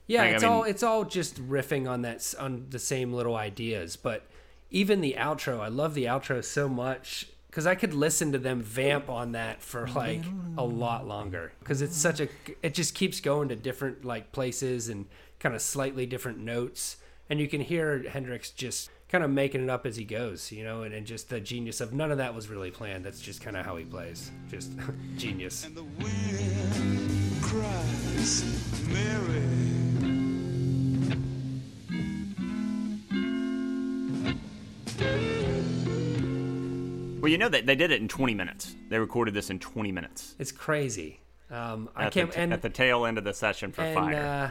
Yeah, 0.06 0.20
Like, 0.22 0.30
I 0.30 0.34
it's 0.34 0.42
mean- 0.42 0.52
all 0.52 0.62
it's 0.64 0.82
all 0.84 1.04
just 1.04 1.36
riffing 1.48 1.88
on 1.90 2.02
that 2.02 2.34
on 2.38 2.66
the 2.70 2.78
same 2.78 3.12
little 3.12 3.34
ideas. 3.34 3.96
But 3.96 4.26
even 4.70 5.00
the 5.00 5.16
outro, 5.18 5.58
I 5.60 5.68
love 5.68 5.94
the 5.94 6.04
outro 6.04 6.44
so 6.44 6.68
much 6.68 7.26
because 7.52 7.66
I 7.66 7.74
could 7.74 7.92
listen 7.92 8.32
to 8.32 8.38
them 8.38 8.62
vamp 8.62 9.10
on 9.10 9.32
that 9.32 9.60
for 9.60 9.86
like 9.88 10.24
a 10.56 10.64
lot 10.64 11.06
longer 11.06 11.52
because 11.58 11.82
it's 11.82 11.96
such 11.96 12.18
a 12.18 12.28
it 12.62 12.72
just 12.72 12.94
keeps 12.94 13.20
going 13.20 13.50
to 13.50 13.56
different 13.56 14.06
like 14.06 14.32
places 14.32 14.88
and 14.88 15.04
kind 15.38 15.54
of 15.54 15.60
slightly 15.60 16.06
different 16.06 16.38
notes, 16.38 16.96
and 17.28 17.38
you 17.38 17.48
can 17.48 17.60
hear 17.60 18.08
Hendrix 18.08 18.50
just 18.50 18.88
kind 19.08 19.22
of 19.22 19.28
making 19.28 19.62
it 19.62 19.68
up 19.68 19.84
as 19.84 19.96
he 19.96 20.04
goes, 20.04 20.50
you 20.50 20.64
know, 20.64 20.84
and, 20.84 20.94
and 20.94 21.06
just 21.06 21.28
the 21.28 21.40
genius 21.40 21.82
of 21.82 21.92
none 21.92 22.10
of 22.10 22.16
that 22.16 22.34
was 22.34 22.48
really 22.48 22.70
planned. 22.70 23.04
That's 23.04 23.20
just 23.20 23.42
kind 23.42 23.58
of 23.58 23.66
how 23.66 23.76
he 23.76 23.84
plays, 23.84 24.30
just 24.50 24.72
genius. 25.18 25.66
And 25.66 25.76
the 25.76 25.82
wind 25.82 27.42
cries, 27.42 28.44
Mary. 28.88 29.62
Well, 37.22 37.30
you 37.30 37.38
know 37.38 37.48
that 37.48 37.66
they 37.66 37.76
did 37.76 37.90
it 37.92 38.00
in 38.02 38.08
20 38.08 38.34
minutes. 38.34 38.74
They 38.90 38.98
recorded 38.98 39.32
this 39.32 39.48
in 39.48 39.58
20 39.60 39.92
minutes. 39.92 40.34
It's 40.38 40.52
crazy. 40.52 41.20
Um, 41.50 41.88
I 41.94 42.06
At, 42.06 42.12
can't 42.12 42.32
the, 42.32 42.38
and 42.38 42.52
at 42.52 42.62
the 42.62 42.68
tail 42.70 43.06
end 43.06 43.16
of 43.18 43.24
the 43.24 43.32
session 43.32 43.72
for 43.72 43.82
and 43.82 43.94
Fire. 43.94 44.16
uh, 44.16 44.50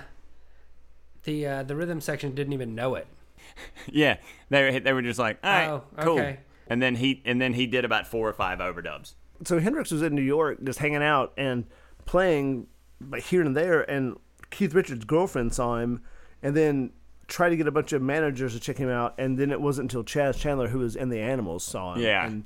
the 1.24 1.46
uh, 1.48 1.64
the 1.64 1.76
rhythm 1.76 2.00
section 2.00 2.34
didn't 2.34 2.54
even 2.54 2.74
know 2.76 2.96
it. 2.96 3.08
yeah, 3.92 4.18
they 4.50 4.64
were, 4.72 4.80
they 4.80 4.94
were 4.94 5.02
just 5.02 5.20
like, 5.20 5.40
all 5.44 5.52
right, 5.52 5.70
oh, 5.70 5.84
cool. 6.00 6.20
okay. 6.20 6.40
and 6.68 6.82
then 6.82 6.96
he 6.96 7.22
and 7.26 7.42
then 7.42 7.54
he 7.54 7.68
did 7.68 7.86
about 7.86 8.08
four 8.08 8.28
or 8.30 8.34
five 8.34 8.60
overdubs. 8.60 9.14
so 9.46 9.60
Hendrix 9.60 9.92
was 9.92 10.02
in 10.04 10.16
New 10.16 10.22
York 10.22 10.64
just 10.64 10.80
hanging 10.80 11.04
out 11.04 11.34
and 11.38 11.66
playing 12.06 12.68
like 13.10 13.24
here 13.24 13.42
and 13.42 13.56
there, 13.58 13.82
and 13.82 14.18
Keith 14.52 14.74
Richards' 14.74 15.04
girlfriend 15.06 15.54
saw 15.54 15.78
him, 15.80 16.02
and 16.44 16.56
then 16.56 16.92
tried 17.28 17.50
to 17.50 17.58
get 17.58 17.66
a 17.68 17.72
bunch 17.72 17.94
of 17.94 18.02
managers 18.02 18.54
to 18.54 18.60
check 18.60 18.78
him 18.78 18.90
out, 18.90 19.16
and 19.18 19.38
then 19.40 19.52
it 19.52 19.60
wasn't 19.60 19.86
until 19.86 20.04
Chas 20.04 20.38
Chandler, 20.38 20.68
who 20.68 20.80
was 20.80 20.96
in 20.96 21.10
the 21.10 21.20
Animals, 21.20 21.64
saw 21.64 21.96
him. 21.96 22.02
Yeah. 22.02 22.28
and 22.28 22.46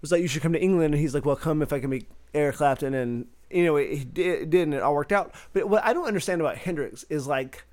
was 0.00 0.12
like, 0.12 0.22
"You 0.22 0.28
should 0.28 0.42
come 0.42 0.52
to 0.52 0.60
England," 0.60 0.94
and 0.94 1.00
he's 1.00 1.14
like, 1.14 1.24
"Well, 1.24 1.36
come 1.36 1.62
if 1.62 1.72
I 1.72 1.80
can 1.80 1.90
meet 1.90 2.08
Eric 2.34 2.56
Clapton," 2.56 2.94
and 2.94 3.26
you 3.50 3.64
know, 3.64 3.76
he 3.76 4.06
it 4.14 4.14
did, 4.14 4.54
and 4.54 4.74
it 4.74 4.82
all 4.82 4.94
worked 4.94 5.12
out. 5.12 5.34
But 5.52 5.68
what 5.68 5.84
I 5.84 5.92
don't 5.92 6.06
understand 6.06 6.40
about 6.40 6.56
Hendrix 6.56 7.04
is 7.04 7.26
like. 7.26 7.64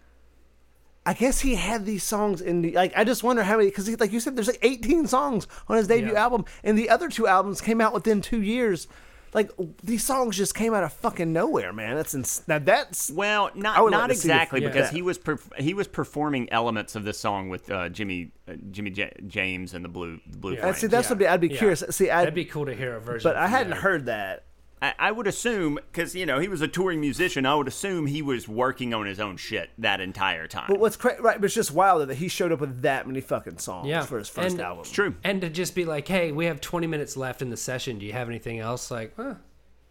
I 1.05 1.13
guess 1.13 1.41
he 1.41 1.55
had 1.55 1.85
these 1.85 2.01
songs 2.01 2.39
in 2.39 2.61
the 2.61 2.71
like. 2.71 2.93
I 2.95 3.03
just 3.03 3.23
wonder 3.23 3.43
how 3.43 3.57
many 3.57 3.67
because 3.69 3.89
like 3.99 4.13
you 4.13 4.21
said, 4.21 4.37
there's 4.37 4.47
like 4.47 4.59
18 4.61 5.05
songs 5.07 5.47
on 5.67 5.75
his 5.75 5.85
debut 5.87 6.13
Yeah. 6.13 6.23
album, 6.23 6.45
and 6.63 6.77
the 6.77 6.89
other 6.89 7.09
two 7.09 7.27
albums 7.27 7.59
came 7.59 7.81
out 7.81 7.93
within 7.93 8.21
two 8.21 8.41
years. 8.41 8.87
Like 9.33 9.51
these 9.83 10.03
songs 10.03 10.37
just 10.37 10.53
came 10.55 10.73
out 10.73 10.83
of 10.83 10.93
fucking 10.93 11.33
nowhere, 11.33 11.73
man. 11.73 11.95
That's 11.95 12.13
ins- 12.13 12.43
now 12.47 12.59
that's 12.59 13.09
Well, 13.11 13.49
not 13.55 13.77
not 13.77 13.91
like 13.91 14.07
to 14.09 14.11
exactly 14.13 14.61
Yeah. 14.61 14.67
because 14.69 14.89
Yeah. 14.91 14.95
he 14.95 15.01
was 15.01 15.17
perf- 15.17 15.59
he 15.59 15.73
was 15.73 15.87
performing 15.87 16.51
elements 16.51 16.95
of 16.95 17.03
this 17.03 17.17
song 17.19 17.49
with 17.49 17.69
uh, 17.71 17.89
Jimmy 17.89 18.31
uh, 18.47 18.53
Jimmy 18.71 18.91
J- 18.91 19.13
James 19.27 19.73
and 19.73 19.83
the 19.83 19.89
Blue 19.89 20.19
the 20.29 20.37
Blue 20.37 20.53
Yeah. 20.53 20.61
Flames. 20.61 20.75
Uh, 20.77 20.79
see 20.81 20.87
that's 20.87 21.05
Yeah. 21.05 21.09
something 21.09 21.27
I'd 21.27 21.41
be 21.41 21.47
Yeah. 21.47 21.57
curious. 21.57 21.83
See, 21.89 22.09
I 22.09 22.19
That'd 22.19 22.35
be 22.35 22.45
cool 22.45 22.65
to 22.67 22.75
hear 22.75 22.95
a 22.95 22.99
version. 23.01 23.27
but 23.29 23.35
I 23.35 23.47
hadn't 23.47 23.71
there. 23.71 23.81
heard 23.81 24.05
that. 24.05 24.43
I, 24.83 24.93
I 24.99 25.11
would 25.11 25.27
assume 25.27 25.75
because 25.91 26.13
you 26.13 26.25
know 26.25 26.39
he 26.39 26.47
was 26.49 26.61
a 26.61 26.67
touring 26.67 26.99
musician. 26.99 27.45
I 27.45 27.55
would 27.55 27.67
assume 27.69 28.05
he 28.05 28.21
was 28.21 28.47
working 28.49 28.93
on 28.93 29.05
his 29.05 29.19
own 29.19 29.37
shit 29.37 29.69
that 29.77 30.01
entire 30.01 30.45
time. 30.47 30.65
But 30.67 30.79
what's 30.79 30.97
cra- 30.97 31.21
right? 31.21 31.37
But 31.39 31.45
it's 31.45 31.53
just 31.55 31.71
wild 31.71 32.07
that 32.09 32.15
he 32.15 32.27
showed 32.27 32.51
up 32.51 32.59
with 32.59 32.81
that 32.81 33.07
many 33.07 33.21
fucking 33.21 33.59
songs 33.59 33.87
Yeah. 33.87 34.01
for 34.03 34.17
his 34.19 34.27
first 34.27 34.53
And- 34.55 34.61
album. 34.61 34.81
it's 34.81 34.91
true. 34.91 35.15
And 35.23 35.39
to 35.41 35.49
just 35.49 35.73
be 35.73 35.85
like, 35.85 36.07
hey, 36.07 36.31
we 36.33 36.45
have 36.47 36.59
20 36.59 36.85
minutes 36.87 37.15
left 37.15 37.41
in 37.41 37.49
the 37.49 37.55
session. 37.57 37.97
Do 37.97 38.05
you 38.05 38.11
have 38.13 38.27
anything 38.27 38.59
else? 38.59 38.91
Like, 38.91 39.13
huh, 39.15 39.35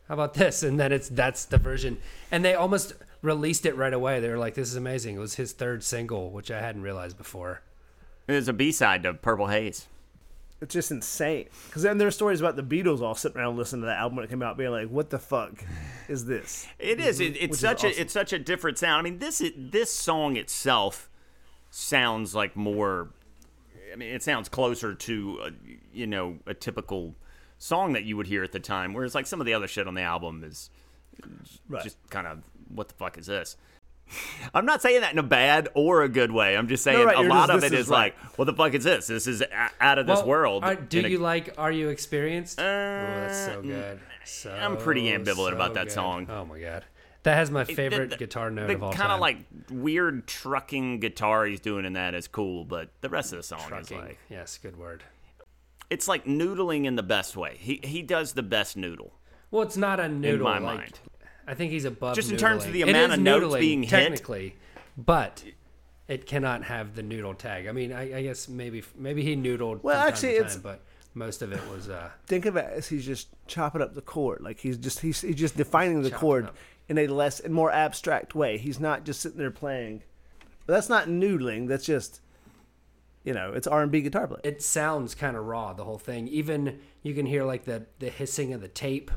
how 0.09 0.15
about 0.15 0.35
this? 0.35 0.63
And 0.63 0.79
then 0.79 0.93
it's 0.93 1.09
that's 1.09 1.47
the 1.47 1.57
version. 1.59 1.97
And 2.31 2.45
they 2.45 2.55
almost 2.55 2.93
released 3.23 3.65
it 3.65 3.77
right 3.77 3.95
away. 3.95 4.21
They 4.21 4.29
were 4.29 4.37
like, 4.39 4.55
this 4.55 4.69
is 4.69 4.77
amazing. 4.77 5.17
It 5.17 5.21
was 5.21 5.37
his 5.37 5.53
third 5.53 5.83
single, 5.83 6.31
which 6.31 6.51
I 6.51 6.61
hadn't 6.61 6.83
realized 6.83 7.17
before. 7.17 7.63
There's 8.27 8.49
a 8.49 8.53
B 8.53 8.71
side 8.73 9.03
to 9.05 9.15
Purple 9.15 9.47
Haze. 9.47 9.87
It's 10.63 10.73
just 10.73 10.91
insane. 10.93 11.49
Because 11.67 11.83
then 11.83 11.99
there's 11.99 12.15
stories 12.15 12.41
about 12.41 12.55
the 12.57 12.63
Beatles 12.63 13.01
all 13.03 13.15
sitting 13.17 13.37
around 13.39 13.57
listening 13.57 13.83
to 13.83 13.87
that 13.87 13.99
album 13.99 14.17
when 14.17 14.25
it 14.25 14.29
came 14.31 14.43
out, 14.43 14.57
being 14.57 14.71
like, 14.71 14.89
"What 14.89 15.11
the 15.11 15.19
fuck 15.19 15.63
is 16.09 16.25
this?" 16.27 16.67
It 16.79 17.01
is. 17.01 17.19
It, 17.21 17.33
Which 17.33 17.43
it's 17.43 17.55
is 17.57 17.61
such 17.61 17.85
awesome. 17.85 17.99
a 17.99 18.01
it's 18.01 18.13
such 18.13 18.33
a 18.33 18.39
different 18.39 18.79
sound. 18.79 19.01
I 19.01 19.03
mean, 19.11 19.19
this 19.19 19.41
is, 19.41 19.51
this 19.57 19.93
song 19.93 20.37
itself 20.37 21.11
sounds 21.71 22.35
like 22.35 22.55
more. 22.57 23.11
I 23.93 23.97
mean, 23.97 24.15
it 24.15 24.23
sounds 24.23 24.49
closer 24.49 24.95
to 24.95 25.41
a, 25.45 25.51
you 25.93 26.07
know 26.07 26.39
a 26.47 26.55
typical 26.55 27.17
song 27.59 27.93
that 27.95 28.05
you 28.05 28.17
would 28.17 28.29
hear 28.29 28.43
at 28.45 28.53
the 28.53 28.61
time, 28.61 28.95
whereas 28.95 29.15
like 29.17 29.27
some 29.27 29.41
of 29.41 29.47
the 29.47 29.55
other 29.55 29.67
shit 29.69 29.87
on 29.89 29.95
the 29.95 30.03
album 30.03 30.45
is 30.45 30.71
Right. 31.69 31.83
just 31.85 31.99
kind 32.09 32.27
of 32.27 32.43
what 32.69 32.89
the 32.89 32.95
fuck 32.95 33.19
is 33.19 33.27
this? 33.27 33.57
I'm 34.55 34.67
not 34.67 34.83
saying 34.83 35.01
that 35.01 35.13
in 35.13 35.19
a 35.19 35.23
bad 35.23 35.69
or 35.75 36.03
a 36.03 36.09
good 36.09 36.31
way. 36.33 36.57
I'm 36.57 36.69
just 36.69 36.85
saying 36.85 37.05
right, 37.07 37.17
a 37.17 37.23
lot 37.23 37.49
just- 37.49 37.59
of 37.59 37.65
it 37.65 37.75
is 37.75 37.81
is 37.87 37.89
right. 37.89 38.15
like, 38.15 38.39
what 38.39 38.45
the 38.45 38.53
fuck 38.53 38.75
is 38.75 38.85
this? 38.85 39.07
This 39.07 39.27
is 39.27 39.43
out 39.81 39.99
of 39.99 40.07
this 40.07 40.23
world. 40.23 40.65
are- 40.65 40.75
do 40.75 40.99
in 41.01 41.05
a- 41.07 41.09
you 41.09 41.19
like 41.19 41.55
Are 41.59 41.73
You 41.73 41.89
Experienced? 41.89 42.59
Uh, 42.59 42.63
oh, 42.63 42.67
that's 42.67 43.45
so 43.47 43.63
good. 43.63 44.01
So, 44.25 44.53
I'm 44.53 44.77
pretty 44.77 45.05
ambivalent 45.05 45.51
so 45.51 45.55
about 45.57 45.75
that 45.75 45.85
good. 45.87 45.93
song. 45.93 46.27
Oh, 46.31 46.45
my 46.45 46.61
God. 46.61 46.85
That 47.25 47.37
has 47.37 47.51
my 47.51 47.65
the- 47.65 47.75
favorite 47.75 48.11
the- 48.11 48.17
guitar 48.17 48.51
note 48.51 48.67
the 48.69 48.75
of 48.75 48.83
all 48.83 48.91
kind 48.91 48.99
time. 49.01 49.09
Kind 49.09 49.15
of 49.15 49.21
like 49.21 49.81
weird 49.83 50.27
trucking 50.27 51.01
guitar 51.01 51.47
he's 51.47 51.61
doing 51.61 51.85
in 51.85 51.93
that 51.95 52.15
is 52.15 52.27
cool, 52.29 52.65
but 52.65 52.91
the 53.01 53.09
rest 53.09 53.33
of 53.33 53.39
the 53.39 53.43
song 53.45 53.61
Trucking. 53.69 53.99
is 53.99 54.05
like 54.05 54.19
yes, 54.29 54.59
good 54.61 54.77
word. 54.77 55.05
it's 55.89 56.09
like 56.09 56.25
noodling 56.25 56.85
in 56.85 56.97
the 56.97 57.03
best 57.05 57.37
way. 57.37 57.57
He 57.61 57.79
he 57.85 58.03
does 58.03 58.33
the 58.33 58.43
best 58.43 58.77
noodle. 58.77 59.13
Well, 59.53 59.63
it's 59.63 59.77
not 59.77 60.01
a 60.01 60.09
noodle. 60.09 60.49
In 60.49 60.63
my 60.63 60.73
like, 60.73 60.79
mind. 60.79 61.01
I 61.47 61.55
think 61.55 61.73
he's 61.73 61.85
above. 61.85 62.15
Just 62.15 62.31
in 62.31 62.37
terms 62.37 62.65
of 62.65 62.73
the 62.73 62.83
amount 62.83 63.13
of 63.13 63.21
notes 63.21 63.45
noodling, 63.47 63.61
being 63.61 63.83
hit. 63.83 63.91
technically, 63.91 64.57
but 64.97 65.43
it 66.09 66.27
cannot 66.27 66.65
have 66.65 66.95
the 66.95 67.03
noodle 67.03 67.35
tag. 67.35 67.67
I 67.67 67.73
mean, 67.73 67.93
I, 67.93 68.19
I 68.19 68.23
guess 68.23 68.49
maybe 68.49 68.83
maybe 68.97 69.23
he 69.23 69.37
noodled. 69.37 69.83
Well, 69.83 69.97
time 69.99 70.09
actually, 70.09 70.31
to 70.33 70.37
it's- 70.37 70.55
time, 70.55 70.63
but 70.63 70.81
most 71.15 71.43
of 71.43 71.53
it 71.53 71.61
was. 71.71 71.89
uh 71.89 72.11
Think 72.27 72.47
of 72.47 72.57
it 72.57 72.65
as 72.73 72.89
he's 72.89 73.05
just 73.05 73.29
chopping 73.47 73.83
up 73.83 73.95
the 73.95 74.01
chord, 74.03 74.41
like 74.41 74.61
he's 74.61 74.77
just 74.79 75.01
he's, 75.01 75.21
he's 75.21 75.37
just 75.37 75.57
defining 75.57 76.03
the 76.03 76.11
chord 76.11 76.47
up. 76.47 76.57
in 76.89 76.97
a 76.99 77.07
less 77.07 77.39
and 77.41 77.53
more 77.53 77.71
abstract 77.71 78.35
way. 78.35 78.57
He's 78.59 78.81
not 78.81 79.05
just 79.05 79.21
sitting 79.21 79.39
there 79.39 79.51
playing. 79.51 80.03
But 80.67 80.75
that's 80.75 80.89
not 80.89 81.09
noodling. 81.09 81.67
That's 81.69 81.85
just, 81.85 82.21
you 83.25 83.35
know, 83.35 83.53
it's 83.53 83.67
R 83.67 83.83
and 83.83 83.91
B 83.91 84.01
guitar 84.01 84.27
playing. 84.29 84.43
It 84.45 84.63
sounds 84.63 85.15
kind 85.15 85.37
of 85.37 85.45
raw, 85.45 85.73
the 85.73 85.85
whole 85.85 85.99
thing. 85.99 86.29
Even 86.29 86.79
you 87.03 87.15
can 87.15 87.27
hear 87.27 87.43
like 87.45 87.65
the 87.65 87.87
the 87.99 88.09
hissing 88.11 88.53
of 88.53 88.61
the 88.61 88.69
tape. 88.69 89.11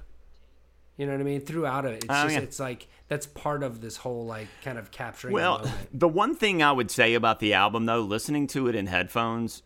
You 0.98 1.06
know 1.06 1.12
what 1.12 1.22
I 1.22 1.26
mean? 1.26 1.42
Throughout 1.42 1.86
it, 1.86 1.96
it's 1.96 2.06
Oh, 2.10 2.24
just 2.24 2.36
yeah. 2.36 2.40
it's 2.42 2.60
like 2.60 2.88
that's 3.10 3.28
part 3.28 3.64
of 3.64 3.82
this 3.82 3.98
whole 3.98 4.26
like 4.26 4.48
kind 4.64 4.78
of 4.78 4.92
capturing. 4.92 5.34
Well, 5.34 5.58
the 5.60 5.66
moment. 5.68 6.00
the 6.00 6.08
one 6.08 6.36
thing 6.36 6.64
I 6.64 6.72
would 6.72 6.90
say 6.90 7.14
about 7.14 7.40
the 7.40 7.54
album 7.54 7.86
though, 7.86 8.02
listening 8.02 8.48
to 8.48 8.68
it 8.68 8.76
in 8.76 8.88
headphones, 8.88 9.62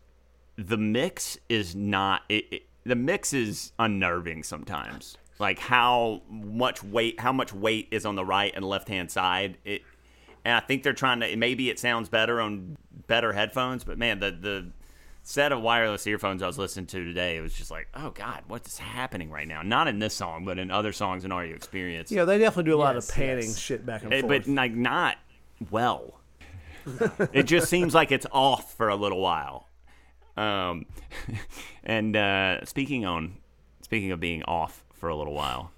the 0.56 0.76
mix 0.76 1.38
is 1.48 1.74
not 1.76 2.22
it, 2.28 2.44
it, 2.50 2.62
the 2.84 2.96
mix 2.96 3.32
is 3.32 3.72
unnerving 3.78 4.42
sometimes. 4.42 5.16
Like 5.38 5.58
how 5.60 6.22
much 6.28 6.82
weight 6.82 7.20
how 7.20 7.32
much 7.32 7.52
weight 7.52 7.88
is 7.92 8.04
on 8.04 8.14
the 8.16 8.24
right 8.24 8.52
and 8.54 8.64
left 8.64 8.88
hand 8.88 9.10
side. 9.10 9.58
It 9.64 9.82
and 10.44 10.54
I 10.54 10.60
think 10.60 10.82
they're 10.82 10.92
trying 10.92 11.20
to 11.20 11.36
maybe 11.36 11.70
it 11.70 11.78
sounds 11.78 12.08
better 12.08 12.40
on 12.40 12.76
better 13.06 13.32
headphones, 13.32 13.84
but 13.84 13.98
man, 13.98 14.18
the 14.18 14.30
the 14.32 14.72
set 15.22 15.52
of 15.52 15.60
wireless 15.60 16.06
earphones 16.06 16.42
I 16.42 16.46
was 16.46 16.58
listening 16.58 16.86
to 16.86 17.04
today, 17.04 17.36
it 17.36 17.40
was 17.40 17.52
just 17.54 17.70
like, 17.70 17.88
oh 17.94 18.10
god, 18.10 18.42
what's 18.48 18.78
happening 18.78 19.30
right 19.30 19.46
now? 19.46 19.62
Not 19.62 19.86
in 19.88 19.98
this 19.98 20.14
song, 20.14 20.44
but 20.44 20.58
in 20.58 20.70
other 20.70 20.92
songs 20.92 21.24
in 21.24 21.32
Are 21.32 21.44
You 21.44 21.54
Experience. 21.54 22.10
Yeah, 22.10 22.24
they 22.24 22.38
definitely 22.38 22.70
do 22.70 22.76
a 22.76 22.78
lot 22.80 22.96
of 22.96 23.08
panning 23.08 23.44
yes. 23.44 23.58
shit 23.58 23.84
back 23.86 24.02
and 24.02 24.12
Eh, 24.12 24.20
forth. 24.22 24.46
but 24.46 24.52
like 24.52 24.72
not 24.72 25.16
well. 25.70 26.20
it 27.32 27.42
just 27.44 27.68
seems 27.68 27.94
like 27.94 28.10
it's 28.10 28.26
off 28.32 28.74
for 28.76 28.88
a 28.88 28.96
little 28.96 29.20
while. 29.20 29.68
Um, 30.36 30.86
and 31.84 32.16
uh, 32.16 32.64
speaking 32.64 33.04
on 33.04 33.36
speaking 33.82 34.12
of 34.12 34.20
being 34.20 34.42
off 34.44 34.84
for 34.94 35.08
a 35.10 35.16
little 35.16 35.34
while, 35.34 35.70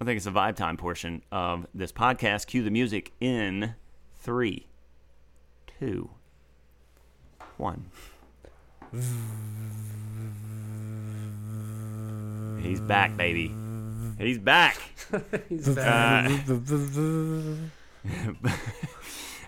I 0.00 0.04
think 0.04 0.16
it's 0.16 0.24
the 0.24 0.30
vibe 0.30 0.56
time 0.56 0.76
portion 0.76 1.22
of 1.30 1.66
this 1.74 1.92
podcast. 1.92 2.46
Cue 2.46 2.62
the 2.62 2.70
music 2.70 3.12
in 3.20 3.74
three, 4.20 4.66
two, 5.78 6.10
one. 7.58 7.90
He's 12.60 12.80
back, 12.80 13.16
baby. 13.16 13.54
He's 14.18 14.38
back. 14.38 14.78
He's 15.48 15.68
back. 15.68 16.30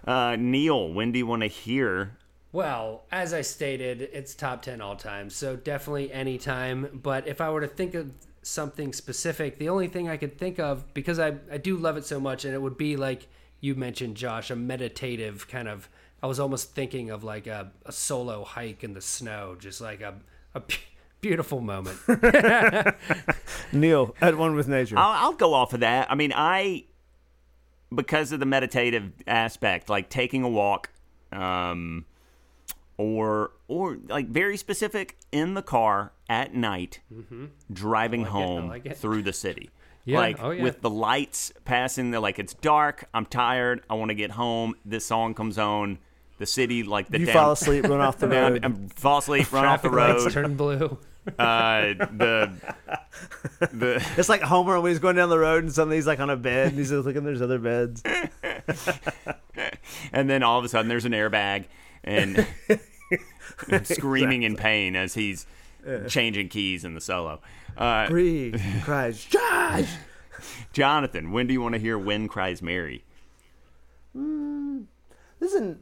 Uh, 0.07 0.35
Neil, 0.35 0.93
when 0.93 1.13
do 1.13 1.19
you 1.19 1.27
want 1.27 1.43
to 1.43 1.47
hear? 1.47 2.17
Well, 2.53 3.05
as 3.13 3.35
I 3.35 3.43
stated, 3.43 4.01
it's 4.01 4.35
top 4.35 4.63
10 4.63 4.81
all 4.81 4.97
time, 4.97 5.29
so 5.29 5.57
definitely 5.57 6.11
anytime. 6.11 7.01
But 7.03 7.29
if 7.29 7.41
I 7.41 7.51
were 7.51 7.61
to 7.61 7.69
think 7.69 7.95
of 7.95 8.11
something 8.43 8.93
specific, 8.93 9.59
the 9.59 9.69
only 9.69 9.89
thing 9.89 10.09
I 10.09 10.17
could 10.17 10.39
think 10.39 10.59
of, 10.59 10.93
because 10.95 11.19
I, 11.19 11.35
I 11.53 11.59
do 11.59 11.77
love 11.77 11.97
it 11.97 12.07
so 12.07 12.19
much, 12.19 12.45
and 12.45 12.55
it 12.55 12.63
would 12.63 12.79
be 12.79 12.97
like 12.97 13.29
you 13.61 13.75
mentioned, 13.75 14.17
Josh, 14.17 14.51
a 14.51 14.57
meditative 14.57 15.47
kind 15.49 15.69
of. 15.69 15.89
I 16.23 16.27
was 16.27 16.39
almost 16.39 16.75
thinking 16.75 17.11
of 17.11 17.25
like 17.25 17.47
a, 17.47 17.73
a 17.87 17.93
solo 17.93 18.45
hike 18.45 18.85
in 18.85 18.93
the 18.95 19.01
snow, 19.01 19.57
just 19.59 19.81
like 19.81 20.01
a, 20.01 20.15
a 20.55 20.61
b- 20.61 20.75
beautiful 21.21 21.61
moment. 21.61 21.99
Neil 23.73 24.15
at 24.21 24.37
one 24.37 24.55
with 24.55 24.69
nature. 24.69 24.99
I'll, 24.99 25.27
I'll 25.29 25.33
go 25.33 25.55
off 25.55 25.73
of 25.73 25.81
that. 25.81 26.11
I 26.11 26.15
mean, 26.15 26.33
I 26.35 26.85
because 27.95 28.33
of 28.33 28.41
the 28.41 28.47
meditative 28.47 29.13
aspect, 29.27 29.89
like 29.89 30.09
taking 30.09 30.43
a 30.43 30.49
walk, 30.49 30.91
um, 31.33 32.05
or 32.97 33.53
or 33.69 33.99
like 34.09 34.29
very 34.29 34.57
specific 34.57 35.17
in 35.33 35.55
the 35.55 35.63
car 35.63 36.13
at 36.29 36.55
night, 36.55 37.01
driving 37.73 38.25
Mm-hmm. 38.25 38.37
I 38.37 38.39
like 38.39 38.47
home 38.47 38.69
like 38.69 38.97
through 38.97 39.23
the 39.23 39.33
city. 39.33 39.71
Yeah, 40.07 40.19
like 40.19 40.43
oh, 40.43 40.51
yeah. 40.51 40.63
with 40.63 40.81
the 40.81 40.89
lights 40.89 41.53
passing, 41.67 42.11
the 42.11 42.21
like 42.21 42.39
it's 42.39 42.55
dark. 42.55 43.05
I'm 43.13 43.27
tired. 43.27 43.83
I 43.89 43.95
want 43.95 44.09
to 44.09 44.15
get 44.15 44.31
home. 44.31 44.75
This 44.83 45.05
song 45.05 45.35
comes 45.35 45.59
on. 45.59 45.99
The 46.41 46.47
city, 46.47 46.83
like 46.83 47.09
the 47.09 47.21
you 47.21 47.27
down, 47.27 47.35
fall 47.35 47.53
asleep, 47.53 47.85
run 47.85 48.01
off 48.01 48.19
the 48.19 48.27
road. 48.29 48.65
I'm- 48.65 48.89
fall 48.89 49.19
asleep, 49.19 49.53
run 49.53 49.67
off 49.67 49.83
the 49.83 49.91
Traffic 49.91 50.25
lights 50.25 50.25
road. 50.25 50.33
turn 50.43 50.57
blue. 50.57 50.99
Uh, 51.39 51.93
the 52.17 52.51
the 53.73 54.05
It's 54.17 54.31
like 54.31 54.41
Homer 54.41 54.81
when 54.81 54.91
he's 54.91 54.99
going 54.99 55.17
down 55.17 55.29
the 55.29 55.39
road 55.39 55.63
and 55.65 55.73
suddenly 55.73 55.97
he's 55.97 56.07
like 56.07 56.19
on 56.19 56.31
a 56.31 56.37
bed 56.37 56.69
and 56.69 56.79
he's 56.79 56.89
just 56.91 57.07
looking. 57.07 57.25
There's 57.25 57.43
other 57.43 57.59
beds. 57.59 58.03
and 60.13 60.31
then 60.31 60.43
all 60.43 60.59
of 60.59 60.65
a 60.65 60.69
sudden 60.69 60.89
there's 60.89 61.05
an 61.05 61.13
airbag 61.13 61.67
and 62.03 62.47
screaming 63.85 64.43
in 64.43 64.57
pain 64.57 64.97
as 64.97 65.13
he's 65.13 65.45
changing 66.09 66.49
keys 66.49 66.85
in 66.87 66.95
the 66.95 67.01
solo. 67.03 67.41
Uh, 67.77 68.09
Breathe. 68.09 68.59
Cries, 68.85 69.23
Josh. 69.25 69.91
Jonathan, 70.73 71.33
when 71.33 71.47
do 71.47 71.53
you 71.53 71.61
want 71.61 71.75
to 71.75 71.79
hear 71.79 71.99
"Wind 71.99 72.31
Cries 72.31 72.63
Mary"? 72.63 73.05
Listen, 74.15 75.81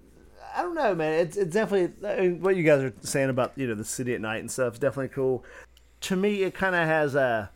I 0.58 0.62
don't 0.62 0.74
know, 0.74 0.92
man. 0.92 1.20
It's 1.20 1.36
it's 1.36 1.54
definitely 1.54 2.08
I 2.08 2.20
mean, 2.20 2.40
what 2.40 2.56
you 2.56 2.64
guys 2.64 2.82
are 2.82 2.92
saying 3.00 3.30
about 3.30 3.52
you 3.54 3.68
know 3.68 3.76
the 3.76 3.84
city 3.84 4.12
at 4.12 4.20
night 4.20 4.38
and 4.38 4.50
stuff. 4.50 4.72
is 4.72 4.78
definitely 4.80 5.10
cool. 5.14 5.44
To 6.02 6.16
me, 6.16 6.42
it 6.42 6.52
kind 6.52 6.74
of 6.74 6.84
has 6.84 7.14
a 7.14 7.48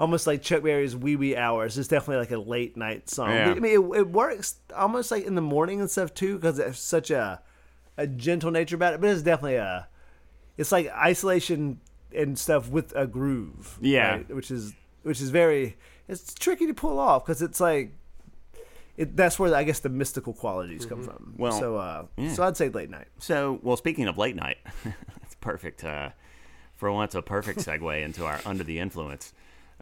almost 0.00 0.26
like 0.26 0.40
Chuck 0.40 0.62
Berry's 0.62 0.96
"Wee 0.96 1.14
Wee 1.14 1.36
Hours." 1.36 1.76
It's 1.76 1.88
definitely 1.88 2.16
like 2.16 2.30
a 2.30 2.38
late 2.38 2.74
night 2.74 3.10
song. 3.10 3.32
Yeah. 3.32 3.50
I 3.50 3.54
mean, 3.54 3.72
it, 3.72 3.98
it 3.98 4.08
works 4.08 4.56
almost 4.74 5.10
like 5.10 5.26
in 5.26 5.34
the 5.34 5.42
morning 5.42 5.78
and 5.78 5.90
stuff 5.90 6.14
too 6.14 6.36
because 6.36 6.58
it's 6.58 6.78
such 6.78 7.10
a 7.10 7.42
a 7.98 8.06
gentle 8.06 8.50
nature 8.50 8.76
about 8.76 8.94
it. 8.94 9.02
But 9.02 9.10
it's 9.10 9.20
definitely 9.20 9.56
a 9.56 9.88
it's 10.56 10.72
like 10.72 10.88
isolation 10.88 11.80
and 12.16 12.38
stuff 12.38 12.70
with 12.70 12.94
a 12.96 13.06
groove. 13.06 13.78
Yeah. 13.82 14.10
right? 14.12 14.34
which 14.34 14.50
is 14.50 14.72
which 15.02 15.20
is 15.20 15.28
very 15.28 15.76
it's 16.08 16.32
tricky 16.32 16.66
to 16.66 16.72
pull 16.74 16.98
off 16.98 17.26
because 17.26 17.42
it's 17.42 17.60
like. 17.60 17.92
It, 18.96 19.16
that's 19.16 19.38
where 19.38 19.54
I 19.54 19.64
guess 19.64 19.80
the 19.80 19.88
mystical 19.88 20.34
qualities 20.34 20.84
come 20.84 21.02
from. 21.02 21.14
Mm-hmm. 21.14 21.42
Well, 21.42 21.52
so 21.52 21.76
uh, 21.76 22.04
yeah. 22.16 22.32
so 22.32 22.42
I'd 22.42 22.56
say 22.56 22.68
late 22.68 22.90
night. 22.90 23.08
So, 23.18 23.58
well, 23.62 23.76
speaking 23.76 24.06
of 24.06 24.18
late 24.18 24.36
night, 24.36 24.58
it's 25.22 25.34
perfect. 25.40 25.82
Uh, 25.82 26.10
for 26.74 26.92
once, 26.92 27.14
a 27.14 27.22
perfect 27.22 27.60
segue 27.60 28.02
into 28.04 28.26
our 28.26 28.40
under 28.44 28.64
the 28.64 28.78
influence 28.78 29.32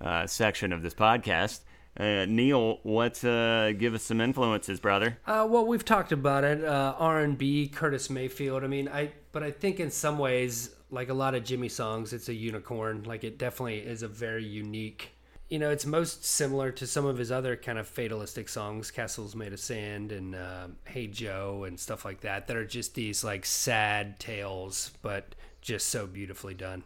uh, 0.01 0.27
section 0.27 0.73
of 0.73 0.83
this 0.83 0.95
podcast. 0.95 1.61
Uh, 1.97 2.25
Neil, 2.27 2.79
what? 2.83 3.23
Uh, 3.25 3.73
give 3.73 3.95
us 3.95 4.03
some 4.03 4.21
influences, 4.21 4.79
brother. 4.79 5.19
Uh, 5.27 5.47
well, 5.49 5.67
we've 5.67 5.85
talked 5.85 6.13
about 6.13 6.45
it. 6.45 6.65
Uh, 6.65 6.95
R 6.99 7.21
and 7.21 7.37
B, 7.37 7.69
Curtis 7.69 8.11
Mayfield. 8.11 8.63
I 8.63 8.69
mean, 8.69 8.89
I 8.89 9.13
but 9.33 9.43
I 9.43 9.51
think 9.51 9.81
in 9.81 9.91
some 9.91 10.19
ways, 10.19 10.71
like 10.91 11.09
a 11.09 11.15
lot 11.15 11.35
of 11.35 11.43
Jimi 11.43 11.71
songs, 11.71 12.13
it's 12.13 12.29
a 12.29 12.35
unicorn. 12.35 13.03
Like 13.05 13.25
it 13.25 13.39
definitely 13.39 13.79
is 13.79 14.03
a 14.03 14.09
very 14.09 14.45
unique. 14.45 15.13
You 15.51 15.59
know, 15.59 15.71
it's 15.71 15.85
most 15.85 16.25
similar 16.25 16.71
to 16.73 16.87
some 16.87 17.05
of 17.07 17.19
his 17.19 17.33
other 17.33 17.57
kind 17.57 17.77
of 17.79 17.89
fatalistic 17.89 18.49
songs, 18.49 18.91
"Castles 18.93 19.35
Made 19.35 19.53
of 19.53 19.59
Sand" 19.61 20.13
and 20.13 20.35
uh, 20.37 20.69
"Hey 20.85 21.09
Joe" 21.09 21.65
and 21.65 21.79
stuff 21.79 22.05
like 22.05 22.21
that. 22.21 22.47
That 22.47 22.57
are 22.57 22.65
just 22.65 22.95
these 22.95 23.25
like 23.25 23.45
sad 23.45 24.21
tales, 24.21 24.93
but 25.03 25.35
just 25.61 25.89
so 25.89 26.07
beautifully 26.07 26.55
done. 26.55 26.85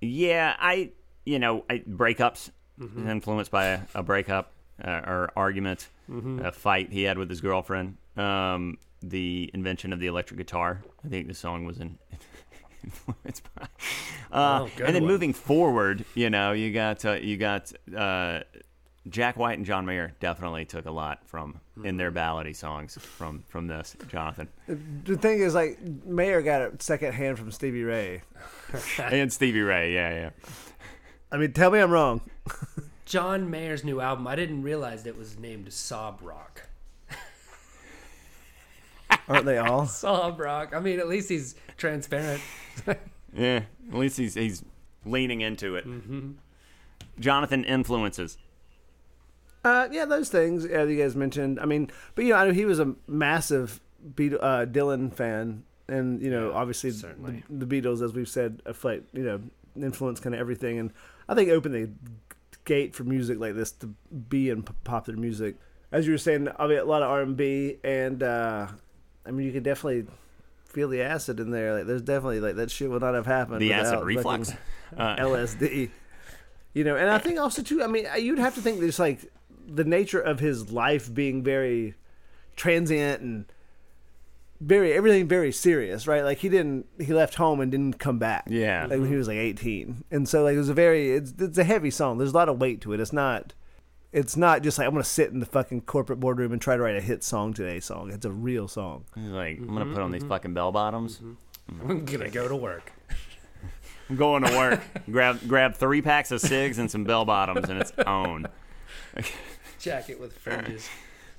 Yeah, 0.00 0.56
I, 0.58 0.90
you 1.24 1.38
know, 1.38 1.64
I, 1.70 1.78
breakups 1.78 2.50
Mm-hmm. 2.80 3.08
influenced 3.08 3.52
by 3.52 3.66
a, 3.66 3.80
a 3.94 4.02
breakup 4.02 4.50
uh, 4.84 4.90
or 5.06 5.30
argument, 5.36 5.88
Mm-hmm. 6.10 6.40
a 6.44 6.50
fight 6.50 6.90
he 6.92 7.04
had 7.04 7.18
with 7.18 7.30
his 7.30 7.40
girlfriend. 7.40 7.96
Um, 8.16 8.78
the 9.02 9.48
invention 9.54 9.92
of 9.92 10.00
the 10.00 10.06
electric 10.08 10.38
guitar. 10.38 10.82
I 11.04 11.08
think 11.08 11.28
the 11.28 11.34
song 11.34 11.64
was 11.66 11.78
in, 11.78 11.98
influenced 13.14 13.42
by. 13.54 13.62
Uh, 14.32 14.60
Oh, 14.64 14.70
good 14.76 14.86
and 14.86 14.94
then 14.94 15.02
one. 15.04 15.12
moving 15.12 15.32
forward, 15.32 16.04
you 16.14 16.30
know, 16.30 16.52
you 16.52 16.72
got 16.72 17.04
uh, 17.04 17.12
you 17.12 17.36
got 17.36 17.72
uh, 17.96 18.40
Jack 19.08 19.36
White 19.36 19.58
and 19.58 19.66
John 19.66 19.84
Mayer 19.86 20.14
definitely 20.20 20.64
took 20.64 20.86
a 20.86 20.90
lot 20.90 21.26
from 21.26 21.60
in 21.84 21.96
their 21.96 22.10
ballady 22.12 22.54
songs 22.56 22.96
from 23.00 23.44
from 23.48 23.66
this. 23.66 23.96
Jonathan 24.08 24.48
The 25.04 25.16
thing 25.16 25.40
is, 25.40 25.54
like 25.54 25.78
Mayer 26.06 26.40
got 26.42 26.62
it 26.62 26.82
secondhand 26.82 27.38
from 27.38 27.50
Stevie 27.50 27.82
Ray. 27.84 28.22
and 28.98 29.32
Stevie 29.32 29.60
Ray, 29.62 29.92
yeah, 29.94 30.10
yeah. 30.14 30.30
I 31.30 31.36
mean, 31.36 31.52
tell 31.52 31.70
me 31.70 31.78
I'm 31.80 31.90
wrong. 31.90 32.20
John 33.04 33.50
Mayer's 33.50 33.84
new 33.84 34.00
album. 34.00 34.26
I 34.26 34.34
didn't 34.36 34.62
realize 34.62 35.04
it 35.06 35.16
was 35.18 35.38
named 35.38 35.70
Sob 35.72 36.20
Rock. 36.22 36.62
Aren't 39.28 39.44
they 39.46 39.58
all? 39.58 39.86
Sob 39.86 40.38
Rock. 40.40 40.72
I 40.74 40.80
mean, 40.80 40.98
at 40.98 41.08
least 41.08 41.28
he's 41.28 41.54
transparent. 41.76 42.40
Yeah, 43.36 43.62
at 43.88 43.94
least 43.94 44.16
he's 44.16 44.34
he's 44.34 44.62
leaning 45.04 45.40
into 45.40 45.74
it. 45.74 45.86
Mm-hmm. 45.86 46.32
Jonathan 47.18 47.64
influences. 47.64 48.38
Uh, 49.64 49.88
yeah, 49.90 50.04
those 50.04 50.28
things 50.28 50.64
uh, 50.66 50.84
you 50.84 51.02
guys 51.02 51.16
mentioned. 51.16 51.58
I 51.58 51.64
mean, 51.64 51.90
but 52.14 52.24
you 52.24 52.30
know, 52.30 52.36
I 52.36 52.46
know 52.46 52.52
he 52.52 52.64
was 52.64 52.78
a 52.78 52.94
massive 53.08 53.80
Beat- 54.14 54.34
uh, 54.34 54.66
Dylan 54.66 55.12
fan, 55.12 55.64
and 55.88 56.22
you 56.22 56.30
know, 56.30 56.52
obviously 56.52 56.90
the, 56.90 56.98
certainly. 56.98 57.42
the 57.50 57.66
Beatles, 57.66 58.02
as 58.04 58.12
we've 58.12 58.28
said, 58.28 58.62
affect 58.66 59.12
you 59.14 59.24
know, 59.24 59.40
influence 59.74 60.20
kind 60.20 60.34
of 60.34 60.40
everything, 60.40 60.78
and 60.78 60.92
I 61.28 61.34
think 61.34 61.50
opened 61.50 61.74
the 61.74 61.90
gate 62.64 62.94
for 62.94 63.04
music 63.04 63.38
like 63.40 63.54
this 63.54 63.72
to 63.72 63.86
be 64.28 64.50
in 64.50 64.62
p- 64.62 64.74
popular 64.84 65.18
music. 65.18 65.56
As 65.90 66.06
you 66.06 66.12
were 66.12 66.18
saying, 66.18 66.48
I 66.58 66.66
mean, 66.66 66.78
a 66.78 66.84
lot 66.84 67.02
of 67.02 67.10
R 67.10 67.22
and 67.22 67.36
B, 67.36 67.78
and 67.82 68.22
uh, 68.22 68.68
I 69.26 69.30
mean, 69.30 69.46
you 69.46 69.52
could 69.52 69.62
definitely 69.64 70.06
feel 70.74 70.88
the 70.88 71.00
acid 71.00 71.40
in 71.40 71.50
there. 71.50 71.74
Like, 71.74 71.86
there's 71.86 72.02
definitely 72.02 72.40
like 72.40 72.56
that 72.56 72.70
shit 72.70 72.90
would 72.90 73.02
not 73.02 73.14
have 73.14 73.26
happened. 73.26 73.60
The 73.60 73.72
acid 73.72 74.04
reflux. 74.04 74.52
Uh, 74.96 75.16
LSD. 75.16 75.90
You 76.72 76.84
know, 76.84 76.94
and 76.94 77.10
I 77.10 77.18
think 77.18 77.40
also 77.40 77.62
too. 77.62 77.82
I 77.82 77.88
mean, 77.88 78.06
you'd 78.16 78.38
have 78.38 78.54
to 78.54 78.60
think 78.60 78.78
there's 78.78 79.00
like 79.00 79.28
the 79.66 79.82
nature 79.82 80.20
of 80.20 80.38
his 80.38 80.70
life 80.70 81.12
being 81.12 81.42
very 81.42 81.94
transient 82.54 83.20
and 83.20 83.46
very 84.60 84.92
everything 84.92 85.26
very 85.26 85.50
serious, 85.50 86.06
right? 86.06 86.22
Like 86.22 86.38
he 86.38 86.48
didn't 86.48 86.86
he 87.00 87.12
left 87.12 87.34
home 87.34 87.60
and 87.60 87.72
didn't 87.72 87.98
come 87.98 88.18
back. 88.18 88.44
Yeah. 88.48 88.82
like 88.82 89.00
when 89.00 89.08
he 89.08 89.16
was 89.16 89.26
like 89.26 89.36
18, 89.36 90.04
and 90.12 90.28
so 90.28 90.44
like 90.44 90.54
it 90.54 90.58
was 90.58 90.68
a 90.68 90.74
very 90.74 91.12
it's 91.12 91.32
it's 91.38 91.58
a 91.58 91.64
heavy 91.64 91.90
song. 91.90 92.18
There's 92.18 92.30
a 92.32 92.36
lot 92.36 92.48
of 92.48 92.60
weight 92.60 92.80
to 92.82 92.92
it. 92.92 93.00
It's 93.00 93.12
not. 93.12 93.52
It's 94.14 94.36
not 94.36 94.62
just 94.62 94.78
like 94.78 94.86
I'm 94.86 94.92
gonna 94.94 95.02
sit 95.04 95.30
in 95.32 95.40
the 95.40 95.46
fucking 95.46 95.82
corporate 95.82 96.20
boardroom 96.20 96.52
and 96.52 96.62
try 96.62 96.76
to 96.76 96.82
write 96.82 96.96
a 96.96 97.00
hit 97.00 97.24
song 97.24 97.52
today. 97.52 97.80
Song. 97.80 98.10
It's 98.12 98.24
a 98.24 98.30
real 98.30 98.68
song. 98.68 99.04
He's 99.16 99.24
like, 99.24 99.58
I'm 99.58 99.64
Mm-hmm, 99.64 99.76
gonna 99.78 99.92
put 99.92 100.02
on 100.02 100.12
these 100.12 100.22
fucking 100.24 100.54
bell 100.54 100.70
bottoms. 100.70 101.20
I'm 101.68 102.04
gonna 102.04 102.30
go 102.30 102.46
to 102.46 102.54
work. 102.56 102.92
I'm 104.10 104.16
going 104.16 104.42
to 104.44 104.56
work. 104.56 104.80
grab 105.10 105.40
grab 105.48 105.74
three 105.74 106.00
packs 106.02 106.30
of 106.30 106.40
cigs 106.40 106.78
and 106.78 106.90
some 106.90 107.04
bell 107.04 107.24
bottoms, 107.24 107.68
and 107.68 107.80
it's 107.80 107.90
on. 108.06 108.46
Jacket 109.80 110.20
with 110.20 110.36
fringes. 110.38 110.88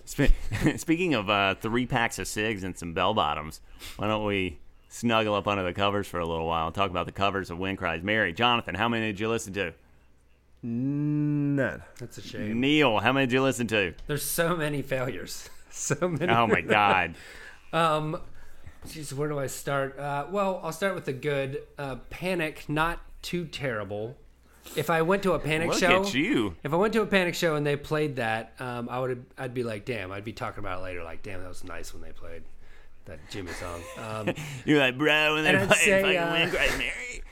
Spe- 0.04 0.34
Speaking 0.78 1.14
of 1.14 1.30
uh, 1.30 1.56
three 1.56 1.86
packs 1.86 2.20
of 2.20 2.28
cigs 2.28 2.64
and 2.64 2.78
some 2.78 2.94
bell 2.94 3.14
bottoms, 3.14 3.62
why 3.98 4.08
don't 4.08 4.26
we 4.26 4.58
snuggle 4.90 5.34
up 5.36 5.48
under 5.48 5.64
the 5.64 5.74
covers 5.74 6.08
for 6.08 6.20
a 6.20 6.26
little 6.26 6.46
while 6.48 6.66
and 6.68 6.76
talk 6.76 6.90
about 6.90 7.06
the 7.06 7.12
covers 7.12 7.50
of 7.50 7.58
Wind 7.58 7.78
Cries 7.78 8.04
Mary? 8.04 8.34
Jonathan, 8.34 8.76
how 8.76 8.90
many 8.90 9.08
did 9.08 9.20
you 9.20 9.30
listen 9.30 9.54
to? 9.54 9.74
None. 10.66 11.84
That's 12.00 12.18
a 12.18 12.22
shame. 12.22 12.60
Neil, 12.60 12.98
how 13.00 13.14
many 13.14 13.28
did 13.28 13.34
you 13.34 13.44
listen 13.44 13.68
to? 13.68 13.94
There's 14.08 14.24
so 14.24 14.56
many 14.56 14.82
failures. 14.82 15.50
So 15.78 16.08
many. 16.08 16.32
Oh 16.32 16.48
my 16.48 16.62
God. 16.62 17.16
Um, 17.74 18.22
jeez, 18.88 19.12
where 19.12 19.28
do 19.28 19.38
I 19.38 19.48
start? 19.48 20.00
Uh, 20.00 20.26
well, 20.32 20.62
I'll 20.64 20.72
start 20.72 20.96
with 20.96 21.04
the 21.04 21.12
good. 21.12 21.64
Uh, 21.78 21.98
Panic, 22.10 22.64
not 22.70 23.02
too 23.22 23.44
terrible. 23.44 24.16
If 24.78 24.90
I 24.90 25.02
went 25.02 25.24
to 25.24 25.34
a 25.34 25.40
Panic 25.40 25.72
Look 25.72 25.80
show, 25.80 26.04
at 26.04 26.14
you. 26.14 26.56
if 26.64 26.72
I 26.72 26.78
went 26.78 26.94
to 26.94 27.02
a 27.02 27.06
Panic 27.06 27.36
show 27.36 27.58
and 27.58 27.68
they 27.68 27.76
played 27.76 28.16
that, 28.16 28.54
um, 28.62 28.88
I 28.90 29.00
would 29.02 29.26
I'd 29.38 29.54
be 29.54 29.64
like, 29.64 29.84
damn. 29.84 30.14
I'd 30.14 30.24
be 30.24 30.32
talking 30.32 30.60
about 30.60 30.80
it 30.80 30.84
later, 30.84 31.04
like, 31.04 31.22
damn, 31.24 31.42
that 31.42 31.50
was 31.50 31.66
nice 31.66 31.92
when 31.94 32.02
they 32.02 32.14
played 32.14 32.44
that 33.04 33.20
Jimi 33.30 33.54
song. 33.56 33.82
Um, 33.98 34.34
You're 34.66 34.80
like, 34.80 34.98
bro, 34.98 35.36
and 35.36 35.46
And 35.46 35.58
they're 35.58 35.68
playing 35.68 35.82
say, 35.84 36.48
fucking 36.48 36.58
uh, 36.58 36.78
Mary. 36.78 37.24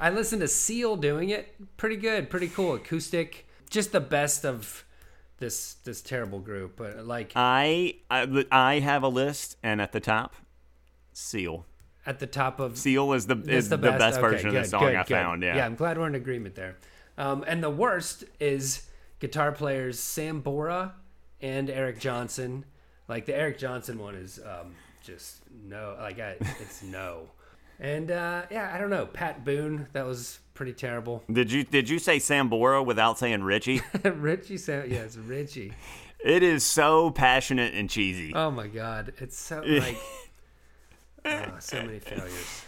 I 0.00 0.10
listened 0.10 0.40
to 0.40 0.48
Seal 0.48 0.96
doing 0.96 1.28
it. 1.30 1.54
Pretty 1.76 1.96
good, 1.96 2.30
pretty 2.30 2.48
cool, 2.48 2.74
acoustic. 2.74 3.46
Just 3.68 3.92
the 3.92 4.00
best 4.00 4.44
of 4.44 4.84
this 5.38 5.74
this 5.84 6.00
terrible 6.00 6.40
group. 6.40 6.76
But 6.76 7.06
like 7.06 7.32
I, 7.36 7.96
I 8.10 8.46
I 8.50 8.78
have 8.80 9.02
a 9.02 9.08
list, 9.08 9.56
and 9.62 9.80
at 9.80 9.92
the 9.92 10.00
top, 10.00 10.34
Seal. 11.12 11.66
at 12.06 12.18
the 12.18 12.26
top 12.26 12.60
of 12.60 12.78
Seal 12.78 13.12
is 13.12 13.26
the 13.26 13.36
is 13.46 13.68
the 13.68 13.78
best, 13.78 14.18
Okay, 14.18 14.20
version 14.20 14.48
of 14.48 14.54
the 14.54 14.64
song 14.64 14.80
good, 14.80 14.94
I 14.94 15.02
good. 15.02 15.14
found. 15.14 15.42
Yeah. 15.42 15.56
yeah, 15.56 15.66
I'm 15.66 15.74
glad 15.74 15.98
we're 15.98 16.06
in 16.08 16.14
agreement 16.14 16.54
there. 16.54 16.76
Um, 17.18 17.44
and 17.46 17.62
the 17.62 17.70
worst 17.70 18.24
is 18.40 18.86
guitar 19.18 19.52
players 19.52 20.00
Sambora 20.00 20.92
and 21.42 21.68
Eric 21.68 22.00
Johnson. 22.00 22.64
Like 23.08 23.26
the 23.26 23.36
Eric 23.36 23.58
Johnson 23.58 23.98
one 23.98 24.14
is 24.14 24.38
um, 24.38 24.74
just 25.04 25.40
no, 25.64 25.96
like 26.00 26.18
I, 26.18 26.36
it's 26.60 26.82
no. 26.82 27.28
And 27.80 28.10
uh, 28.10 28.42
yeah, 28.50 28.70
I 28.74 28.78
don't 28.78 28.90
know. 28.90 29.06
Pat 29.06 29.44
Boone, 29.44 29.88
that 29.94 30.04
was 30.04 30.38
pretty 30.52 30.74
terrible. 30.74 31.24
Did 31.32 31.50
you 31.50 31.64
did 31.64 31.88
you 31.88 31.98
say 31.98 32.18
Sambora 32.18 32.84
without 32.84 33.18
saying 33.18 33.42
Richie? 33.42 33.80
Richie, 34.04 34.58
Sam, 34.58 34.90
yeah, 34.90 34.98
it's 34.98 35.16
Richie. 35.16 35.72
it 36.24 36.42
is 36.42 36.64
so 36.64 37.10
passionate 37.10 37.72
and 37.72 37.88
cheesy. 37.88 38.34
Oh 38.34 38.50
my 38.50 38.66
god, 38.66 39.14
it's 39.18 39.38
so 39.38 39.60
like 39.66 39.96
oh, 41.24 41.56
so 41.58 41.82
many 41.82 41.98
failures. 42.00 42.64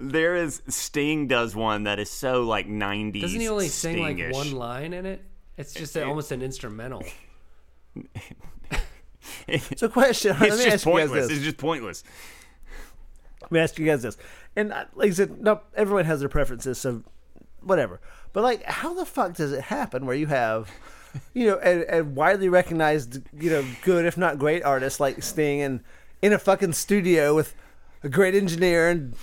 There 0.00 0.34
is 0.34 0.62
Sting 0.66 1.28
does 1.28 1.54
one 1.54 1.84
that 1.84 2.00
is 2.00 2.10
so 2.10 2.42
like 2.42 2.66
90s. 2.66 3.20
Doesn't 3.20 3.40
he 3.40 3.48
only 3.48 3.68
sing 3.68 4.00
like 4.00 4.32
one 4.32 4.52
line 4.52 4.94
in 4.94 5.06
it? 5.06 5.22
It's 5.56 5.74
just 5.74 5.94
a, 5.94 6.04
almost 6.04 6.32
an 6.32 6.42
instrumental. 6.42 7.04
So, 9.76 9.88
question. 9.88 10.36
let 10.40 10.48
It's 10.48 10.58
me 10.58 10.64
just 10.64 10.74
ask 10.74 10.86
you 10.86 10.92
guys 10.92 11.08
pointless. 11.08 11.28
this. 11.28 11.36
It's 11.36 11.44
just 11.44 11.58
pointless. 11.58 12.04
Let 13.50 13.52
me 13.52 13.60
ask 13.60 13.78
you 13.78 13.86
guys 13.86 14.02
this. 14.02 14.16
And 14.56 14.72
uh, 14.72 14.84
like 14.94 15.10
I 15.10 15.12
said, 15.12 15.40
no, 15.42 15.60
everyone 15.74 16.04
has 16.04 16.20
their 16.20 16.28
preferences, 16.28 16.78
so 16.78 17.02
whatever. 17.62 18.00
But 18.32 18.42
like, 18.44 18.62
how 18.64 18.94
the 18.94 19.04
fuck 19.04 19.34
does 19.34 19.52
it 19.52 19.62
happen 19.62 20.06
where 20.06 20.16
you 20.16 20.26
have, 20.28 20.70
you 21.34 21.46
know, 21.46 21.58
a, 21.62 21.98
a 21.98 22.04
widely 22.04 22.48
recognized, 22.48 23.20
you 23.38 23.50
know, 23.50 23.64
good 23.82 24.04
if 24.06 24.16
not 24.16 24.38
great 24.38 24.62
artist 24.62 25.00
like 25.00 25.22
Sting, 25.22 25.60
and 25.60 25.80
in 26.22 26.32
a 26.32 26.38
fucking 26.38 26.72
studio 26.74 27.34
with 27.34 27.54
a 28.04 28.08
great 28.08 28.34
engineer 28.34 28.88
and 28.88 29.14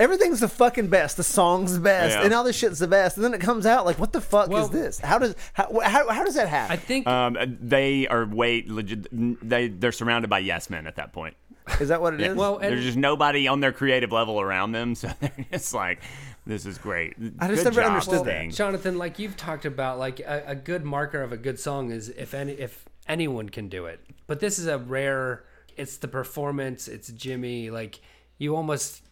everything's 0.00 0.40
the 0.40 0.48
fucking 0.48 0.88
best. 0.88 1.16
The 1.16 1.22
song's 1.24 1.74
the 1.74 1.80
best, 1.80 2.16
Yeah. 2.16 2.24
and 2.24 2.34
all 2.34 2.44
this 2.44 2.56
shit's 2.56 2.78
the 2.78 2.88
best. 2.88 3.16
And 3.16 3.24
then 3.24 3.32
it 3.34 3.40
comes 3.40 3.64
out 3.66 3.84
like, 3.86 3.98
what 3.98 4.12
the 4.12 4.20
fuck 4.20 4.48
Well- 4.48 4.64
is 4.64 4.70
this? 4.70 4.98
How 4.98 5.18
does 5.18 5.34
how, 5.54 5.70
how, 5.80 6.08
how 6.10 6.24
does 6.24 6.34
that 6.34 6.48
happen? 6.48 6.72
I 6.72 6.76
think 6.76 7.06
Um, 7.06 7.36
they 7.60 8.06
are 8.08 8.26
way 8.26 8.64
legit. 8.66 9.06
They 9.48 9.68
they're 9.68 9.92
surrounded 9.92 10.28
by 10.28 10.40
yes 10.40 10.68
men 10.70 10.86
at 10.86 10.96
that 10.96 11.12
point. 11.12 11.36
Is 11.80 11.88
that 11.88 12.00
what 12.00 12.14
it 12.14 12.20
is? 12.20 12.36
Well, 12.36 12.58
There's 12.58 12.84
just 12.84 12.96
nobody 12.98 13.48
on 13.48 13.60
their 13.60 13.72
creative 13.72 14.12
level 14.12 14.40
around 14.40 14.72
them, 14.72 14.94
so 14.94 15.10
they're 15.20 15.32
just 15.52 15.72
like, 15.74 16.00
"This 16.46 16.66
is 16.66 16.78
great." 16.78 17.14
I 17.38 17.48
just 17.48 17.64
Good 17.64 17.64
never 17.74 17.82
job, 17.82 17.90
understood 17.92 18.24
that. 18.26 18.50
Jonathan, 18.50 18.98
like 18.98 19.18
you've 19.18 19.36
talked 19.36 19.64
about, 19.64 19.98
like 19.98 20.20
a, 20.20 20.42
a 20.48 20.54
good 20.54 20.84
marker 20.84 21.22
of 21.22 21.32
a 21.32 21.36
good 21.36 21.58
song 21.58 21.90
is 21.90 22.08
if 22.08 22.34
any 22.34 22.52
if 22.52 22.84
anyone 23.08 23.48
can 23.48 23.68
do 23.68 23.86
it. 23.86 24.00
But 24.26 24.40
this 24.40 24.58
is 24.58 24.66
a 24.66 24.78
rare. 24.78 25.44
It's 25.76 25.96
the 25.96 26.08
performance. 26.08 26.88
It's 26.88 27.10
Jimi. 27.10 27.70
Like 27.70 28.00
you 28.38 28.54
almost, 28.56 29.02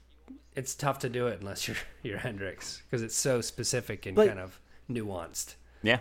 it's 0.55 0.75
tough 0.75 0.99
to 1.01 1.09
do 1.09 1.27
it 1.29 1.41
unless 1.41 1.67
you're 1.69 1.77
you're 2.03 2.19
Hendrix 2.19 2.83
because 2.89 3.03
it's 3.03 3.17
so 3.17 3.41
specific 3.41 4.07
and 4.07 4.17
Like- 4.17 4.29
kind 4.29 4.41
of 4.41 4.61
nuanced. 4.91 5.55
Yeah, 5.83 6.01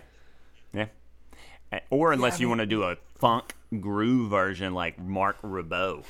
yeah. 0.73 0.87
Or 1.91 2.11
unless 2.11 2.39
you 2.39 2.49
want 2.49 2.59
to 2.61 2.65
do 2.65 2.83
a 2.83 2.97
funk 3.19 3.53
groove 3.79 4.29
version 4.31 4.73
like 4.73 4.97
Marc 4.99 5.39
Ribot, 5.43 6.03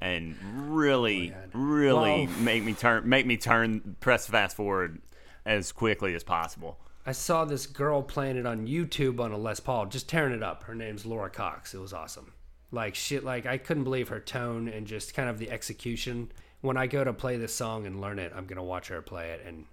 and 0.00 0.36
really, 0.68 1.34
really 1.52 2.26
Well- 2.26 2.34
make 2.40 2.62
me 2.64 2.74
turn, 2.74 3.08
make 3.08 3.26
me 3.26 3.36
turn, 3.36 3.96
press 4.00 4.26
fast 4.26 4.56
forward 4.56 5.00
as 5.44 5.72
quickly 5.72 6.14
as 6.14 6.22
possible. 6.22 6.78
I 7.04 7.12
saw 7.12 7.44
this 7.44 7.66
girl 7.66 8.00
playing 8.02 8.36
it 8.36 8.46
on 8.46 8.66
YouTube 8.68 9.18
on 9.18 9.32
a 9.32 9.36
Les 9.36 9.58
Paul, 9.58 9.86
just 9.86 10.08
tearing 10.08 10.32
it 10.32 10.42
up. 10.42 10.62
Her 10.64 10.74
name's 10.74 11.04
Laura 11.04 11.30
Cox. 11.30 11.74
It 11.74 11.78
was 11.80 11.92
awesome. 11.92 12.32
Like 12.70 12.94
shit, 12.94 13.24
like 13.24 13.44
I 13.44 13.58
couldn't 13.58 13.84
believe 13.84 14.08
her 14.08 14.20
tone 14.20 14.68
and 14.68 14.86
just 14.86 15.12
kind 15.14 15.28
of 15.28 15.38
the 15.38 15.50
execution. 15.50 16.30
When 16.60 16.76
I 16.76 16.86
go 16.86 17.02
to 17.02 17.12
play 17.12 17.36
this 17.36 17.52
song 17.54 17.86
and 17.86 18.00
learn 18.00 18.18
it, 18.20 18.32
I'm 18.34 18.46
gonna 18.46 18.62
watch 18.62 18.88
her 18.88 19.02
play 19.02 19.30
it 19.30 19.42
and 19.44 19.66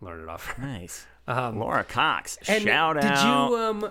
learn 0.00 0.22
it 0.22 0.28
off 0.28 0.46
her. 0.46 0.62
Nice, 0.62 1.06
Laura 1.28 1.82
Cox. 1.84 2.38
Shout 2.42 2.60
did 2.94 3.04
out. 3.04 3.50
you 3.50 3.56
um 3.56 3.90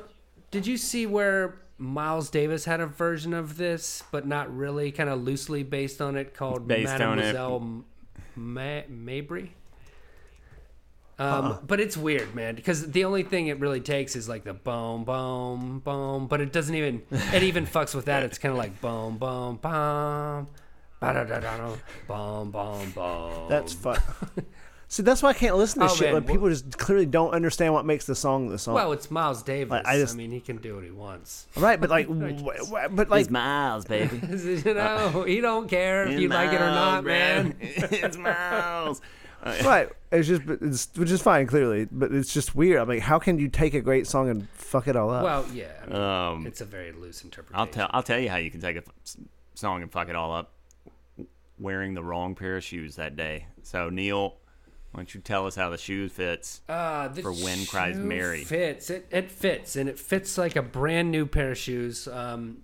did 0.51 0.65
you 0.65 0.77
see 0.77 1.05
where 1.05 1.59
Miles 1.77 2.29
Davis 2.29 2.65
had 2.65 2.79
a 2.79 2.85
version 2.87 3.33
of 3.33 3.57
this, 3.57 4.03
but 4.11 4.25
not 4.25 4.55
really, 4.55 4.91
kind 4.91 5.09
of 5.09 5.21
loosely 5.23 5.63
based 5.63 6.01
on 6.01 6.15
it, 6.15 6.33
called 6.33 6.67
Based. 6.67 6.91
Mademoiselle 6.91 7.83
Ma- 8.35 8.81
Mabry? 8.87 9.53
Um, 11.17 11.59
but 11.65 11.79
it's 11.79 11.95
weird, 11.95 12.35
man, 12.35 12.55
because 12.55 12.91
the 12.91 13.05
only 13.05 13.23
thing 13.23 13.47
it 13.47 13.59
really 13.59 13.79
takes 13.79 14.17
is 14.17 14.27
like 14.27 14.43
the 14.43 14.53
boom, 14.53 15.05
boom, 15.05 15.79
boom, 15.79 16.27
but 16.27 16.41
it 16.41 16.51
doesn't 16.51 16.75
even. 16.75 17.03
It 17.09 17.43
even 17.43 17.65
fucks 17.75 17.95
with 17.95 18.05
that. 18.05 18.23
It's 18.23 18.37
kind 18.37 18.51
of 18.51 18.57
like 18.57 18.81
boom, 18.81 19.17
boom, 19.17 19.55
boom, 19.61 20.47
ba-da-da-da-da, 20.99 21.75
boom, 22.07 22.51
boom, 22.51 22.91
boom. 22.91 23.47
That's 23.49 23.71
fun. 23.71 24.01
See, 24.87 25.01
that's 25.03 25.23
why 25.23 25.29
I 25.29 25.33
can't 25.33 25.57
listen 25.57 25.79
to 25.81 25.85
Oh, 25.85 25.89
shit 25.95 26.07
man, 26.07 26.13
when 26.13 26.23
wh- 26.23 26.27
people 26.31 26.47
just 26.49 26.77
clearly 26.77 27.05
don't 27.07 27.31
understand 27.31 27.73
what 27.73 27.85
makes 27.85 28.05
the 28.05 28.13
song 28.15 28.49
the 28.49 28.59
song. 28.59 28.75
well, 28.75 28.91
it's 28.93 29.09
Miles 29.09 29.41
Davis. 29.43 29.71
Like, 29.71 29.85
I 29.87 30.01
I, 30.01 30.13
mean, 30.13 30.31
he 30.31 30.39
can 30.39 30.57
do 30.57 30.75
what 30.75 30.83
he 30.83 30.91
wants. 30.91 31.47
right, 31.57 31.81
but 31.81 31.89
like, 31.89 32.07
wh- 32.09 32.69
wh- 32.69 32.87
but 32.95 33.09
like, 33.09 33.21
it's 33.21 33.29
Miles, 33.31 33.85
baby. 33.85 34.21
you 34.63 34.73
know, 34.73 35.23
he 35.27 35.41
don't 35.41 35.67
care 35.67 36.07
if 36.07 36.19
you 36.19 36.27
like 36.29 36.51
it 36.53 36.61
or 36.61 36.69
not, 36.69 37.03
man. 37.03 37.55
it's 37.59 38.15
Miles. 38.17 39.01
right, 39.63 39.89
it's 40.11 40.27
just, 40.27 40.41
it's 40.47 40.89
which 40.95 41.11
is 41.11 41.21
fine 41.21 41.45
clearly, 41.47 41.87
but 41.91 42.11
it's 42.13 42.33
just 42.33 42.55
weird. 42.55 42.79
I'm 42.79 42.87
like, 42.87 43.01
how 43.01 43.17
can 43.19 43.37
you 43.39 43.47
take 43.47 43.73
a 43.73 43.81
great 43.81 44.07
song 44.07 44.29
and 44.29 44.47
fuck 44.51 44.87
it 44.87 44.95
all 44.95 45.09
up? 45.09 45.23
Well, 45.23 45.45
yeah, 45.53 45.71
I 45.83 45.87
mean, 45.87 46.01
Um, 46.01 46.47
it's 46.47 46.61
a 46.61 46.65
very 46.65 46.91
loose 46.91 47.23
interpretation. 47.23 47.59
I'll 47.59 47.67
tell. 47.67 47.89
I'll 47.91 48.03
tell 48.03 48.19
you 48.19 48.29
how 48.29 48.37
you 48.37 48.49
can 48.51 48.61
take 48.61 48.75
a 48.75 48.79
f- 48.79 48.93
s- 49.03 49.17
song 49.55 49.81
and 49.81 49.91
fuck 49.91 50.09
it 50.09 50.15
all 50.15 50.31
up. 50.33 50.51
Wearing 51.57 51.93
the 51.93 52.03
wrong 52.03 52.35
pair 52.35 52.57
of 52.57 52.63
shoes 52.63 52.97
that 52.97 53.15
day. 53.15 53.45
So 53.63 53.89
Neil, 53.89 54.35
why 54.95 55.01
don't 55.01 55.13
you 55.13 55.19
tell 55.19 55.45
us 55.45 55.55
how 55.55 55.69
the 55.69 55.77
shoe 55.77 56.07
fits? 56.07 56.61
Uh, 56.69 57.09
the 57.09 57.21
for 57.21 57.33
Wind 57.33 57.67
Cries 57.67 57.97
Mary. 57.97 58.45
Fits 58.45 58.89
it. 58.89 59.05
It 59.11 59.29
fits, 59.29 59.75
and 59.75 59.89
it 59.89 59.99
fits 59.99 60.37
like 60.37 60.55
a 60.55 60.61
brand 60.61 61.11
new 61.11 61.25
pair 61.25 61.51
of 61.51 61.57
shoes. 61.57 62.07
Um, 62.07 62.59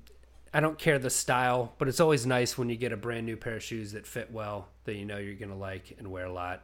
I 0.53 0.61
don't 0.61 0.77
care 0.79 0.97
the 0.97 1.09
style, 1.09 1.73
but 1.77 1.89
it's 1.89 1.99
always 1.99 2.25
nice 2.25 2.57
when 2.57 2.69
you 2.69 2.77
get 2.77 2.93
a 2.93 2.97
brand 2.97 3.25
new 3.25 3.35
pair 3.35 3.57
of 3.57 3.63
shoes 3.63 3.91
that 3.91 4.07
fit 4.07 4.31
well, 4.31 4.69
that 4.85 4.95
you 4.95 5.03
know 5.03 5.17
you're 5.17 5.33
gonna 5.35 5.57
like 5.57 5.93
and 5.97 6.09
wear 6.09 6.23
a 6.25 6.31
lot. 6.31 6.63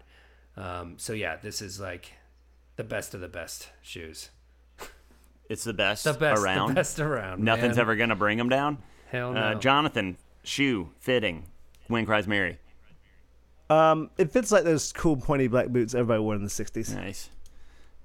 Um, 0.55 0.93
so 0.97 1.11
yeah, 1.11 1.35
this 1.35 1.61
is 1.61 1.81
like 1.81 2.13
the 2.77 2.85
best 2.85 3.13
of 3.13 3.19
the 3.19 3.27
best 3.27 3.67
shoes. 3.81 4.29
It's 5.49 5.65
the 5.65 5.73
best, 5.73 6.05
The 6.05 6.13
best, 6.13 6.41
around. 6.41 6.69
the 6.69 6.73
best 6.75 6.99
around. 7.01 7.43
Nothing's 7.43 7.75
man. 7.75 7.81
ever 7.81 7.95
gonna 7.97 8.15
bring 8.15 8.37
them 8.37 8.47
down. 8.47 8.77
Hell 9.11 9.33
no. 9.33 9.39
Uh, 9.41 9.55
Jonathan, 9.55 10.15
shoe 10.43 10.91
fitting. 10.99 11.45
Wind 11.89 12.07
cries 12.07 12.25
Mary. 12.25 12.57
Um, 13.69 14.09
it 14.17 14.31
fits 14.31 14.51
like 14.51 14.63
those 14.63 14.91
cool 14.93 15.17
pointy 15.17 15.47
black 15.47 15.67
boots 15.69 15.93
everybody 15.93 16.21
wore 16.21 16.35
in 16.35 16.43
the 16.43 16.49
'60s. 16.49 16.93
Nice, 16.95 17.29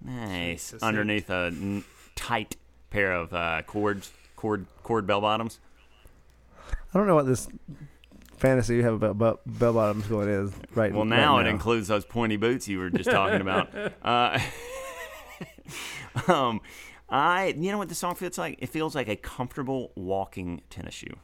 nice. 0.05 0.71
Jesus. 0.71 0.83
Underneath 0.83 1.31
a 1.31 1.51
n- 1.53 1.85
tight 2.15 2.57
pair 2.91 3.13
of 3.13 3.33
uh, 3.33 3.63
cords, 3.67 4.13
cord, 4.37 4.67
cord 4.83 5.07
bell 5.07 5.21
bottoms. 5.21 5.61
I 6.95 6.99
don't 6.99 7.07
know 7.07 7.15
what 7.15 7.27
this 7.27 7.49
fantasy 8.37 8.77
you 8.77 8.83
have 8.83 8.95
about, 8.95 9.11
about 9.13 9.41
bell 9.47 9.73
bottoms 9.73 10.07
going 10.07 10.29
is 10.29 10.53
right. 10.75 10.93
Well, 10.93 11.03
right 11.03 11.09
now 11.09 11.39
it 11.39 11.47
includes 11.47 11.89
those 11.89 12.05
pointy 12.05 12.37
boots 12.37 12.69
you 12.69 12.79
were 12.79 12.91
just 12.91 13.11
talking 13.11 13.41
about. 13.43 13.71
Uh, 14.03 14.39
um, 16.29 16.61
I, 17.09 17.55
you 17.59 17.71
know 17.71 17.79
what 17.79 17.89
the 17.89 17.95
song 17.95 18.15
feels 18.15 18.39
like? 18.39 18.57
It 18.59 18.69
feels 18.69 18.95
like 18.95 19.09
a 19.09 19.17
comfortable 19.17 19.93
walking 19.95 20.63
tennis 20.71 20.95
shoe. 20.95 21.17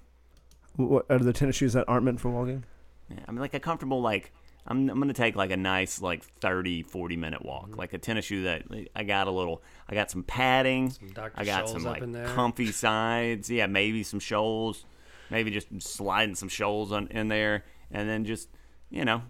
What, 0.77 1.07
are 1.11 1.19
the 1.19 1.33
tennis 1.33 1.57
shoes 1.57 1.73
that 1.73 1.87
aren't 1.89 2.05
meant 2.05 2.21
for 2.21 2.31
walking? 2.31 2.65
Yeah, 3.11 3.19
I 3.27 3.31
mean, 3.33 3.41
like 3.41 3.55
a 3.55 3.61
comfortable, 3.61 4.01
like, 4.01 4.33
I'm, 4.67 4.91
I'm 4.91 4.97
going 4.97 5.09
to 5.09 5.15
take 5.15 5.35
like 5.35 5.51
a 5.51 5.57
nice, 5.57 6.03
like 6.03 6.23
30, 6.41 6.83
40 6.83 7.17
minute 7.17 7.45
walk. 7.45 7.77
Like 7.77 7.95
a 7.95 7.99
tennis 7.99 8.27
shoe 8.27 8.43
that 8.45 8.65
I 8.95 9.03
got 9.05 9.27
a 9.27 9.31
little, 9.31 9.63
I 9.89 9.95
got 9.95 10.11
some 10.11 10.23
padding. 10.23 10.93
Dr. 11.15 11.33
I 11.35 11.45
got 11.45 11.69
some 11.69 11.87
up 11.87 11.95
like 11.95 12.03
in 12.03 12.13
there. 12.13 12.27
comfy 12.27 12.67
sides. 12.73 13.51
Yeah, 13.51 13.67
maybe 13.67 14.03
some 14.03 14.21
shoals. 14.21 14.85
Maybe 15.31 15.51
just 15.51 15.69
sliding 15.83 16.35
some 16.35 16.49
shoals 16.49 16.93
on, 16.93 17.09
in 17.09 17.29
there. 17.29 17.65
And 17.91 18.09
then 18.09 18.25
just, 18.25 18.49
you 18.91 19.05
know, 19.05 19.23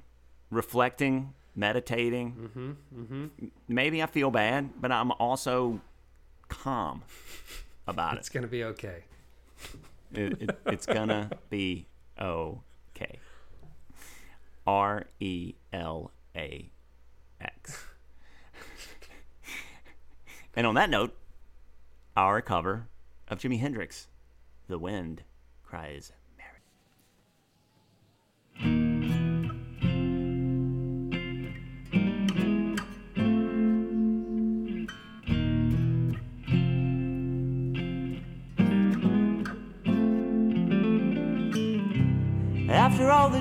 reflecting, 0.50 1.34
meditating. 1.54 2.32
Mm-hmm, 2.32 3.00
mm-hmm. 3.00 3.46
Maybe 3.68 4.02
I 4.02 4.06
feel 4.06 4.30
bad, 4.30 4.70
but 4.80 4.90
I'm 4.90 5.12
also 5.12 5.80
calm 6.48 7.02
about 7.86 8.16
It's 8.18 8.18
it. 8.18 8.20
It's 8.20 8.28
gonna 8.30 8.46
be 8.48 8.64
okay. 8.64 9.04
It, 10.14 10.42
it, 10.42 10.58
it's 10.66 10.86
gonna 10.86 11.30
be 11.50 11.86
okay. 12.20 13.18
R 14.68 15.06
E 15.18 15.54
L 15.72 16.12
A 16.36 16.70
X. 17.40 17.86
And 20.54 20.66
on 20.66 20.74
that 20.74 20.90
note, 20.90 21.16
our 22.16 22.42
cover 22.42 22.88
of 23.28 23.38
Jimi 23.38 23.60
Hendrix, 23.60 24.08
"The 24.66 24.78
Wind 24.78 25.22
Cries 25.62 26.12
Mary." 26.36 26.60
After 42.68 43.10
all 43.12 43.30
the 43.30 43.40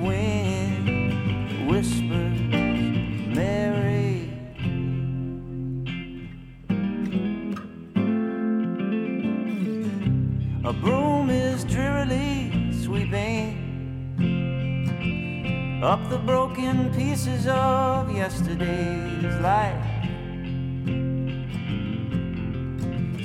the 16.11 16.17
broken 16.17 16.93
pieces 16.93 17.47
of 17.47 18.11
yesterday's 18.13 19.33
life. 19.39 19.81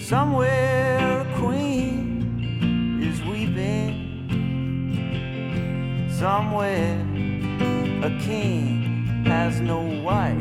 Somewhere 0.00 1.22
a 1.22 1.24
queen 1.36 3.02
is 3.02 3.20
weeping. 3.24 4.04
Somewhere 6.16 7.00
a 8.04 8.10
king 8.20 9.24
has 9.26 9.60
no 9.60 9.80
wife, 10.04 10.36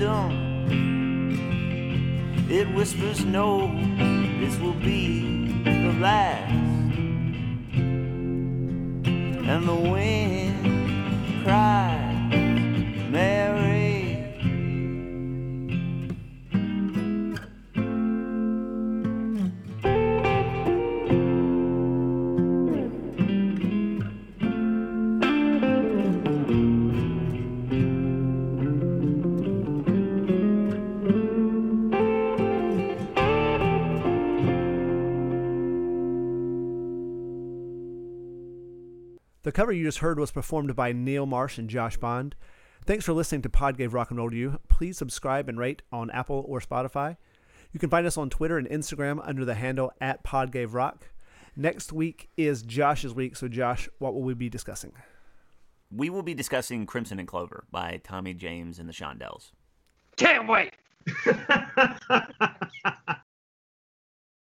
wisdom, 0.00 1.36
it 2.50 2.66
whispers, 2.74 3.24
No, 3.24 3.68
cover 39.60 39.72
you 39.72 39.84
just 39.84 39.98
heard 39.98 40.18
was 40.18 40.30
performed 40.30 40.74
by 40.74 40.90
Neil 40.90 41.26
Marsh 41.26 41.58
and 41.58 41.68
Josh 41.68 41.98
Bond. 41.98 42.34
Thanks 42.86 43.04
for 43.04 43.12
listening 43.12 43.42
to 43.42 43.50
Pod 43.50 43.76
Gave 43.76 43.92
Rock 43.92 44.08
and 44.08 44.18
Roll 44.18 44.30
to 44.30 44.36
You. 44.36 44.58
Please 44.70 44.96
subscribe 44.96 45.50
and 45.50 45.58
rate 45.58 45.82
on 45.92 46.10
Apple 46.12 46.46
or 46.48 46.60
Spotify. 46.60 47.18
You 47.70 47.78
can 47.78 47.90
find 47.90 48.06
us 48.06 48.16
on 48.16 48.30
Twitter 48.30 48.56
and 48.56 48.66
Instagram 48.70 49.20
under 49.22 49.44
the 49.44 49.56
handle 49.56 49.92
at 50.00 50.24
Pod 50.24 50.50
Gave 50.50 50.72
Rock. 50.72 51.10
Next 51.54 51.92
week 51.92 52.30
is 52.38 52.62
Josh's 52.62 53.12
week. 53.12 53.36
So, 53.36 53.48
Josh, 53.48 53.86
what 53.98 54.14
will 54.14 54.22
we 54.22 54.32
be 54.32 54.48
discussing? 54.48 54.94
We 55.94 56.08
will 56.08 56.22
be 56.22 56.32
discussing 56.32 56.86
Crimson 56.86 57.18
and 57.18 57.28
Clover 57.28 57.64
by 57.70 58.00
Tommy 58.02 58.32
James 58.32 58.78
and 58.78 58.88
the 58.88 58.94
Shondells. 58.94 59.50
Can't 60.16 60.48
wait. 60.48 60.72